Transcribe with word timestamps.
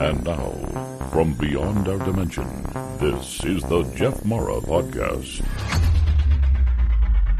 And 0.00 0.24
now, 0.24 0.50
from 1.12 1.34
beyond 1.34 1.88
our 1.88 1.98
dimension, 1.98 2.46
this 2.98 3.44
is 3.44 3.62
the 3.64 3.82
Jeff 3.94 4.24
Mara 4.24 4.60
Podcast. 4.60 5.44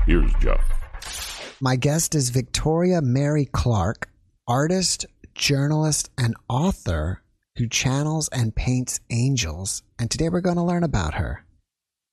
Here's 0.06 0.32
Jeff. 0.40 1.56
My 1.60 1.76
guest 1.76 2.14
is 2.14 2.30
Victoria 2.30 3.00
Mary 3.00 3.46
Clarke, 3.46 4.10
artist, 4.46 5.06
journalist, 5.34 6.10
and 6.18 6.34
author 6.48 7.22
who 7.56 7.66
channels 7.68 8.28
and 8.28 8.54
paints 8.54 9.00
angels. 9.10 9.82
And 9.98 10.10
today 10.10 10.28
we're 10.28 10.40
going 10.40 10.56
to 10.56 10.62
learn 10.62 10.84
about 10.84 11.14
her. 11.14 11.44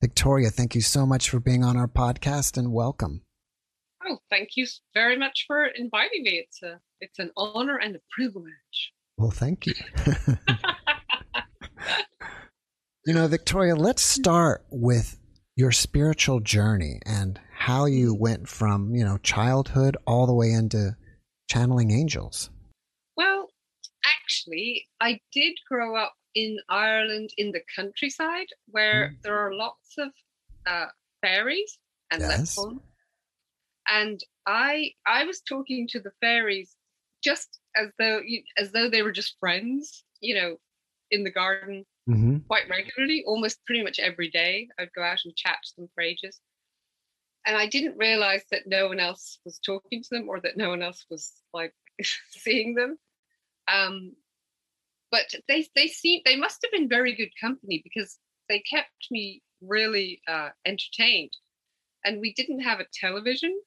Victoria, 0.02 0.50
thank 0.50 0.76
you 0.76 0.82
so 0.82 1.06
much 1.06 1.30
for 1.30 1.40
being 1.40 1.64
on 1.64 1.76
our 1.78 1.88
podcast 1.88 2.58
and 2.58 2.72
welcome. 2.72 3.24
Oh, 4.08 4.20
thank 4.30 4.52
you 4.56 4.66
very 4.94 5.18
much 5.18 5.44
for 5.46 5.66
inviting 5.66 6.24
me. 6.24 6.46
It's 6.48 6.64
a 6.64 6.80
it's 7.00 7.20
an 7.20 7.32
honor 7.38 7.78
and 7.78 7.96
a 7.96 8.00
privilege. 8.10 8.94
Well, 9.22 9.30
thank 9.30 9.68
you. 9.68 9.76
you 13.06 13.14
know, 13.14 13.28
Victoria, 13.28 13.76
let's 13.76 14.02
start 14.02 14.66
with 14.72 15.20
your 15.56 15.72
spiritual 15.72 16.40
journey 16.40 17.00
and 17.06 17.40
how 17.54 17.86
you 17.86 18.16
went 18.16 18.50
from, 18.50 18.96
you 18.96 19.06
know, 19.06 19.20
childhood 19.20 19.96
all 20.08 20.26
the 20.26 20.34
way 20.34 20.50
into 20.52 20.96
channeling 21.48 21.92
angels. 21.92 22.50
Well, 23.16 23.50
actually, 24.04 24.88
I 25.00 25.20
did 25.32 25.54
grow 25.70 25.96
up 25.96 26.16
in 26.34 26.58
Ireland 26.68 27.30
in 27.38 27.52
the 27.52 27.62
countryside 27.76 28.48
where 28.70 29.10
mm. 29.10 29.22
there 29.22 29.38
are 29.38 29.54
lots 29.54 30.00
of 30.00 30.10
uh, 30.66 30.88
fairies 31.22 31.78
and 32.10 32.22
yes. 32.22 32.58
And 33.88 34.20
I 34.48 34.94
I 35.06 35.26
was 35.26 35.42
talking 35.42 35.88
to 35.90 36.00
the 36.00 36.12
fairies 36.22 36.76
just 37.24 37.61
as 37.76 37.90
though 37.98 38.22
as 38.58 38.72
though 38.72 38.90
they 38.90 39.02
were 39.02 39.12
just 39.12 39.38
friends, 39.40 40.04
you 40.20 40.36
know, 40.36 40.58
in 41.10 41.24
the 41.24 41.32
garden 41.32 41.86
mm-hmm. 42.10 42.38
quite 42.48 42.70
regularly, 42.70 43.24
almost 43.26 43.66
pretty 43.66 43.84
much 43.84 44.00
every 44.00 44.30
day. 44.30 44.68
I'd 44.80 44.94
go 44.94 45.04
out 45.04 45.20
and 45.26 45.36
chat 45.36 45.58
to 45.64 45.76
them 45.78 45.90
for 45.94 46.02
ages. 46.02 46.40
And 47.46 47.58
I 47.58 47.68
didn't 47.68 47.98
realize 47.98 48.44
that 48.52 48.68
no 48.68 48.88
one 48.88 49.00
else 49.00 49.40
was 49.46 49.60
talking 49.60 50.04
to 50.04 50.10
them 50.12 50.30
or 50.30 50.40
that 50.42 50.58
no 50.58 50.70
one 50.70 50.82
else 50.82 51.06
was 51.10 51.32
like 51.54 51.74
seeing 52.32 52.76
them. 52.76 52.98
Um, 53.68 54.14
but 55.12 55.26
they 55.48 55.68
they 55.76 55.88
seem 55.88 56.22
they 56.24 56.38
must 56.38 56.60
have 56.64 56.72
been 56.72 56.88
very 56.88 57.16
good 57.16 57.32
company 57.40 57.82
because 57.84 58.18
they 58.48 58.60
kept 58.60 59.08
me 59.10 59.42
really 59.62 60.22
uh, 60.28 60.50
entertained. 60.66 61.32
And 62.04 62.20
we 62.20 62.34
didn't 62.34 62.62
have 62.62 62.80
a 62.80 62.86
television. 62.94 63.60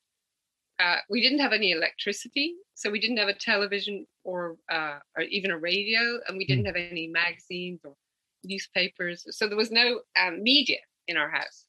Uh, 0.81 0.97
we 1.09 1.23
didn't 1.23 1.39
have 1.39 1.53
any 1.53 1.71
electricity, 1.71 2.55
so 2.75 2.91
we 2.91 2.99
didn't 2.99 3.19
have 3.19 3.29
a 3.29 3.35
television 3.35 4.07
or 4.25 4.57
uh, 4.71 4.99
or 5.17 5.23
even 5.23 5.51
a 5.51 5.59
radio, 5.59 6.19
and 6.27 6.37
we 6.37 6.47
didn't 6.47 6.65
mm. 6.65 6.67
have 6.67 6.77
any 6.77 7.07
magazines 7.07 7.81
or 7.85 7.95
newspapers. 8.43 9.25
So 9.31 9.47
there 9.47 9.57
was 9.57 9.71
no 9.71 10.01
um, 10.21 10.43
media 10.43 10.79
in 11.07 11.17
our 11.17 11.31
house 11.31 11.65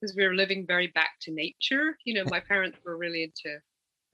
because 0.00 0.16
we 0.16 0.26
were 0.26 0.34
living 0.34 0.66
very 0.66 0.88
back 0.88 1.10
to 1.22 1.32
nature. 1.32 1.98
You 2.04 2.14
know, 2.14 2.24
my 2.30 2.40
parents 2.40 2.78
were 2.84 2.96
really 2.96 3.24
into 3.24 3.58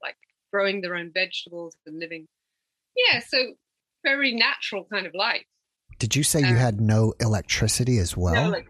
like 0.01 0.17
growing 0.51 0.81
their 0.81 0.95
own 0.95 1.11
vegetables 1.13 1.75
and 1.85 1.99
living. 1.99 2.27
Yeah, 2.95 3.21
so 3.25 3.53
very 4.03 4.33
natural 4.33 4.85
kind 4.91 5.05
of 5.05 5.13
life. 5.13 5.45
Did 5.99 6.15
you 6.15 6.23
say 6.23 6.39
you 6.39 6.47
um, 6.47 6.55
had 6.55 6.81
no 6.81 7.13
electricity 7.19 7.99
as 7.99 8.17
well? 8.17 8.33
No, 8.33 8.49
like, 8.49 8.67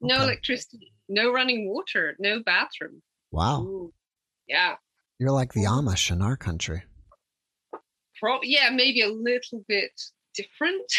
no 0.00 0.14
okay. 0.14 0.24
electricity, 0.24 0.92
no 1.08 1.32
running 1.32 1.68
water, 1.68 2.16
no 2.18 2.42
bathroom. 2.42 3.02
Wow. 3.30 3.62
Ooh, 3.62 3.92
yeah. 4.52 4.74
You're 5.18 5.30
like 5.30 5.54
the 5.54 5.64
Amish 5.64 6.10
in 6.10 6.20
our 6.20 6.36
country. 6.36 6.82
Pro- 8.20 8.42
yeah, 8.42 8.68
maybe 8.70 9.00
a 9.00 9.08
little 9.08 9.64
bit 9.66 9.98
different. 10.34 10.92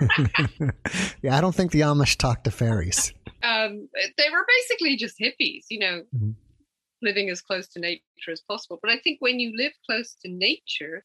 yeah, 1.22 1.36
I 1.36 1.40
don't 1.40 1.54
think 1.54 1.72
the 1.72 1.80
Amish 1.80 2.16
talk 2.16 2.44
to 2.44 2.52
fairies. 2.52 3.12
Um, 3.42 3.88
they 4.16 4.30
were 4.30 4.46
basically 4.46 4.96
just 4.96 5.18
hippies, 5.18 5.64
you 5.68 5.80
know, 5.80 6.02
mm-hmm. 6.14 6.30
living 7.02 7.28
as 7.28 7.42
close 7.42 7.66
to 7.70 7.80
nature 7.80 8.30
as 8.30 8.40
possible. 8.40 8.78
But 8.80 8.92
I 8.92 8.98
think 9.02 9.20
when 9.20 9.40
you 9.40 9.52
live 9.56 9.72
close 9.84 10.14
to 10.24 10.30
nature, 10.30 11.04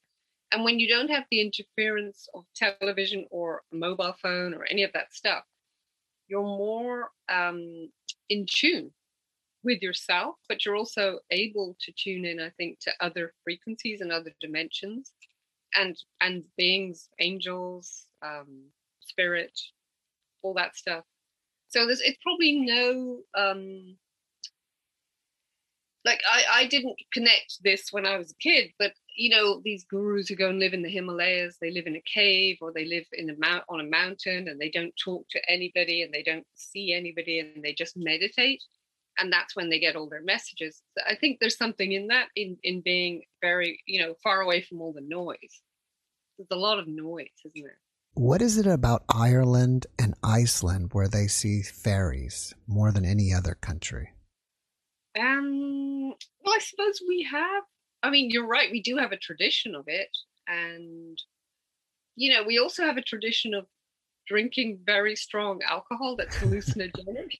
and 0.52 0.64
when 0.64 0.80
you 0.80 0.88
don't 0.88 1.10
have 1.10 1.24
the 1.32 1.42
interference 1.42 2.28
of 2.36 2.46
television 2.56 3.26
or 3.32 3.64
a 3.74 3.76
mobile 3.76 4.16
phone 4.22 4.54
or 4.54 4.66
any 4.70 4.84
of 4.84 4.94
that 4.94 5.14
stuff, 5.14 5.44
you're 6.28 6.44
more 6.44 7.10
um, 7.28 7.90
in 8.30 8.46
tune 8.48 8.92
with 9.64 9.82
yourself, 9.82 10.36
but 10.48 10.66
you're 10.66 10.76
also 10.76 11.20
able 11.32 11.76
to 11.82 11.92
tune 11.92 12.26
in, 12.26 12.40
I 12.40 12.50
think, 12.52 12.80
to 12.82 12.92
other 13.00 13.34
frequencies 13.44 14.02
and 14.02 14.12
other 14.12 14.32
dimensions 14.42 15.12
and 15.76 15.96
and 16.22 16.44
beings, 16.58 17.10
angels, 17.20 18.06
um, 18.22 18.66
spirit, 19.02 19.60
all 20.42 20.54
that 20.56 20.76
stuff. 20.76 21.04
So 21.68 21.86
there's 21.86 22.02
it's 22.02 22.18
probably 22.24 22.60
no 22.60 23.20
um 23.36 23.98
like 26.06 26.22
I, 26.32 26.62
I 26.62 26.66
didn't 26.68 26.96
connect 27.14 27.62
this 27.64 27.92
when 27.92 28.06
I 28.06 28.18
was 28.18 28.32
a 28.32 28.36
kid, 28.36 28.72
but 28.80 28.94
you 29.16 29.30
know, 29.30 29.62
these 29.64 29.84
gurus 29.84 30.30
who 30.30 30.36
go 30.36 30.50
and 30.50 30.60
live 30.60 30.74
in 30.74 30.82
the 30.82 30.90
Himalayas, 30.90 31.58
they 31.60 31.72
live 31.72 31.88
in 31.88 31.98
a 31.98 32.02
cave 32.02 32.58
or 32.62 32.72
they 32.72 32.86
live 32.86 33.04
in 33.12 33.30
a 33.30 33.36
mount 33.38 33.66
on 33.68 33.82
a 33.82 33.84
mountain 33.84 34.48
and 34.48 34.60
they 34.60 34.70
don't 34.70 34.94
talk 34.96 35.26
to 35.32 35.52
anybody 35.52 36.04
and 36.04 36.14
they 36.14 36.24
don't 36.24 36.46
see 36.56 36.94
anybody 36.94 37.40
and 37.40 37.62
they 37.62 37.74
just 37.74 37.98
meditate. 37.98 38.64
And 39.20 39.32
that's 39.32 39.56
when 39.56 39.70
they 39.70 39.80
get 39.80 39.96
all 39.96 40.08
their 40.08 40.22
messages. 40.22 40.82
So 40.98 41.04
I 41.08 41.16
think 41.16 41.40
there's 41.40 41.58
something 41.58 41.92
in 41.92 42.08
that 42.08 42.28
in 42.36 42.58
in 42.64 42.82
being 42.82 43.24
very, 43.42 43.82
you 43.86 44.02
know, 44.02 44.16
far 44.24 44.42
away 44.42 44.62
from 44.62 44.82
all 44.82 44.94
the 44.94 45.02
noise. 45.02 45.62
There's 46.38 46.48
a 46.52 46.56
lot 46.56 46.80
of 46.80 46.88
noise, 46.88 47.28
isn't 47.46 47.64
there? 47.64 47.80
What 48.14 48.42
is 48.42 48.58
it 48.58 48.68
about 48.68 49.04
Ireland 49.14 49.88
and 50.00 50.16
Iceland 50.24 50.90
where 50.94 51.08
they 51.08 51.28
see 51.28 51.62
fairies 51.62 52.54
more 52.68 52.92
than 52.92 53.06
any 53.06 53.34
other 53.34 53.56
country? 53.56 54.10
Um, 55.20 56.14
well, 56.44 56.56
I 56.56 56.60
suppose 56.60 57.02
we 57.08 57.28
have 57.32 57.64
I 58.02 58.10
mean, 58.10 58.30
you're 58.30 58.48
right. 58.48 58.72
We 58.72 58.82
do 58.82 58.98
have 58.98 59.12
a 59.12 59.18
tradition 59.18 59.76
of 59.76 59.86
it. 59.88 60.10
And, 60.48 61.18
you 62.16 62.34
know, 62.34 62.44
we 62.44 62.60
also 62.60 62.84
have 62.84 62.98
a 62.98 63.02
tradition 63.02 63.54
of 63.54 63.66
drinking 64.28 64.80
very 64.86 65.16
strong 65.16 65.60
alcohol 65.68 66.16
that's 66.16 66.36
hallucinogenic. 66.38 67.40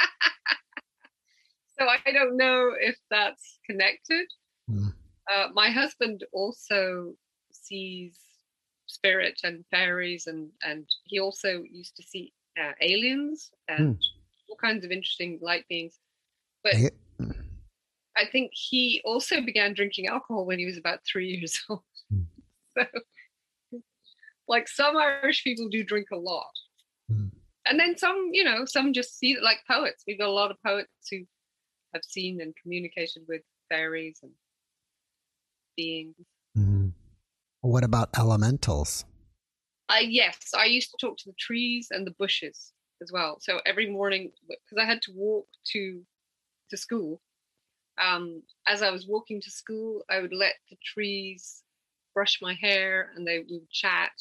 so 1.78 1.86
I 1.86 2.12
don't 2.12 2.36
know 2.36 2.72
if 2.78 2.96
that's 3.10 3.58
connected. 3.68 4.26
Mm. 4.70 4.92
Uh, 5.32 5.48
my 5.54 5.70
husband 5.70 6.24
also 6.32 7.14
sees 7.52 8.18
spirit 8.86 9.40
and 9.44 9.64
fairies, 9.70 10.26
and, 10.26 10.50
and 10.62 10.86
he 11.04 11.20
also 11.20 11.62
used 11.70 11.96
to 11.96 12.02
see 12.02 12.32
uh, 12.58 12.72
aliens 12.80 13.50
and 13.68 13.96
mm. 13.96 13.98
all 14.48 14.56
kinds 14.56 14.84
of 14.84 14.90
interesting 14.90 15.38
light 15.40 15.64
beings. 15.68 15.98
But. 16.62 16.74
I 18.18 18.26
think 18.26 18.50
he 18.52 19.00
also 19.04 19.40
began 19.40 19.74
drinking 19.74 20.08
alcohol 20.08 20.44
when 20.44 20.58
he 20.58 20.66
was 20.66 20.76
about 20.76 20.98
three 21.06 21.28
years 21.28 21.62
old. 21.70 21.82
Mm. 22.12 22.26
So, 22.76 22.84
like 24.48 24.68
some 24.68 24.96
Irish 24.96 25.44
people 25.44 25.68
do 25.68 25.84
drink 25.84 26.08
a 26.12 26.16
lot. 26.16 26.50
Mm. 27.10 27.30
And 27.64 27.78
then 27.78 27.96
some, 27.96 28.30
you 28.32 28.42
know, 28.42 28.64
some 28.64 28.92
just 28.92 29.18
see 29.18 29.32
it 29.34 29.42
like 29.42 29.58
poets. 29.70 30.02
We've 30.06 30.18
got 30.18 30.28
a 30.28 30.32
lot 30.32 30.50
of 30.50 30.56
poets 30.66 30.90
who 31.10 31.18
have 31.94 32.04
seen 32.04 32.40
and 32.40 32.54
communicated 32.62 33.22
with 33.28 33.42
fairies 33.68 34.20
and 34.22 34.32
beings. 35.76 36.14
Mm. 36.56 36.92
What 37.60 37.84
about 37.84 38.10
elementals? 38.18 39.04
Uh, 39.88 40.00
yes, 40.02 40.50
I 40.56 40.66
used 40.66 40.90
to 40.90 40.96
talk 41.00 41.16
to 41.18 41.26
the 41.26 41.36
trees 41.38 41.88
and 41.90 42.06
the 42.06 42.14
bushes 42.18 42.72
as 43.00 43.10
well. 43.12 43.38
So 43.40 43.60
every 43.64 43.88
morning, 43.90 44.30
because 44.48 44.78
I 44.78 44.84
had 44.84 45.02
to 45.02 45.12
walk 45.14 45.46
to 45.72 46.02
to 46.70 46.76
school, 46.76 47.22
um, 47.98 48.42
as 48.66 48.82
I 48.82 48.90
was 48.90 49.06
walking 49.06 49.40
to 49.40 49.50
school, 49.50 50.04
I 50.10 50.20
would 50.20 50.32
let 50.32 50.54
the 50.70 50.76
trees 50.84 51.62
brush 52.14 52.38
my 52.42 52.54
hair 52.54 53.12
and 53.16 53.26
they 53.26 53.38
would 53.38 53.70
chat. 53.70 54.12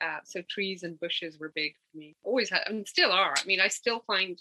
Uh, 0.00 0.18
so 0.24 0.42
trees 0.50 0.82
and 0.82 0.98
bushes 1.00 1.38
were 1.38 1.52
big 1.54 1.74
for 1.74 1.98
me. 1.98 2.16
Always 2.24 2.50
had, 2.50 2.62
and 2.66 2.86
still 2.86 3.12
are. 3.12 3.34
I 3.36 3.44
mean, 3.44 3.60
I 3.60 3.68
still 3.68 4.00
find 4.06 4.40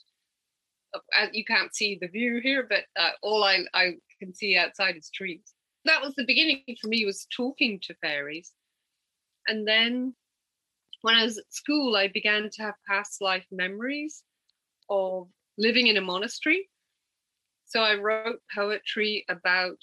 you 1.31 1.45
can't 1.45 1.75
see 1.75 1.97
the 1.99 2.07
view 2.07 2.39
here, 2.41 2.65
but 2.67 2.83
uh, 2.97 3.11
all 3.21 3.43
I, 3.43 3.65
I 3.73 3.93
can 4.19 4.33
see 4.33 4.57
outside 4.57 4.95
is 4.97 5.09
trees. 5.09 5.53
That 5.85 6.01
was 6.01 6.13
the 6.15 6.25
beginning 6.25 6.63
for 6.81 6.87
me 6.87 7.05
was 7.05 7.27
talking 7.35 7.79
to 7.83 7.95
fairies, 7.95 8.51
and 9.47 9.67
then 9.67 10.15
when 11.01 11.15
I 11.15 11.23
was 11.23 11.37
at 11.37 11.51
school, 11.51 11.95
I 11.95 12.07
began 12.07 12.49
to 12.49 12.61
have 12.61 12.75
past 12.87 13.21
life 13.21 13.45
memories 13.51 14.23
of 14.89 15.27
living 15.57 15.87
in 15.87 15.97
a 15.97 16.01
monastery 16.01 16.69
so 17.71 17.81
I 17.81 17.95
wrote 17.95 18.41
poetry 18.53 19.23
about 19.29 19.77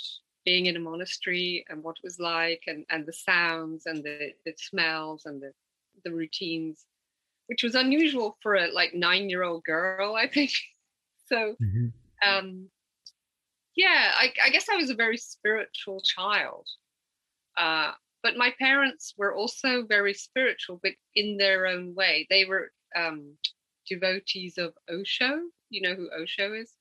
being 0.44 0.66
in 0.66 0.76
a 0.76 0.81
monastery 0.81 1.64
and 1.70 1.82
what 1.82 1.96
it 1.96 2.05
was 2.05 2.20
like 2.20 2.64
and, 2.66 2.84
and 2.90 3.06
the 3.06 3.14
sounds 3.14 3.87
and 3.87 4.05
the, 4.05 4.32
the 4.44 4.52
smells 4.58 5.22
and 5.25 5.40
the, 5.40 5.52
the 6.05 6.12
routines, 6.12 6.84
which 7.46 7.62
was 7.62 7.75
unusual 7.75 8.37
for 8.43 8.56
a 8.56 8.70
like 8.70 8.93
nine 8.93 9.31
year 9.31 9.43
old 9.43 9.64
girl, 9.64 10.14
I 10.14 10.28
think. 10.28 10.52
so 11.29 11.55
mm-hmm. 11.63 11.89
um, 12.29 12.69
yeah, 13.77 14.13
I, 14.17 14.33
I, 14.45 14.51
guess 14.51 14.69
I 14.69 14.77
was 14.77 14.91
a 14.91 14.95
very 14.95 15.17
spiritual 15.17 16.01
child. 16.01 16.67
Uh, 17.57 17.93
but 18.23 18.37
my 18.37 18.53
parents 18.59 19.15
were 19.17 19.35
also 19.35 19.85
very 19.87 20.15
spiritual, 20.15 20.81
but 20.83 20.93
in 21.15 21.37
their 21.37 21.67
own 21.67 21.95
way. 21.95 22.27
They 22.29 22.45
were 22.45 22.73
um, 22.97 23.37
devotees 23.89 24.59
of 24.59 24.75
Osho. 24.91 25.41
You 25.71 25.83
know 25.83 25.95
who 25.95 26.11
Osho 26.11 26.55
is? 26.55 26.73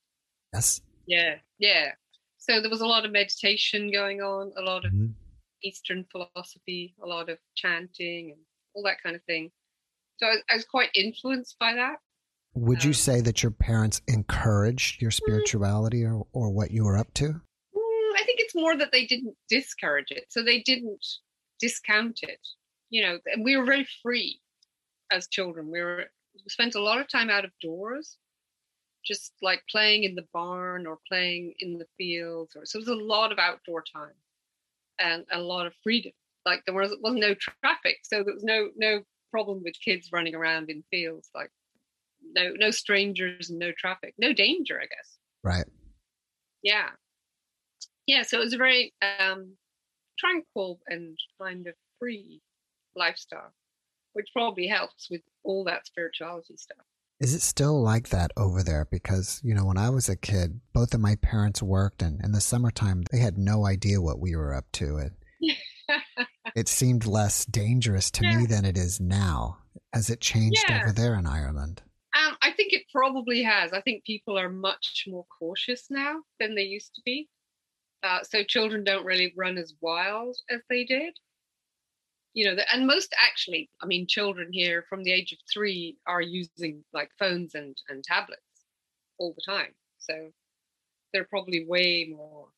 Yes. 0.52 0.80
Yeah, 1.06 1.36
yeah. 1.58 1.92
So 2.38 2.60
there 2.60 2.70
was 2.70 2.80
a 2.80 2.86
lot 2.86 3.04
of 3.04 3.12
meditation 3.12 3.92
going 3.92 4.20
on, 4.20 4.52
a 4.56 4.62
lot 4.62 4.84
of 4.84 4.92
mm-hmm. 4.92 5.12
Eastern 5.62 6.04
philosophy, 6.10 6.94
a 7.02 7.06
lot 7.06 7.28
of 7.28 7.38
chanting, 7.54 8.32
and 8.32 8.40
all 8.74 8.82
that 8.84 9.02
kind 9.02 9.14
of 9.14 9.22
thing. 9.24 9.50
So 10.18 10.26
I 10.26 10.30
was, 10.30 10.42
I 10.50 10.54
was 10.54 10.64
quite 10.64 10.90
influenced 10.94 11.56
by 11.58 11.74
that. 11.74 11.96
Would 12.54 12.82
um, 12.82 12.88
you 12.88 12.92
say 12.92 13.20
that 13.20 13.42
your 13.42 13.52
parents 13.52 14.00
encouraged 14.08 15.00
your 15.00 15.10
mm. 15.10 15.14
spirituality 15.14 16.04
or, 16.04 16.26
or 16.32 16.50
what 16.50 16.70
you 16.70 16.84
were 16.84 16.96
up 16.96 17.12
to? 17.14 17.24
Mm, 17.24 18.12
I 18.16 18.22
think 18.24 18.40
it's 18.40 18.54
more 18.54 18.76
that 18.76 18.92
they 18.92 19.06
didn't 19.06 19.34
discourage 19.48 20.10
it. 20.10 20.24
So 20.28 20.42
they 20.42 20.60
didn't 20.60 21.04
discount 21.60 22.20
it. 22.22 22.40
You 22.90 23.02
know, 23.02 23.18
we 23.42 23.56
were 23.56 23.64
very 23.64 23.86
free 24.02 24.40
as 25.12 25.28
children. 25.28 25.70
We 25.70 25.80
were 25.80 26.06
we 26.34 26.48
spent 26.48 26.74
a 26.74 26.82
lot 26.82 27.00
of 27.00 27.08
time 27.08 27.30
out 27.30 27.44
of 27.44 27.50
doors, 27.60 28.16
just 29.04 29.32
like 29.42 29.62
playing 29.70 30.04
in 30.04 30.14
the 30.14 30.26
barn 30.32 30.86
or 30.86 30.98
playing 31.08 31.54
in 31.58 31.78
the 31.78 31.86
fields. 31.96 32.54
Or 32.56 32.64
so 32.64 32.78
it 32.78 32.86
was 32.86 32.88
a 32.88 32.94
lot 32.94 33.32
of 33.32 33.38
outdoor 33.38 33.84
time 33.92 34.14
and 34.98 35.24
a 35.32 35.40
lot 35.40 35.66
of 35.66 35.74
freedom. 35.82 36.12
Like 36.46 36.62
there 36.64 36.74
was 36.74 36.94
was 37.02 37.14
no 37.14 37.34
traffic, 37.34 37.98
so 38.02 38.22
there 38.22 38.34
was 38.34 38.44
no 38.44 38.70
no 38.76 39.02
problem 39.30 39.62
with 39.62 39.74
kids 39.84 40.10
running 40.12 40.34
around 40.34 40.70
in 40.70 40.82
fields. 40.90 41.28
Like 41.34 41.50
no 42.22 42.52
no 42.56 42.70
strangers 42.70 43.50
and 43.50 43.58
no 43.58 43.72
traffic, 43.76 44.14
no 44.18 44.32
danger, 44.32 44.78
I 44.78 44.86
guess. 44.86 45.18
Right. 45.42 45.66
Yeah. 46.62 46.90
Yeah. 48.06 48.22
So 48.22 48.38
it 48.38 48.44
was 48.44 48.54
a 48.54 48.58
very 48.58 48.92
um, 49.02 49.54
tranquil 50.18 50.80
and 50.88 51.18
kind 51.40 51.66
of 51.66 51.74
free 51.98 52.40
lifestyle, 52.96 53.52
which 54.12 54.28
probably 54.32 54.66
helps 54.66 55.08
with 55.10 55.22
all 55.44 55.64
that 55.64 55.86
spirituality 55.86 56.56
stuff. 56.56 56.84
Is 57.20 57.34
it 57.34 57.42
still 57.42 57.82
like 57.82 58.10
that 58.10 58.30
over 58.36 58.62
there? 58.62 58.86
Because, 58.90 59.40
you 59.42 59.52
know, 59.52 59.64
when 59.64 59.76
I 59.76 59.90
was 59.90 60.08
a 60.08 60.14
kid, 60.14 60.60
both 60.72 60.94
of 60.94 61.00
my 61.00 61.16
parents 61.16 61.60
worked, 61.60 62.00
and 62.00 62.22
in 62.22 62.30
the 62.30 62.40
summertime, 62.40 63.02
they 63.10 63.18
had 63.18 63.36
no 63.36 63.66
idea 63.66 64.00
what 64.00 64.20
we 64.20 64.36
were 64.36 64.54
up 64.54 64.66
to. 64.74 64.98
It, 64.98 65.12
it 66.54 66.68
seemed 66.68 67.06
less 67.06 67.44
dangerous 67.44 68.10
to 68.12 68.24
yeah. 68.24 68.38
me 68.38 68.46
than 68.46 68.64
it 68.64 68.78
is 68.78 69.00
now. 69.00 69.58
Has 69.92 70.10
it 70.10 70.20
changed 70.20 70.64
yeah. 70.68 70.82
over 70.82 70.92
there 70.92 71.14
in 71.14 71.26
Ireland? 71.26 71.82
Think 72.58 72.72
it 72.72 72.82
probably 72.92 73.42
has. 73.44 73.72
I 73.72 73.80
think 73.80 74.04
people 74.04 74.36
are 74.36 74.50
much 74.50 75.04
more 75.06 75.24
cautious 75.38 75.86
now 75.90 76.16
than 76.40 76.56
they 76.56 76.64
used 76.64 76.92
to 76.96 77.02
be. 77.04 77.28
Uh, 78.02 78.24
so 78.24 78.42
children 78.42 78.82
don't 78.82 79.06
really 79.06 79.32
run 79.36 79.58
as 79.58 79.74
wild 79.80 80.36
as 80.50 80.60
they 80.68 80.84
did. 80.84 81.16
You 82.34 82.46
know, 82.46 82.62
and 82.72 82.84
most 82.84 83.14
actually, 83.16 83.70
I 83.80 83.86
mean, 83.86 84.08
children 84.08 84.48
here 84.52 84.84
from 84.88 85.04
the 85.04 85.12
age 85.12 85.30
of 85.30 85.38
three 85.52 85.98
are 86.06 86.20
using 86.20 86.84
like 86.92 87.10
phones 87.16 87.54
and, 87.54 87.76
and 87.88 88.02
tablets 88.02 88.42
all 89.18 89.34
the 89.36 89.52
time. 89.52 89.72
So 89.98 90.30
they're 91.12 91.24
probably 91.30 91.64
way 91.64 92.08
more, 92.10 92.48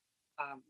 um, 0.40 0.62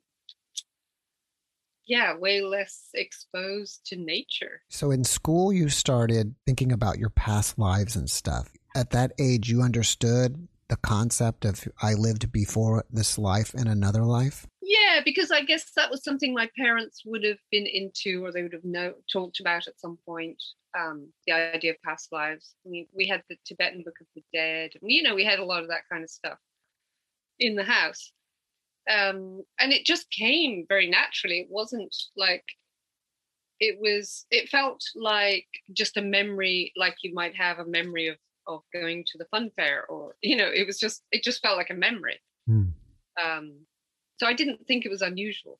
yeah, 1.86 2.16
way 2.16 2.40
less 2.40 2.88
exposed 2.94 3.86
to 3.86 3.96
nature. 3.96 4.62
So 4.68 4.90
in 4.90 5.04
school, 5.04 5.52
you 5.52 5.68
started 5.68 6.34
thinking 6.46 6.72
about 6.72 6.98
your 6.98 7.10
past 7.10 7.58
lives 7.58 7.94
and 7.94 8.10
stuff. 8.10 8.50
At 8.74 8.90
that 8.90 9.12
age, 9.18 9.50
you 9.50 9.62
understood 9.62 10.48
the 10.68 10.76
concept 10.76 11.44
of 11.44 11.66
I 11.82 11.94
lived 11.94 12.30
before 12.30 12.84
this 12.90 13.18
life 13.18 13.54
in 13.54 13.66
another 13.66 14.04
life? 14.04 14.46
Yeah, 14.62 15.00
because 15.04 15.32
I 15.32 15.42
guess 15.42 15.72
that 15.76 15.90
was 15.90 16.04
something 16.04 16.32
my 16.32 16.48
parents 16.56 17.02
would 17.04 17.24
have 17.24 17.40
been 17.50 17.66
into, 17.66 18.24
or 18.24 18.30
they 18.30 18.44
would 18.44 18.52
have 18.52 18.64
know, 18.64 18.94
talked 19.12 19.40
about 19.40 19.66
at 19.66 19.80
some 19.80 19.98
point. 20.06 20.40
Um, 20.78 21.08
the 21.26 21.32
idea 21.32 21.72
of 21.72 21.82
past 21.84 22.12
lives. 22.12 22.54
We 22.62 22.88
we 22.94 23.08
had 23.08 23.24
the 23.28 23.36
Tibetan 23.44 23.82
Book 23.82 23.96
of 24.00 24.06
the 24.14 24.22
Dead. 24.32 24.70
You 24.80 25.02
know, 25.02 25.16
we 25.16 25.24
had 25.24 25.40
a 25.40 25.44
lot 25.44 25.62
of 25.62 25.68
that 25.68 25.88
kind 25.90 26.04
of 26.04 26.10
stuff 26.10 26.38
in 27.40 27.56
the 27.56 27.64
house, 27.64 28.12
um, 28.88 29.42
and 29.58 29.72
it 29.72 29.84
just 29.84 30.08
came 30.12 30.66
very 30.68 30.88
naturally. 30.88 31.40
It 31.40 31.48
wasn't 31.50 31.92
like 32.16 32.44
it 33.58 33.78
was. 33.80 34.26
It 34.30 34.48
felt 34.48 34.80
like 34.94 35.48
just 35.72 35.96
a 35.96 36.02
memory, 36.02 36.72
like 36.76 36.94
you 37.02 37.12
might 37.12 37.34
have 37.34 37.58
a 37.58 37.66
memory 37.66 38.06
of 38.06 38.16
of 38.50 38.62
going 38.72 39.04
to 39.06 39.18
the 39.18 39.24
fun 39.26 39.50
fair 39.56 39.86
or 39.86 40.14
you 40.22 40.36
know 40.36 40.48
it 40.52 40.66
was 40.66 40.78
just 40.78 41.02
it 41.12 41.22
just 41.22 41.42
felt 41.42 41.56
like 41.56 41.70
a 41.70 41.74
memory 41.74 42.20
mm. 42.48 42.72
um, 43.22 43.52
so 44.18 44.26
i 44.26 44.32
didn't 44.32 44.66
think 44.66 44.84
it 44.84 44.90
was 44.90 45.02
unusual 45.02 45.58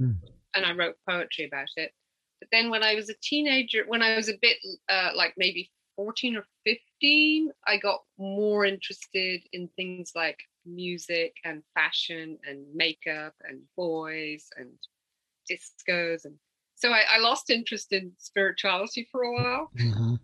mm. 0.00 0.16
and 0.54 0.66
i 0.66 0.72
wrote 0.72 0.96
poetry 1.08 1.46
about 1.46 1.68
it 1.76 1.92
but 2.40 2.48
then 2.52 2.70
when 2.70 2.82
i 2.82 2.94
was 2.94 3.08
a 3.08 3.14
teenager 3.22 3.84
when 3.86 4.02
i 4.02 4.16
was 4.16 4.28
a 4.28 4.38
bit 4.40 4.56
uh, 4.88 5.10
like 5.14 5.34
maybe 5.36 5.70
14 5.96 6.36
or 6.36 6.44
15 6.64 7.50
i 7.66 7.76
got 7.78 8.00
more 8.18 8.64
interested 8.64 9.40
in 9.52 9.68
things 9.76 10.12
like 10.14 10.38
music 10.66 11.34
and 11.44 11.62
fashion 11.74 12.38
and 12.46 12.66
makeup 12.74 13.34
and 13.48 13.60
boys 13.76 14.48
and 14.56 14.70
discos 15.50 16.24
and 16.24 16.34
so 16.74 16.90
I, 16.90 17.04
I 17.14 17.18
lost 17.20 17.48
interest 17.48 17.92
in 17.92 18.12
spirituality 18.18 19.08
for 19.10 19.22
a 19.22 19.32
while 19.32 19.70
mm-hmm. 19.78 20.16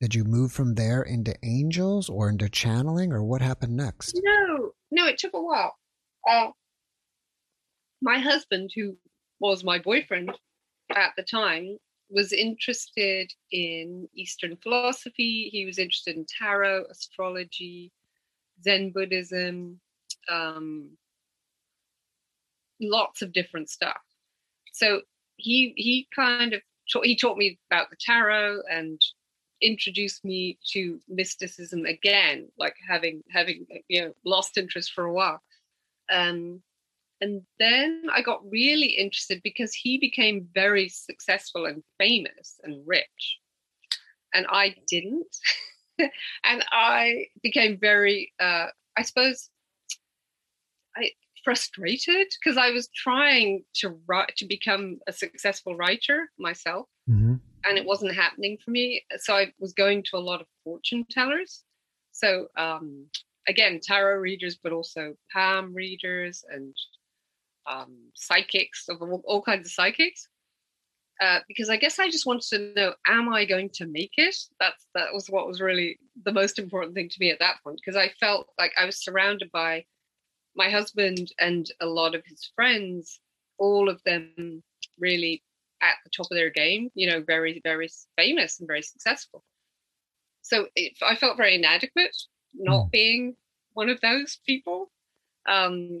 Did 0.00 0.14
you 0.14 0.24
move 0.24 0.50
from 0.50 0.74
there 0.74 1.02
into 1.02 1.36
angels 1.42 2.08
or 2.08 2.30
into 2.30 2.48
channeling, 2.48 3.12
or 3.12 3.22
what 3.22 3.42
happened 3.42 3.76
next? 3.76 4.18
No, 4.22 4.72
no, 4.90 5.06
it 5.06 5.18
took 5.18 5.34
a 5.34 5.40
while. 5.40 5.76
Uh, 6.28 6.48
my 8.00 8.18
husband, 8.18 8.70
who 8.74 8.96
was 9.40 9.62
my 9.62 9.78
boyfriend 9.78 10.30
at 10.94 11.12
the 11.16 11.22
time, 11.22 11.76
was 12.08 12.32
interested 12.32 13.30
in 13.52 14.08
Eastern 14.14 14.56
philosophy. 14.56 15.50
He 15.52 15.66
was 15.66 15.78
interested 15.78 16.16
in 16.16 16.24
tarot, 16.26 16.84
astrology, 16.90 17.92
Zen 18.64 18.92
Buddhism, 18.92 19.80
um, 20.30 20.96
lots 22.80 23.20
of 23.20 23.32
different 23.32 23.68
stuff. 23.68 24.00
So 24.72 25.02
he 25.36 25.74
he 25.76 26.08
kind 26.14 26.54
of 26.54 26.62
he 27.02 27.16
taught 27.16 27.36
me 27.36 27.58
about 27.70 27.90
the 27.90 27.96
tarot 28.00 28.62
and 28.70 29.00
introduced 29.62 30.24
me 30.24 30.58
to 30.72 31.00
mysticism 31.08 31.84
again, 31.86 32.48
like 32.58 32.76
having 32.88 33.22
having 33.30 33.66
you 33.88 34.02
know 34.02 34.12
lost 34.24 34.58
interest 34.58 34.92
for 34.92 35.04
a 35.04 35.12
while. 35.12 35.42
Um, 36.10 36.62
and 37.20 37.42
then 37.58 38.04
I 38.12 38.22
got 38.22 38.40
really 38.50 38.86
interested 38.86 39.42
because 39.42 39.74
he 39.74 39.98
became 39.98 40.48
very 40.54 40.88
successful 40.88 41.66
and 41.66 41.82
famous 41.98 42.58
and 42.62 42.82
rich, 42.86 43.38
and 44.34 44.46
I 44.48 44.76
didn't. 44.88 45.36
and 45.98 46.64
I 46.72 47.26
became 47.42 47.78
very, 47.78 48.32
uh, 48.40 48.68
I 48.96 49.02
suppose, 49.02 49.50
I 50.96 51.10
frustrated 51.44 52.26
because 52.42 52.56
I 52.56 52.70
was 52.70 52.88
trying 52.94 53.64
to 53.74 53.98
write 54.06 54.36
to 54.38 54.46
become 54.46 54.98
a 55.06 55.12
successful 55.12 55.76
writer 55.76 56.30
myself. 56.38 56.86
Mm-hmm 57.08 57.36
and 57.64 57.78
it 57.78 57.84
wasn't 57.84 58.14
happening 58.14 58.58
for 58.64 58.70
me. 58.70 59.02
So 59.18 59.34
I 59.34 59.52
was 59.58 59.72
going 59.72 60.02
to 60.04 60.16
a 60.16 60.18
lot 60.18 60.40
of 60.40 60.46
fortune 60.64 61.04
tellers. 61.10 61.64
So 62.12 62.48
um, 62.56 63.06
again, 63.48 63.80
tarot 63.82 64.18
readers, 64.18 64.58
but 64.62 64.72
also 64.72 65.14
palm 65.32 65.74
readers 65.74 66.44
and 66.50 66.74
um, 67.66 67.96
psychics 68.14 68.88
of 68.88 69.02
all, 69.02 69.22
all, 69.26 69.42
kinds 69.42 69.66
of 69.66 69.72
psychics. 69.72 70.28
Uh, 71.20 71.40
because 71.48 71.68
I 71.68 71.76
guess 71.76 71.98
I 71.98 72.08
just 72.08 72.24
wanted 72.24 72.48
to 72.48 72.72
know, 72.74 72.94
am 73.06 73.28
I 73.28 73.44
going 73.44 73.68
to 73.74 73.86
make 73.86 74.14
it? 74.16 74.36
That's 74.58 74.86
that 74.94 75.12
was 75.12 75.28
what 75.28 75.46
was 75.46 75.60
really 75.60 75.98
the 76.24 76.32
most 76.32 76.58
important 76.58 76.94
thing 76.94 77.10
to 77.10 77.16
me 77.20 77.30
at 77.30 77.38
that 77.40 77.56
point. 77.62 77.78
Because 77.84 77.96
I 77.96 78.08
felt 78.20 78.48
like 78.58 78.72
I 78.78 78.86
was 78.86 79.04
surrounded 79.04 79.50
by 79.52 79.84
my 80.56 80.70
husband 80.70 81.30
and 81.38 81.70
a 81.80 81.86
lot 81.86 82.14
of 82.14 82.24
his 82.26 82.50
friends, 82.56 83.20
all 83.58 83.88
of 83.88 84.02
them 84.04 84.62
really 84.98 85.42
at 85.82 85.94
the 86.04 86.10
top 86.10 86.26
of 86.30 86.36
their 86.36 86.50
game, 86.50 86.90
you 86.94 87.08
know, 87.08 87.22
very, 87.22 87.60
very 87.64 87.90
famous 88.16 88.58
and 88.58 88.66
very 88.66 88.82
successful. 88.82 89.42
So 90.42 90.66
it, 90.74 90.92
I 91.02 91.16
felt 91.16 91.36
very 91.36 91.54
inadequate 91.54 92.16
not 92.54 92.86
mm. 92.86 92.90
being 92.90 93.36
one 93.74 93.88
of 93.88 94.00
those 94.00 94.38
people. 94.46 94.90
Um, 95.48 95.98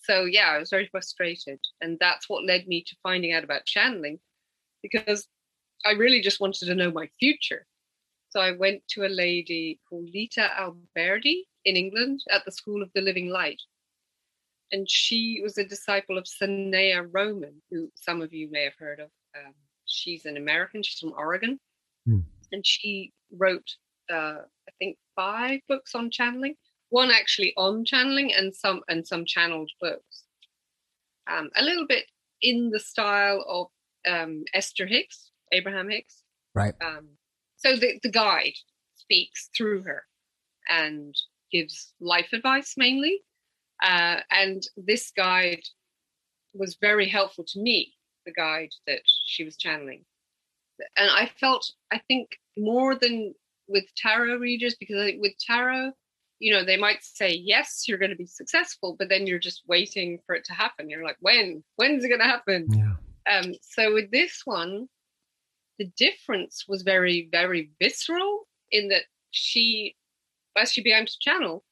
so 0.00 0.24
yeah, 0.24 0.50
I 0.50 0.58
was 0.58 0.70
very 0.70 0.88
frustrated. 0.88 1.60
And 1.80 1.98
that's 2.00 2.28
what 2.28 2.44
led 2.44 2.66
me 2.66 2.82
to 2.86 2.96
finding 3.02 3.32
out 3.32 3.44
about 3.44 3.66
channeling 3.66 4.18
because 4.82 5.26
I 5.84 5.92
really 5.92 6.20
just 6.20 6.40
wanted 6.40 6.66
to 6.66 6.74
know 6.74 6.90
my 6.90 7.08
future. 7.18 7.66
So 8.30 8.40
I 8.40 8.52
went 8.52 8.82
to 8.88 9.06
a 9.06 9.08
lady 9.08 9.80
called 9.88 10.10
Lita 10.12 10.50
Alberdi 10.58 11.44
in 11.64 11.76
England 11.76 12.20
at 12.30 12.44
the 12.44 12.52
School 12.52 12.82
of 12.82 12.90
the 12.94 13.00
Living 13.00 13.30
Light 13.30 13.60
and 14.72 14.88
she 14.88 15.40
was 15.42 15.58
a 15.58 15.64
disciple 15.64 16.18
of 16.18 16.24
Sanaya 16.24 17.06
Roman, 17.10 17.62
who 17.70 17.90
some 17.94 18.22
of 18.22 18.32
you 18.32 18.50
may 18.50 18.64
have 18.64 18.76
heard 18.78 19.00
of. 19.00 19.10
Um, 19.36 19.54
she's 19.86 20.24
an 20.26 20.36
American. 20.36 20.82
She's 20.82 20.98
from 20.98 21.12
Oregon, 21.16 21.58
mm. 22.08 22.22
and 22.52 22.66
she 22.66 23.12
wrote, 23.32 23.68
uh, 24.10 24.42
I 24.68 24.72
think, 24.78 24.96
five 25.16 25.60
books 25.68 25.94
on 25.94 26.10
channeling. 26.10 26.54
One 26.90 27.10
actually 27.10 27.52
on 27.56 27.84
channeling, 27.84 28.32
and 28.34 28.54
some 28.54 28.82
and 28.88 29.06
some 29.06 29.24
channeled 29.24 29.70
books. 29.80 30.24
Um, 31.30 31.50
a 31.56 31.62
little 31.62 31.86
bit 31.86 32.06
in 32.40 32.70
the 32.70 32.80
style 32.80 33.44
of 33.46 33.66
um, 34.10 34.44
Esther 34.54 34.86
Hicks, 34.86 35.30
Abraham 35.52 35.90
Hicks. 35.90 36.22
Right. 36.54 36.74
Um, 36.80 37.08
so 37.56 37.76
the, 37.76 37.98
the 38.02 38.10
guide 38.10 38.54
speaks 38.94 39.50
through 39.56 39.82
her 39.82 40.04
and 40.68 41.14
gives 41.50 41.92
life 42.00 42.28
advice 42.32 42.74
mainly. 42.76 43.20
Uh, 43.82 44.20
and 44.30 44.62
this 44.76 45.12
guide 45.16 45.62
was 46.54 46.76
very 46.80 47.08
helpful 47.08 47.44
to 47.48 47.60
me, 47.60 47.94
the 48.26 48.32
guide 48.32 48.70
that 48.86 49.00
she 49.26 49.44
was 49.44 49.56
channeling. 49.56 50.04
And 50.96 51.10
I 51.10 51.30
felt, 51.40 51.70
I 51.92 52.00
think, 52.08 52.38
more 52.56 52.94
than 52.94 53.34
with 53.68 53.84
tarot 53.96 54.36
readers, 54.36 54.76
because 54.78 55.00
I 55.00 55.04
think 55.04 55.20
with 55.20 55.34
tarot, 55.44 55.92
you 56.38 56.52
know, 56.52 56.64
they 56.64 56.76
might 56.76 57.02
say, 57.02 57.32
yes, 57.32 57.84
you're 57.86 57.98
going 57.98 58.10
to 58.10 58.16
be 58.16 58.26
successful, 58.26 58.96
but 58.98 59.08
then 59.08 59.26
you're 59.26 59.38
just 59.38 59.62
waiting 59.66 60.20
for 60.24 60.34
it 60.34 60.44
to 60.44 60.52
happen. 60.52 60.88
You're 60.88 61.04
like, 61.04 61.16
when? 61.20 61.64
When's 61.76 62.04
it 62.04 62.08
going 62.08 62.20
to 62.20 62.26
happen? 62.26 62.68
Yeah. 62.70 62.94
Um, 63.30 63.54
so 63.60 63.92
with 63.92 64.10
this 64.10 64.42
one, 64.44 64.88
the 65.78 65.90
difference 65.96 66.64
was 66.66 66.82
very, 66.82 67.28
very 67.30 67.70
visceral 67.80 68.46
in 68.70 68.88
that 68.88 69.02
she, 69.30 69.96
as 70.56 70.72
she 70.72 70.82
began 70.82 71.06
to 71.06 71.12
channel, 71.20 71.64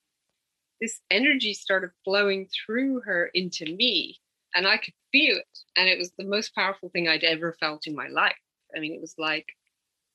this 0.81 1.01
energy 1.11 1.55
started 1.55 1.91
flowing 2.05 2.49
through 2.49 3.01
her 3.01 3.31
into 3.35 3.65
me 3.65 4.19
and 4.55 4.67
I 4.67 4.79
could 4.79 4.95
feel 5.13 5.37
it. 5.37 5.59
And 5.77 5.89
it 5.89 5.99
was 5.99 6.13
the 6.19 6.25
most 6.25 6.55
powerful 6.55 6.89
thing 6.91 7.09
I'd 7.09 7.25
ever 7.25 7.57
felt 7.61 7.87
in 7.87 7.95
my 7.95 8.09
life. 8.09 8.35
I 8.75 8.81
mean, 8.81 8.95
it 8.95 9.01
was 9.01 9.15
like 9.19 9.47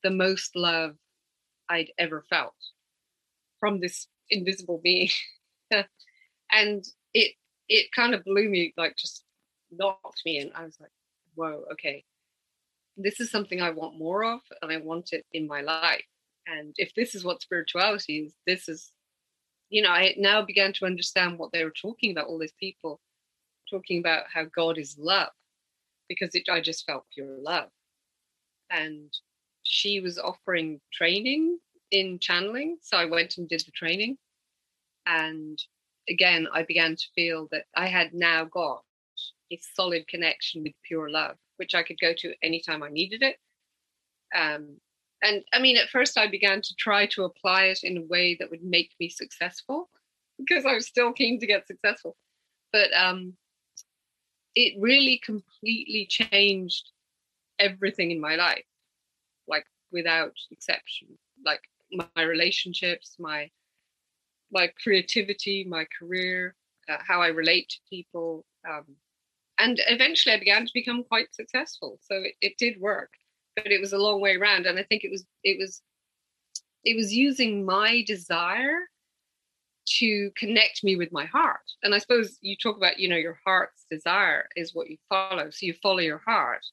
the 0.03 0.11
most 0.11 0.55
love 0.55 0.95
I'd 1.69 1.91
ever 1.97 2.23
felt 2.29 2.55
from 3.59 3.79
this 3.79 4.07
invisible 4.29 4.81
being. 4.83 5.09
and 6.51 6.83
it 7.13 7.33
it 7.69 7.91
kind 7.95 8.13
of 8.13 8.23
blew 8.25 8.49
me 8.49 8.73
like 8.77 8.97
just 8.97 9.23
knocked 9.71 10.21
me 10.25 10.39
and 10.39 10.51
I 10.55 10.65
was 10.65 10.77
like, 10.79 10.91
whoa, 11.35 11.63
okay. 11.73 12.03
This 12.97 13.19
is 13.19 13.31
something 13.31 13.61
I 13.61 13.69
want 13.71 13.97
more 13.97 14.23
of 14.25 14.41
and 14.61 14.71
I 14.71 14.77
want 14.77 15.13
it 15.13 15.25
in 15.31 15.47
my 15.47 15.61
life. 15.61 16.03
And 16.47 16.73
if 16.77 16.93
this 16.95 17.15
is 17.15 17.23
what 17.23 17.41
spirituality 17.41 18.19
is, 18.19 18.33
this 18.45 18.67
is 18.67 18.91
you 19.71 19.81
know, 19.81 19.89
I 19.89 20.13
now 20.17 20.41
began 20.43 20.73
to 20.73 20.85
understand 20.85 21.39
what 21.39 21.51
they 21.53 21.63
were 21.63 21.73
talking 21.81 22.11
about, 22.11 22.27
all 22.27 22.37
these 22.37 22.53
people 22.59 22.99
talking 23.69 23.99
about 23.99 24.25
how 24.31 24.43
God 24.53 24.77
is 24.77 24.97
love, 24.99 25.29
because 26.09 26.35
it, 26.35 26.43
I 26.51 26.59
just 26.59 26.85
felt 26.85 27.05
pure 27.13 27.37
love. 27.41 27.69
And 28.69 29.11
she 29.63 30.01
was 30.01 30.19
offering 30.19 30.81
training 30.93 31.57
in 31.89 32.19
channeling. 32.19 32.77
So 32.81 32.97
I 32.97 33.05
went 33.05 33.37
and 33.37 33.47
did 33.47 33.61
the 33.61 33.71
training. 33.71 34.17
And 35.05 35.57
again, 36.09 36.47
I 36.53 36.63
began 36.63 36.97
to 36.97 37.05
feel 37.15 37.47
that 37.51 37.63
I 37.73 37.87
had 37.87 38.13
now 38.13 38.43
got 38.43 38.83
a 39.53 39.59
solid 39.75 40.05
connection 40.09 40.63
with 40.63 40.73
pure 40.85 41.09
love, 41.09 41.37
which 41.55 41.75
I 41.75 41.83
could 41.83 41.99
go 42.01 42.13
to 42.17 42.33
anytime 42.43 42.83
I 42.83 42.89
needed 42.89 43.23
it. 43.23 43.37
Um, 44.35 44.81
and 45.21 45.43
I 45.53 45.59
mean, 45.59 45.77
at 45.77 45.89
first, 45.89 46.17
I 46.17 46.27
began 46.27 46.61
to 46.61 46.75
try 46.75 47.05
to 47.07 47.23
apply 47.23 47.65
it 47.65 47.79
in 47.83 47.97
a 47.97 48.05
way 48.05 48.35
that 48.39 48.49
would 48.49 48.63
make 48.63 48.91
me 48.99 49.09
successful 49.09 49.89
because 50.37 50.65
I 50.65 50.73
was 50.73 50.87
still 50.87 51.13
keen 51.13 51.39
to 51.39 51.47
get 51.47 51.67
successful. 51.67 52.17
But 52.73 52.91
um, 52.93 53.33
it 54.55 54.73
really 54.79 55.21
completely 55.23 56.07
changed 56.09 56.89
everything 57.59 58.09
in 58.11 58.19
my 58.19 58.35
life, 58.35 58.65
like 59.47 59.65
without 59.91 60.33
exception. 60.49 61.09
Like 61.45 61.61
my 61.91 62.23
relationships, 62.23 63.15
my 63.19 63.49
my 64.51 64.69
creativity, 64.83 65.63
my 65.63 65.85
career, 65.97 66.55
uh, 66.89 66.97
how 67.07 67.21
I 67.21 67.27
relate 67.27 67.69
to 67.69 67.77
people, 67.89 68.43
um, 68.67 68.85
and 69.59 69.79
eventually 69.87 70.35
I 70.35 70.39
began 70.39 70.65
to 70.65 70.71
become 70.73 71.03
quite 71.03 71.33
successful. 71.33 71.99
So 72.01 72.15
it, 72.15 72.33
it 72.41 72.57
did 72.57 72.81
work 72.81 73.11
but 73.55 73.67
it 73.67 73.81
was 73.81 73.93
a 73.93 73.97
long 73.97 74.21
way 74.21 74.35
around 74.35 74.65
and 74.65 74.79
i 74.79 74.83
think 74.83 75.03
it 75.03 75.11
was 75.11 75.25
it 75.43 75.57
was 75.59 75.81
it 76.83 76.95
was 76.95 77.13
using 77.13 77.65
my 77.65 78.03
desire 78.07 78.79
to 79.85 80.31
connect 80.35 80.83
me 80.83 80.95
with 80.95 81.11
my 81.11 81.25
heart. 81.25 81.61
And 81.83 81.93
i 81.93 81.97
suppose 81.97 82.37
you 82.41 82.55
talk 82.55 82.77
about 82.77 82.99
you 82.99 83.09
know 83.09 83.15
your 83.15 83.39
heart's 83.45 83.85
desire 83.89 84.47
is 84.55 84.75
what 84.75 84.89
you 84.89 84.97
follow 85.09 85.49
so 85.49 85.65
you 85.65 85.73
follow 85.81 85.99
your 85.99 86.21
heart. 86.25 86.65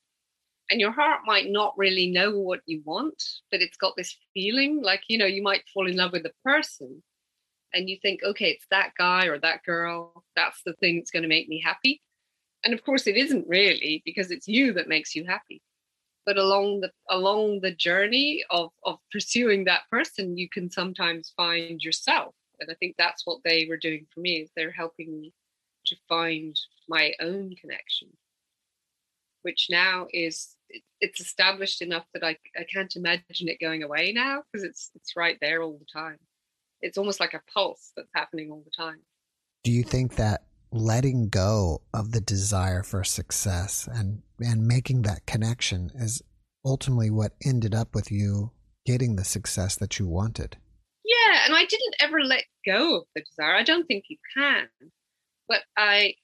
And 0.70 0.80
your 0.82 0.92
heart 0.92 1.20
might 1.25 1.50
not 1.50 1.73
really 1.78 2.11
know 2.11 2.38
what 2.38 2.61
you 2.66 2.82
want 2.85 3.23
but 3.50 3.62
it's 3.62 3.78
got 3.78 3.94
this 3.97 4.16
feeling 4.35 4.82
like 4.82 5.02
you 5.08 5.18
know 5.18 5.26
you 5.26 5.42
might 5.42 5.68
fall 5.73 5.88
in 5.88 5.97
love 5.97 6.12
with 6.12 6.26
a 6.26 6.32
person 6.44 7.02
and 7.73 7.88
you 7.88 7.99
think 8.02 8.23
okay 8.23 8.50
it's 8.50 8.66
that 8.70 8.92
guy 8.99 9.26
or 9.26 9.38
that 9.38 9.62
girl 9.64 10.25
that's 10.37 10.61
the 10.64 10.75
thing 10.75 10.97
that's 10.97 11.11
going 11.11 11.23
to 11.23 11.28
make 11.28 11.49
me 11.49 11.62
happy. 11.64 12.02
And 12.64 12.75
of 12.75 12.85
course 12.85 13.06
it 13.06 13.16
isn't 13.16 13.49
really 13.49 14.02
because 14.04 14.30
it's 14.30 14.49
you 14.49 14.75
that 14.75 14.88
makes 14.88 15.14
you 15.14 15.25
happy 15.25 15.62
but 16.28 16.37
along 16.37 16.80
the 16.80 16.90
along 17.08 17.61
the 17.61 17.75
journey 17.75 18.44
of 18.50 18.70
of 18.85 18.99
pursuing 19.11 19.64
that 19.64 19.88
person 19.90 20.37
you 20.37 20.47
can 20.47 20.70
sometimes 20.70 21.32
find 21.35 21.80
yourself. 21.80 22.35
And 22.61 22.70
i 22.70 22.75
think 22.75 22.97
that's 22.99 23.25
what 23.25 23.38
they 23.44 23.66
were 23.68 23.78
doing 23.78 24.06
for 24.12 24.20
me 24.20 24.32
is 24.42 24.50
they're 24.54 24.82
helping 24.85 25.11
me 25.20 25.32
to 25.87 25.97
find 26.06 26.54
my 26.87 27.14
own 27.18 27.54
connection 27.61 28.08
which 29.42 29.68
now 29.70 30.06
is 30.12 30.56
it's 31.00 31.20
established 31.20 31.80
enough 31.80 32.04
that 32.12 32.23
I, 32.23 32.37
I 32.54 32.64
can't 32.70 32.94
imagine 32.97 33.49
it 33.49 33.58
going 33.58 33.82
away 33.82 34.12
now 34.12 34.42
because 34.52 34.64
it's 34.64 34.90
it's 34.94 35.16
right 35.16 35.38
there 35.40 35.62
all 35.62 35.78
the 35.78 36.00
time. 36.00 36.18
It's 36.82 36.99
almost 36.99 37.20
like 37.20 37.32
a 37.32 37.40
pulse 37.54 37.92
that's 37.97 38.11
happening 38.14 38.50
all 38.50 38.62
the 38.62 38.85
time. 38.85 39.00
Do 39.64 39.73
you 39.73 39.82
think 39.82 40.16
that 40.16 40.42
letting 40.71 41.29
go 41.29 41.83
of 41.95 42.13
the 42.13 42.21
desire 42.21 42.83
for 42.83 43.05
success 43.05 43.89
and 43.91 44.23
and 44.41 44.67
making 44.67 45.03
that 45.03 45.27
connection 45.27 45.91
is 45.95 46.23
ultimately 46.65 47.11
what 47.11 47.33
ended 47.45 47.75
up 47.75 47.95
with 47.95 48.11
you 48.11 48.53
getting 48.87 49.17
the 49.17 49.25
success 49.25 49.77
that 49.77 49.99
you 49.99 50.07
wanted. 50.07 50.57
Yeah, 51.05 51.45
and 51.47 51.55
I 51.55 51.65
didn't 51.65 51.97
ever 52.01 52.23
let 52.23 52.45
go 52.65 52.99
of 52.99 53.05
the 53.15 53.23
desire. 53.23 53.55
I 53.55 53.63
don't 53.63 53.87
think 53.87 54.05
you 54.09 54.17
can. 54.37 54.69
But 55.49 55.63
I 55.77 56.15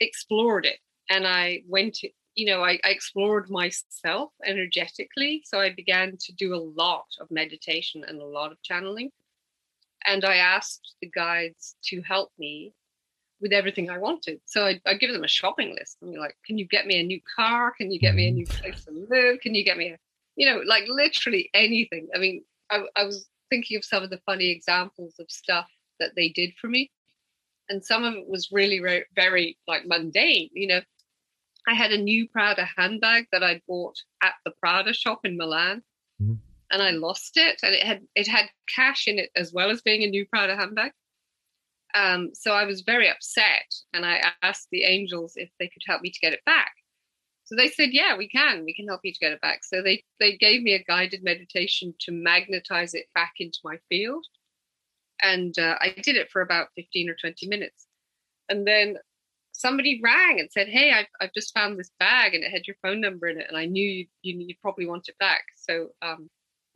explored 0.00 0.64
it 0.64 0.78
and 1.10 1.26
I 1.26 1.62
went 1.68 1.94
to, 1.96 2.08
you 2.34 2.46
know, 2.46 2.62
I, 2.62 2.78
I 2.84 2.88
explored 2.88 3.50
myself 3.50 4.32
energetically. 4.44 5.42
So 5.44 5.60
I 5.60 5.72
began 5.74 6.16
to 6.18 6.32
do 6.32 6.54
a 6.54 6.56
lot 6.56 7.06
of 7.20 7.30
meditation 7.30 8.04
and 8.06 8.20
a 8.20 8.26
lot 8.26 8.52
of 8.52 8.62
channeling. 8.62 9.10
And 10.06 10.24
I 10.24 10.36
asked 10.36 10.94
the 11.02 11.10
guides 11.10 11.76
to 11.84 12.00
help 12.02 12.30
me 12.38 12.72
with 13.40 13.52
everything 13.52 13.90
I 13.90 13.98
wanted. 13.98 14.40
So 14.44 14.66
I, 14.66 14.80
I 14.86 14.94
give 14.94 15.12
them 15.12 15.24
a 15.24 15.28
shopping 15.28 15.74
list. 15.74 15.98
And 16.02 16.12
you're 16.12 16.20
like, 16.20 16.36
can 16.46 16.58
you 16.58 16.66
get 16.66 16.86
me 16.86 17.00
a 17.00 17.02
new 17.02 17.20
car? 17.36 17.72
Can 17.76 17.90
you 17.90 17.98
get 17.98 18.14
me 18.14 18.28
a 18.28 18.30
new 18.30 18.46
mm-hmm. 18.46 18.60
place 18.60 18.84
to 18.84 19.06
live? 19.08 19.40
Can 19.40 19.54
you 19.54 19.64
get 19.64 19.76
me 19.76 19.90
a, 19.90 19.98
you 20.36 20.50
know, 20.50 20.60
like 20.66 20.84
literally 20.88 21.50
anything. 21.54 22.08
I 22.14 22.18
mean, 22.18 22.44
I, 22.70 22.84
I 22.96 23.04
was 23.04 23.28
thinking 23.50 23.76
of 23.76 23.84
some 23.84 24.02
of 24.02 24.10
the 24.10 24.20
funny 24.26 24.50
examples 24.50 25.14
of 25.18 25.30
stuff 25.30 25.68
that 25.98 26.12
they 26.16 26.28
did 26.28 26.52
for 26.60 26.68
me. 26.68 26.90
And 27.68 27.84
some 27.84 28.04
of 28.04 28.14
it 28.14 28.28
was 28.28 28.50
really 28.50 28.80
very, 28.80 29.04
very 29.14 29.56
like 29.66 29.86
mundane. 29.86 30.50
You 30.52 30.66
know, 30.66 30.80
I 31.68 31.74
had 31.74 31.92
a 31.92 31.98
new 31.98 32.28
Prada 32.28 32.68
handbag 32.76 33.26
that 33.32 33.42
I 33.42 33.60
bought 33.68 33.96
at 34.22 34.34
the 34.44 34.52
Prada 34.60 34.92
shop 34.92 35.20
in 35.24 35.36
Milan. 35.36 35.82
Mm-hmm. 36.20 36.34
And 36.72 36.82
I 36.82 36.90
lost 36.90 37.32
it, 37.36 37.58
and 37.64 37.74
it 37.74 37.84
had 37.84 38.02
it 38.14 38.28
had 38.28 38.48
cash 38.72 39.08
in 39.08 39.18
it 39.18 39.30
as 39.34 39.52
well 39.52 39.70
as 39.70 39.82
being 39.82 40.04
a 40.04 40.06
new 40.06 40.24
Prada 40.24 40.54
handbag. 40.54 40.92
Um, 41.94 42.30
so 42.34 42.52
I 42.52 42.64
was 42.64 42.82
very 42.82 43.08
upset 43.08 43.74
and 43.92 44.04
I 44.04 44.22
asked 44.42 44.68
the 44.70 44.84
angels 44.84 45.34
if 45.36 45.50
they 45.58 45.68
could 45.68 45.82
help 45.86 46.02
me 46.02 46.10
to 46.10 46.20
get 46.20 46.32
it 46.32 46.44
back. 46.44 46.72
So 47.44 47.56
they 47.56 47.68
said, 47.68 47.88
yeah, 47.92 48.16
we 48.16 48.28
can. 48.28 48.64
We 48.64 48.74
can 48.74 48.86
help 48.86 49.00
you 49.02 49.12
to 49.12 49.18
get 49.18 49.32
it 49.32 49.40
back. 49.40 49.64
So 49.64 49.82
they, 49.82 50.04
they 50.20 50.36
gave 50.36 50.62
me 50.62 50.74
a 50.74 50.84
guided 50.84 51.24
meditation 51.24 51.94
to 52.00 52.12
magnetize 52.12 52.94
it 52.94 53.06
back 53.14 53.32
into 53.40 53.58
my 53.64 53.78
field. 53.88 54.24
And 55.20 55.58
uh, 55.58 55.76
I 55.80 55.94
did 56.00 56.16
it 56.16 56.30
for 56.30 56.42
about 56.42 56.68
15 56.76 57.10
or 57.10 57.16
20 57.20 57.48
minutes. 57.48 57.86
And 58.48 58.66
then 58.66 58.98
somebody 59.50 60.00
rang 60.02 60.38
and 60.38 60.48
said, 60.52 60.68
hey, 60.68 60.92
I've, 60.92 61.08
I've 61.20 61.34
just 61.34 61.52
found 61.52 61.78
this 61.78 61.90
bag 61.98 62.34
and 62.34 62.44
it 62.44 62.52
had 62.52 62.66
your 62.68 62.76
phone 62.82 63.00
number 63.00 63.26
in 63.26 63.40
it. 63.40 63.46
And 63.48 63.56
I 63.56 63.66
knew 63.66 63.84
you, 63.84 64.06
you, 64.22 64.54
probably 64.62 64.86
want 64.86 65.08
it 65.08 65.18
back. 65.18 65.42
So 65.56 65.88
um, 66.02 66.30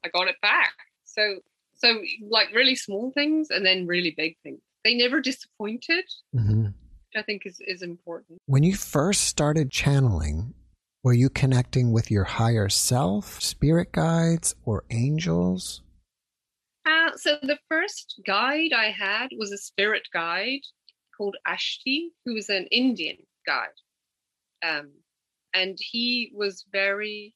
I 0.05 0.09
got 0.09 0.27
it 0.27 0.37
back. 0.43 0.75
So, 1.05 1.39
so 1.75 2.01
like 2.29 2.53
really 2.53 2.75
small 2.75 3.13
things 3.13 3.51
and 3.51 3.65
then 3.65 3.87
really 3.87 4.13
big 4.17 4.37
things 4.43 4.61
they 4.85 4.95
never 4.95 5.21
disappointed, 5.21 6.05
mm-hmm. 6.35 6.65
which 6.65 7.17
I 7.17 7.23
think 7.23 7.43
is, 7.47 7.59
is 7.67 7.83
important. 7.83 8.39
When 8.47 8.63
you 8.63 8.77
first 8.77 9.23
started 9.23 9.71
channeling, 9.71 10.55
were 11.03 11.13
you 11.13 11.29
connecting 11.31 11.93
with 11.93 12.11
your 12.11 12.25
higher 12.25 12.69
self, 12.69 13.41
spirit 13.43 13.93
guides, 13.93 14.55
or 14.65 14.85
angels? 14.91 15.83
Uh, 16.87 17.11
so 17.17 17.37
the 17.43 17.59
first 17.69 18.21
guide 18.27 18.73
I 18.77 18.91
had 18.91 19.29
was 19.39 19.53
a 19.53 19.59
spirit 19.59 20.09
guide 20.13 20.61
called 21.17 21.37
Ashti, 21.47 22.09
who 22.25 22.35
was 22.35 22.49
an 22.51 22.67
Indian 22.71 23.17
guide. 23.47 23.69
Um, 24.63 24.93
and 25.55 25.79
he 25.79 26.33
was 26.35 26.65
very, 26.73 27.35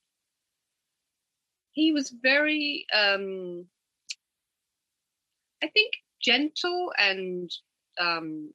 he 1.72 1.92
was 1.92 2.12
very, 2.22 2.86
um, 2.92 3.66
I 5.62 5.68
think 5.68 5.92
gentle 6.22 6.92
and 6.98 7.50
um, 8.00 8.52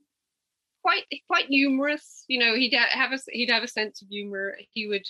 quite 0.82 1.05
quite 1.27 1.48
humorous. 1.48 2.25
You 2.27 2.39
know, 2.39 2.55
he'd 2.55 2.74
have 2.74 3.12
a 3.12 3.20
he'd 3.32 3.51
have 3.51 3.63
a 3.63 3.67
sense 3.67 4.01
of 4.01 4.10
humor. 4.10 4.58
He 4.72 4.88
would 4.88 5.05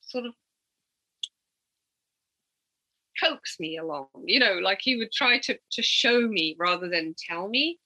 sort 0.00 0.26
of 0.26 0.34
coax 3.20 3.56
me 3.58 3.78
along 3.78 4.08
you 4.24 4.38
know 4.38 4.58
like 4.62 4.78
he 4.82 4.96
would 4.96 5.12
try 5.12 5.38
to 5.38 5.56
to 5.72 5.82
show 5.82 6.20
me 6.20 6.54
rather 6.58 6.88
than 6.88 7.14
tell 7.18 7.48
me 7.48 7.78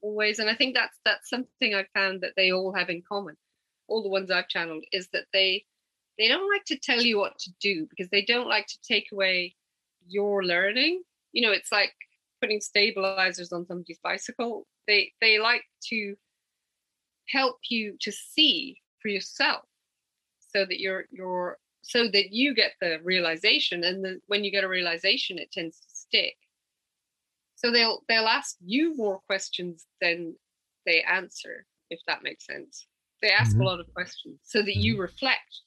always 0.00 0.38
and 0.38 0.50
i 0.50 0.54
think 0.54 0.74
that's 0.74 0.98
that's 1.04 1.28
something 1.28 1.74
i 1.74 1.84
found 1.94 2.20
that 2.20 2.32
they 2.36 2.50
all 2.50 2.72
have 2.72 2.90
in 2.90 3.02
common 3.08 3.36
all 3.88 4.02
the 4.02 4.08
ones 4.08 4.30
i've 4.30 4.48
channeled 4.48 4.84
is 4.92 5.08
that 5.12 5.24
they 5.32 5.64
they 6.18 6.28
don't 6.28 6.50
like 6.52 6.64
to 6.64 6.78
tell 6.78 7.00
you 7.00 7.18
what 7.18 7.38
to 7.38 7.50
do 7.60 7.86
because 7.88 8.08
they 8.10 8.24
don't 8.24 8.48
like 8.48 8.66
to 8.66 8.78
take 8.86 9.06
away 9.12 9.54
your 10.08 10.44
learning 10.44 11.00
you 11.32 11.42
know 11.42 11.52
it's 11.52 11.70
like 11.70 11.94
putting 12.42 12.60
stabilizers 12.60 13.52
on 13.52 13.64
somebody's 13.66 14.00
bicycle 14.02 14.66
they 14.88 15.12
they 15.20 15.38
like 15.38 15.62
to 15.82 16.16
help 17.28 17.58
you 17.70 17.96
to 18.00 18.10
see 18.10 18.76
for 19.00 19.08
yourself 19.08 19.64
so 20.54 20.66
that 20.66 20.80
you're 20.80 21.04
you're 21.10 21.58
so 21.82 22.08
that 22.08 22.32
you 22.32 22.54
get 22.54 22.72
the 22.80 22.98
realization 23.02 23.84
and 23.84 24.04
then 24.04 24.20
when 24.26 24.44
you 24.44 24.50
get 24.50 24.64
a 24.64 24.68
realization 24.68 25.38
it 25.38 25.52
tends 25.52 25.78
to 25.78 25.86
stick 25.88 26.36
so 27.54 27.70
they'll 27.70 28.02
they'll 28.08 28.26
ask 28.26 28.56
you 28.64 28.96
more 28.96 29.20
questions 29.26 29.86
than 30.00 30.34
they 30.84 31.02
answer 31.02 31.64
if 31.90 32.00
that 32.06 32.22
makes 32.22 32.46
sense 32.46 32.86
they 33.22 33.30
ask 33.30 33.52
mm-hmm. 33.52 33.62
a 33.62 33.64
lot 33.64 33.80
of 33.80 33.92
questions 33.94 34.40
so 34.42 34.62
that 34.62 34.76
you 34.76 34.94
mm-hmm. 34.94 35.02
reflect 35.02 35.60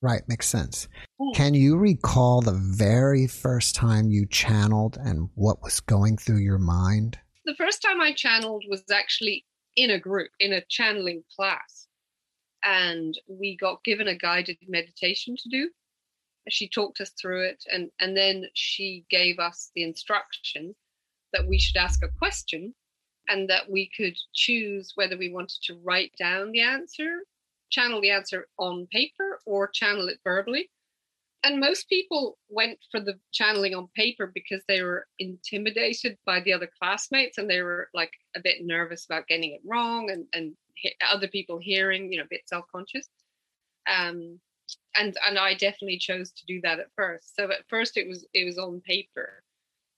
right 0.00 0.22
makes 0.28 0.48
sense. 0.48 0.88
Can 1.34 1.54
you 1.54 1.76
recall 1.76 2.40
the 2.40 2.60
very 2.76 3.26
first 3.26 3.74
time 3.74 4.10
you 4.10 4.26
channeled 4.26 4.96
and 5.00 5.28
what 5.34 5.62
was 5.62 5.80
going 5.80 6.16
through 6.16 6.38
your 6.38 6.58
mind? 6.58 7.18
The 7.44 7.54
first 7.54 7.82
time 7.82 8.00
i 8.00 8.12
channeled 8.12 8.64
was 8.68 8.84
actually 8.90 9.44
in 9.76 9.90
a 9.90 9.98
group 9.98 10.30
in 10.40 10.52
a 10.52 10.64
channeling 10.68 11.24
class 11.34 11.86
and 12.64 13.14
we 13.28 13.56
got 13.56 13.84
given 13.84 14.08
a 14.08 14.16
guided 14.16 14.58
meditation 14.66 15.36
to 15.36 15.48
do. 15.48 15.70
She 16.48 16.68
talked 16.68 17.00
us 17.00 17.10
through 17.10 17.42
it 17.42 17.64
and 17.72 17.90
and 18.00 18.16
then 18.16 18.46
she 18.54 19.04
gave 19.10 19.38
us 19.38 19.70
the 19.74 19.82
instruction 19.82 20.74
that 21.32 21.46
we 21.46 21.58
should 21.58 21.76
ask 21.76 22.02
a 22.02 22.08
question 22.08 22.74
and 23.28 23.50
that 23.50 23.70
we 23.70 23.90
could 23.94 24.16
choose 24.32 24.92
whether 24.94 25.16
we 25.18 25.30
wanted 25.30 25.58
to 25.64 25.78
write 25.84 26.12
down 26.18 26.52
the 26.52 26.62
answer 26.62 27.20
channel 27.70 28.00
the 28.00 28.10
answer 28.10 28.46
on 28.58 28.86
paper 28.90 29.40
or 29.46 29.68
channel 29.68 30.08
it 30.08 30.18
verbally 30.24 30.70
and 31.44 31.60
most 31.60 31.88
people 31.88 32.36
went 32.48 32.78
for 32.90 32.98
the 33.00 33.18
channeling 33.32 33.74
on 33.74 33.88
paper 33.94 34.30
because 34.34 34.62
they 34.66 34.82
were 34.82 35.06
intimidated 35.18 36.18
by 36.26 36.40
the 36.40 36.52
other 36.52 36.68
classmates 36.80 37.38
and 37.38 37.48
they 37.48 37.62
were 37.62 37.88
like 37.94 38.12
a 38.36 38.40
bit 38.40 38.58
nervous 38.60 39.04
about 39.04 39.28
getting 39.28 39.52
it 39.52 39.60
wrong 39.64 40.10
and, 40.10 40.26
and 40.32 40.54
other 41.08 41.28
people 41.28 41.58
hearing, 41.58 42.12
you 42.12 42.18
know, 42.18 42.24
a 42.24 42.28
bit 42.30 42.42
self-conscious. 42.46 43.08
Um, 43.88 44.40
and 44.96 45.16
and 45.26 45.38
I 45.38 45.54
definitely 45.54 45.98
chose 45.98 46.32
to 46.32 46.44
do 46.46 46.60
that 46.62 46.80
at 46.80 46.88
first. 46.96 47.36
So 47.36 47.44
at 47.44 47.68
first 47.68 47.96
it 47.96 48.08
was 48.08 48.26
it 48.34 48.44
was 48.44 48.58
on 48.58 48.80
paper. 48.80 49.42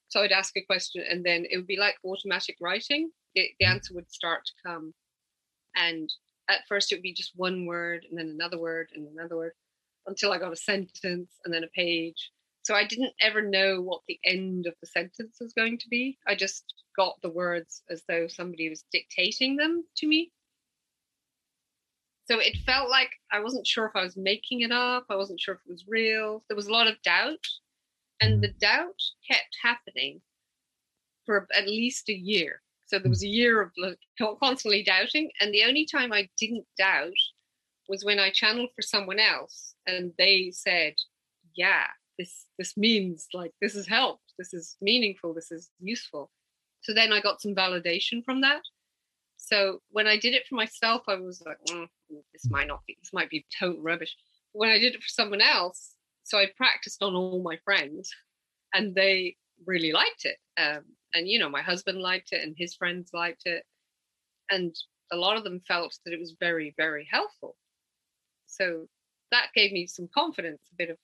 So 0.09 0.21
I'd 0.21 0.33
ask 0.33 0.55
a 0.57 0.63
question 0.63 1.05
and 1.09 1.25
then 1.25 1.47
it 1.51 1.57
would 1.57 1.67
be 1.67 1.79
like 1.79 1.97
automatic 2.05 2.57
writing. 2.61 3.11
the 3.35 3.43
mm-hmm. 3.43 3.73
answer 3.73 3.95
would 3.95 4.11
start 4.13 4.45
to 4.45 4.53
come, 4.65 4.93
and 5.75 6.11
at 6.51 6.67
first 6.69 6.91
it 6.91 6.97
would 6.97 7.03
be 7.03 7.15
just 7.15 7.33
one 7.37 7.67
word 7.67 8.07
and 8.09 8.19
then 8.19 8.29
another 8.29 8.59
word 8.59 8.91
and 8.95 9.07
another 9.09 9.37
word 9.37 9.53
until 10.07 10.33
I 10.33 10.39
got 10.39 10.53
a 10.53 10.57
sentence 10.57 11.33
and 11.45 11.53
then 11.53 11.65
a 11.65 11.69
page. 11.69 12.31
So 12.63 12.75
I 12.75 12.85
didn't 12.85 13.13
ever 13.21 13.43
know 13.43 13.81
what 13.81 14.03
the 14.07 14.19
end 14.25 14.67
of 14.67 14.75
the 14.81 14.87
sentence 14.87 15.39
was 15.41 15.53
going 15.53 15.79
to 15.79 15.89
be. 15.89 16.19
I 16.27 16.35
just 16.35 16.65
got 16.97 17.21
the 17.23 17.31
words 17.31 17.83
as 17.91 18.03
though 18.07 18.27
somebody 18.29 18.69
was 18.69 18.85
dictating 18.93 19.57
them 19.57 19.85
to 19.97 20.07
me. 20.07 20.31
So 22.31 22.39
it 22.39 22.57
felt 22.65 22.91
like 22.91 23.11
I 23.33 23.41
wasn't 23.41 23.67
sure 23.67 23.87
if 23.87 23.97
I 23.97 24.05
was 24.05 24.17
making 24.17 24.61
it 24.61 24.71
up. 24.71 25.07
I 25.11 25.17
wasn't 25.17 25.41
sure 25.41 25.55
if 25.55 25.61
it 25.67 25.71
was 25.73 25.89
real. 25.89 26.45
There 26.49 26.57
was 26.57 26.69
a 26.69 26.73
lot 26.73 26.87
of 26.87 27.01
doubt. 27.03 27.45
And 28.21 28.43
the 28.43 28.49
mm-hmm. 28.49 28.59
doubt 28.59 29.03
kept 29.29 29.57
happening 29.63 30.21
for 31.27 31.49
at 31.57 31.67
least 31.67 32.09
a 32.09 32.15
year. 32.15 32.61
So 32.91 32.99
there 32.99 33.09
was 33.09 33.23
a 33.23 33.29
year 33.29 33.61
of 33.63 33.71
constantly 34.41 34.83
doubting. 34.83 35.31
And 35.41 35.55
the 35.55 35.63
only 35.63 35.87
time 35.87 36.13
I 36.13 36.29
didn't 36.37 36.67
doubt 36.77 37.13
was 37.89 38.05
when 38.05 38.19
I 38.19 38.31
channeled 38.31 38.71
for 38.75 38.83
someone 38.83 39.21
else 39.21 39.75
and 39.87 40.13
they 40.19 40.51
said, 40.53 40.95
yeah, 41.55 41.85
this 42.19 42.47
this 42.59 42.77
means 42.77 43.29
like 43.33 43.53
this 43.63 43.75
has 43.75 43.87
helped. 43.87 44.35
This 44.39 44.53
is 44.53 44.77
meaningful. 44.81 45.35
This 45.35 45.53
is 45.53 45.71
useful. 45.79 46.33
So 46.81 46.93
then 46.93 47.13
I 47.13 47.21
got 47.21 47.41
some 47.41 47.55
validation 47.55 48.25
from 48.25 48.41
that. 48.41 48.63
So 49.37 49.81
when 49.91 50.09
I 50.09 50.19
did 50.19 50.35
it 50.35 50.49
for 50.49 50.57
myself, 50.57 51.03
I 51.07 51.15
was 51.15 51.41
like, 51.47 51.59
mm, 51.69 51.87
this 52.33 52.51
might 52.51 52.67
not 52.67 52.81
be, 52.87 52.97
this 53.01 53.13
might 53.13 53.31
be 53.31 53.47
total 53.57 53.81
rubbish. 53.81 54.17
When 54.53 54.71
I 54.71 54.79
did 54.79 54.95
it 54.95 55.03
for 55.03 55.09
someone 55.09 55.41
else, 55.41 55.95
so 56.25 56.39
I 56.39 56.47
practiced 56.57 57.03
on 57.03 57.15
all 57.15 57.43
my 57.43 57.57
friends, 57.65 58.11
and 58.75 58.95
they 58.95 59.37
really 59.65 59.93
liked 59.93 60.25
it. 60.25 60.37
Um, 60.61 60.85
and 61.15 61.29
you 61.29 61.39
know, 61.39 61.49
my 61.49 61.63
husband 61.63 61.99
liked 61.99 62.33
it, 62.33 62.43
and 62.43 62.55
his 62.57 62.75
friends 62.75 63.11
liked 63.13 63.43
it, 63.47 63.65
and 64.51 64.75
a 65.13 65.17
lot 65.17 65.37
of 65.37 65.45
them 65.45 65.61
felt 65.67 65.99
that 66.05 66.15
it 66.15 66.21
was 66.21 66.37
very, 66.39 66.75
very 66.77 67.09
helpful. 67.11 67.57
So 68.47 68.87
that 69.31 69.49
gave 69.55 69.73
me 69.73 69.87
some 69.87 70.09
confidence, 70.13 70.61
a 70.73 70.77
bit 70.77 70.91
of 70.91 70.97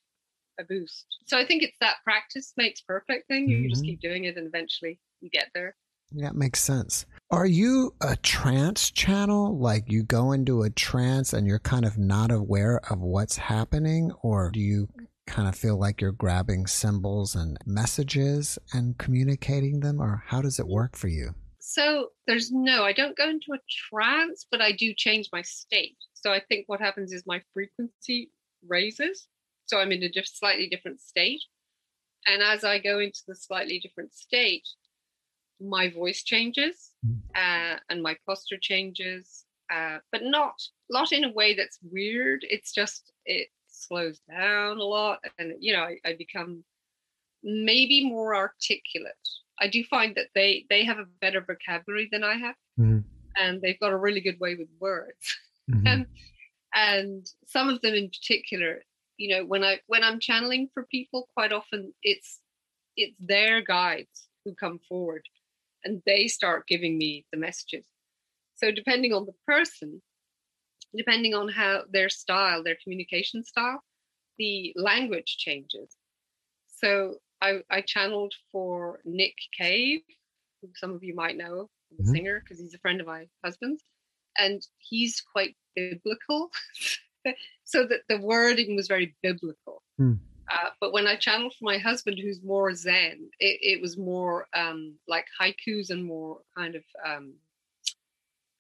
a 0.59 0.65
boost. 0.65 1.07
So 1.27 1.39
I 1.39 1.47
think 1.47 1.63
it's 1.63 1.79
that 1.81 1.97
practice 2.05 2.53
makes 2.57 2.81
perfect 2.81 3.29
thing. 3.29 3.49
You 3.49 3.59
mm-hmm. 3.59 3.69
just 3.69 3.85
keep 3.85 4.01
doing 4.01 4.25
it, 4.25 4.37
and 4.37 4.47
eventually 4.47 4.99
you 5.21 5.31
get 5.31 5.49
there. 5.55 5.77
That 6.13 6.37
makes 6.37 6.61
sense. 6.63 7.05
Are 7.31 7.47
you 7.47 7.95
a 8.01 8.17
trance 8.17 8.91
channel? 8.91 9.59
Like 9.59 9.91
you 9.91 10.05
go 10.05 10.33
into 10.33 10.63
a 10.63 10.71
trance 10.71 11.33
and 11.33 11.47
you're 11.47 11.59
kind 11.59 11.85
of 11.85 11.99
not 11.99 12.31
aware 12.31 12.81
of 12.89 13.01
what's 13.01 13.37
happening? 13.37 14.13
Or 14.23 14.51
do 14.53 14.61
you 14.61 14.89
kind 15.27 15.49
of 15.49 15.57
feel 15.57 15.79
like 15.79 16.01
you're 16.01 16.13
grabbing 16.13 16.67
symbols 16.67 17.35
and 17.35 17.59
messages 17.67 18.59
and 18.73 18.99
communicating 18.99 19.81
them? 19.81 20.01
Or 20.01 20.23
how 20.27 20.43
does 20.43 20.59
it 20.59 20.67
work 20.67 20.97
for 20.97 21.09
you? 21.09 21.35
So 21.59 22.11
there's 22.27 22.53
no, 22.53 22.85
I 22.85 22.93
don't 22.93 23.17
go 23.17 23.29
into 23.29 23.53
a 23.53 23.59
trance, 23.91 24.47
but 24.51 24.61
I 24.61 24.73
do 24.73 24.95
change 24.95 25.29
my 25.33 25.43
state. 25.43 25.97
So 26.15 26.33
I 26.33 26.41
think 26.49 26.69
what 26.69 26.81
happens 26.81 27.13
is 27.13 27.25
my 27.27 27.43
frequency 27.53 28.31
raises. 28.67 29.27
So 29.67 29.79
I'm 29.79 29.93
in 29.93 30.03
a 30.03 30.09
diff- 30.09 30.29
slightly 30.29 30.69
different 30.69 31.01
state. 31.01 31.43
And 32.27 32.43
as 32.43 32.65
I 32.65 32.79
go 32.79 32.99
into 33.01 33.21
the 33.27 33.35
slightly 33.35 33.79
different 33.79 34.15
state, 34.15 34.67
my 35.61 35.91
voice 35.91 36.23
changes 36.23 36.93
mm. 37.05 37.19
uh, 37.35 37.79
and 37.89 38.03
my 38.03 38.17
posture 38.27 38.59
changes, 38.61 39.45
uh, 39.73 39.99
but 40.13 40.23
not 40.23 40.55
not 40.91 41.13
in 41.13 41.25
a 41.25 41.33
way 41.33 41.55
that's 41.55 41.79
weird. 41.83 42.41
It's 42.49 42.73
just 42.73 43.13
it 43.25 43.49
slows 43.87 44.21
down 44.31 44.79
a 44.79 44.85
lot, 44.85 45.21
and 45.39 45.55
you 45.61 45.73
know 45.73 45.83
I, 45.83 45.99
I 46.05 46.15
become 46.17 46.65
maybe 47.43 48.09
more 48.09 48.35
articulate. 48.35 49.15
I 49.61 49.69
do 49.69 49.85
find 49.85 50.15
that 50.17 50.29
they 50.35 50.67
they 50.69 50.85
have 50.85 50.99
a 50.99 51.07
better 51.21 51.41
vocabulary 51.41 52.09
than 52.11 52.25
I 52.25 52.35
have, 52.35 52.57
mm-hmm. 52.79 53.01
and 53.37 53.63
they've 53.63 53.81
got 53.81 53.93
a 53.93 53.97
really 53.97 54.21
good 54.21 54.41
way 54.41 54.55
with 54.55 54.69
words. 54.81 55.37
Mm-hmm. 55.69 55.87
and 55.89 56.07
and 56.77 57.27
some 57.49 57.69
of 57.69 57.81
them 57.81 57.95
in 57.95 58.09
particular, 58.09 58.85
you 59.17 59.35
know, 59.35 59.45
when 59.45 59.65
I 59.65 59.81
when 59.89 60.05
I'm 60.05 60.21
channeling 60.21 60.69
for 60.73 60.85
people, 60.85 61.29
quite 61.35 61.53
often 61.53 61.93
it's 62.05 62.39
it's 62.97 63.17
their 63.19 63.63
guides 63.63 64.29
who 64.45 64.55
come 64.55 64.79
forward 64.89 65.23
and 65.85 66.03
they 66.07 66.29
start 66.29 66.69
giving 66.69 66.99
me 66.99 67.25
the 67.33 67.39
messages. 67.39 67.85
So 68.57 68.71
depending 68.71 69.13
on 69.13 69.27
the 69.27 69.35
person, 69.47 70.03
depending 70.95 71.35
on 71.35 71.49
how 71.49 71.83
their 71.91 72.09
style, 72.09 72.63
their 72.63 72.77
communication 72.83 73.45
style, 73.45 73.83
the 74.39 74.73
language 74.77 75.37
changes. 75.39 75.97
So 76.69 77.17
I, 77.41 77.61
I 77.71 77.81
channeled 77.81 78.35
for 78.53 79.01
Nick 79.05 79.35
Cave, 79.57 80.01
who 80.61 80.69
some 80.75 80.93
of 80.93 81.03
you 81.03 81.15
might 81.15 81.37
know, 81.37 81.69
the 81.91 82.03
mm-hmm. 82.03 82.13
singer, 82.13 82.41
because 82.41 82.61
he's 82.61 82.75
a 82.75 82.79
friend 82.79 83.01
of 83.01 83.07
my 83.07 83.27
husband's, 83.45 83.83
and 84.39 84.67
he's 84.79 85.23
quite 85.33 85.57
biblical. 85.75 86.51
so 87.65 87.87
that 87.87 88.01
the 88.09 88.19
wording 88.19 88.77
was 88.77 88.89
very 88.89 89.15
biblical. 89.23 89.83
Mm. 90.01 90.19
Uh, 90.51 90.71
but 90.81 90.93
when 90.93 91.07
I 91.07 91.17
channeled 91.17 91.55
for 91.59 91.65
my 91.65 91.79
husband, 91.79 92.19
who's 92.21 92.43
more 92.43 92.73
Zen, 92.75 93.31
it, 93.41 93.59
it 93.63 93.83
was 93.83 93.97
more 93.97 94.47
um, 94.55 94.95
like 95.09 95.27
haikus 95.41 95.91
and 95.91 96.05
more 96.05 96.39
kind 96.57 96.77
of, 96.77 96.85
um, 97.05 97.35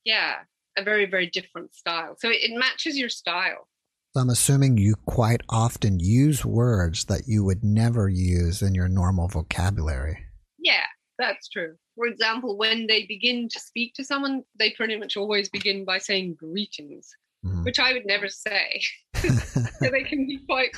yeah, 0.04 0.38
a 0.76 0.82
very, 0.82 1.06
very 1.06 1.26
different 1.26 1.74
style. 1.74 2.16
So 2.18 2.28
it, 2.28 2.38
it 2.42 2.58
matches 2.58 2.98
your 2.98 3.08
style. 3.08 3.68
I'm 4.16 4.30
assuming 4.30 4.78
you 4.78 4.94
quite 5.04 5.42
often 5.48 6.00
use 6.00 6.44
words 6.44 7.04
that 7.04 7.22
you 7.26 7.44
would 7.44 7.62
never 7.62 8.08
use 8.08 8.62
in 8.62 8.74
your 8.74 8.88
normal 8.88 9.28
vocabulary. 9.28 10.18
Yeah, 10.58 10.86
that's 11.18 11.48
true. 11.48 11.74
For 11.96 12.06
example, 12.06 12.56
when 12.56 12.86
they 12.86 13.04
begin 13.06 13.48
to 13.50 13.60
speak 13.60 13.94
to 13.94 14.04
someone, 14.04 14.42
they 14.58 14.70
pretty 14.70 14.98
much 14.98 15.16
always 15.16 15.48
begin 15.48 15.84
by 15.84 15.98
saying 15.98 16.36
greetings, 16.38 17.10
mm-hmm. 17.44 17.64
which 17.64 17.78
I 17.78 17.92
would 17.92 18.06
never 18.06 18.28
say. 18.28 18.82
so 19.16 19.90
they 19.90 20.04
can 20.04 20.26
be 20.26 20.40
quite 20.48 20.70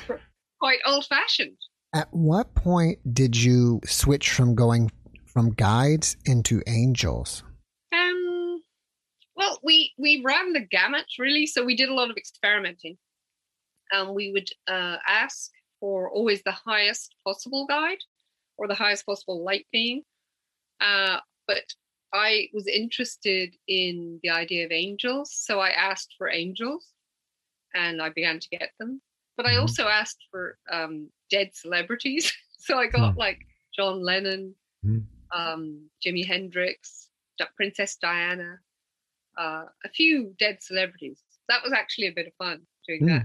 quite 0.59 0.79
old 0.85 1.05
fashioned. 1.05 1.57
At 1.93 2.13
what 2.13 2.53
point 2.55 2.99
did 3.13 3.35
you 3.35 3.79
switch 3.85 4.31
from 4.31 4.53
going 4.53 4.91
from 5.25 5.51
guides 5.51 6.17
into 6.25 6.61
angels? 6.67 7.43
We 9.63 9.93
we 9.97 10.21
ran 10.23 10.53
the 10.53 10.61
gamut 10.61 11.05
really, 11.17 11.45
so 11.45 11.63
we 11.63 11.75
did 11.75 11.89
a 11.89 11.93
lot 11.93 12.09
of 12.09 12.17
experimenting. 12.17 12.97
and 13.91 14.13
we 14.13 14.31
would 14.31 14.49
uh, 14.67 14.97
ask 15.07 15.51
for 15.79 16.09
always 16.11 16.43
the 16.43 16.51
highest 16.51 17.15
possible 17.25 17.65
guide 17.67 18.03
or 18.57 18.67
the 18.67 18.75
highest 18.75 19.05
possible 19.05 19.43
light 19.43 19.65
being. 19.71 20.03
Uh, 20.81 21.19
but 21.47 21.63
I 22.13 22.49
was 22.53 22.67
interested 22.67 23.55
in 23.67 24.19
the 24.23 24.29
idea 24.29 24.65
of 24.65 24.71
angels, 24.71 25.31
so 25.33 25.59
I 25.59 25.69
asked 25.69 26.15
for 26.17 26.29
angels, 26.29 26.85
and 27.73 28.01
I 28.01 28.09
began 28.09 28.39
to 28.39 28.49
get 28.49 28.71
them. 28.79 29.01
But 29.37 29.45
I 29.45 29.51
mm-hmm. 29.51 29.61
also 29.61 29.87
asked 29.87 30.25
for 30.31 30.57
um, 30.71 31.09
dead 31.29 31.51
celebrities, 31.53 32.33
so 32.59 32.77
I 32.77 32.87
got 32.87 33.11
mm-hmm. 33.11 33.19
like 33.19 33.39
John 33.75 34.03
Lennon, 34.03 34.55
mm-hmm. 34.85 35.39
um, 35.39 35.89
Jimi 36.05 36.25
Hendrix, 36.25 37.09
Princess 37.55 37.97
Diana, 38.01 38.59
uh, 39.39 39.65
a 39.85 39.89
few 39.89 40.35
dead 40.37 40.57
celebrities. 40.61 41.21
That 41.47 41.63
was 41.63 41.73
actually 41.73 42.07
a 42.07 42.11
bit 42.11 42.27
of 42.27 42.33
fun 42.37 42.61
doing 42.87 43.05
that. 43.07 43.23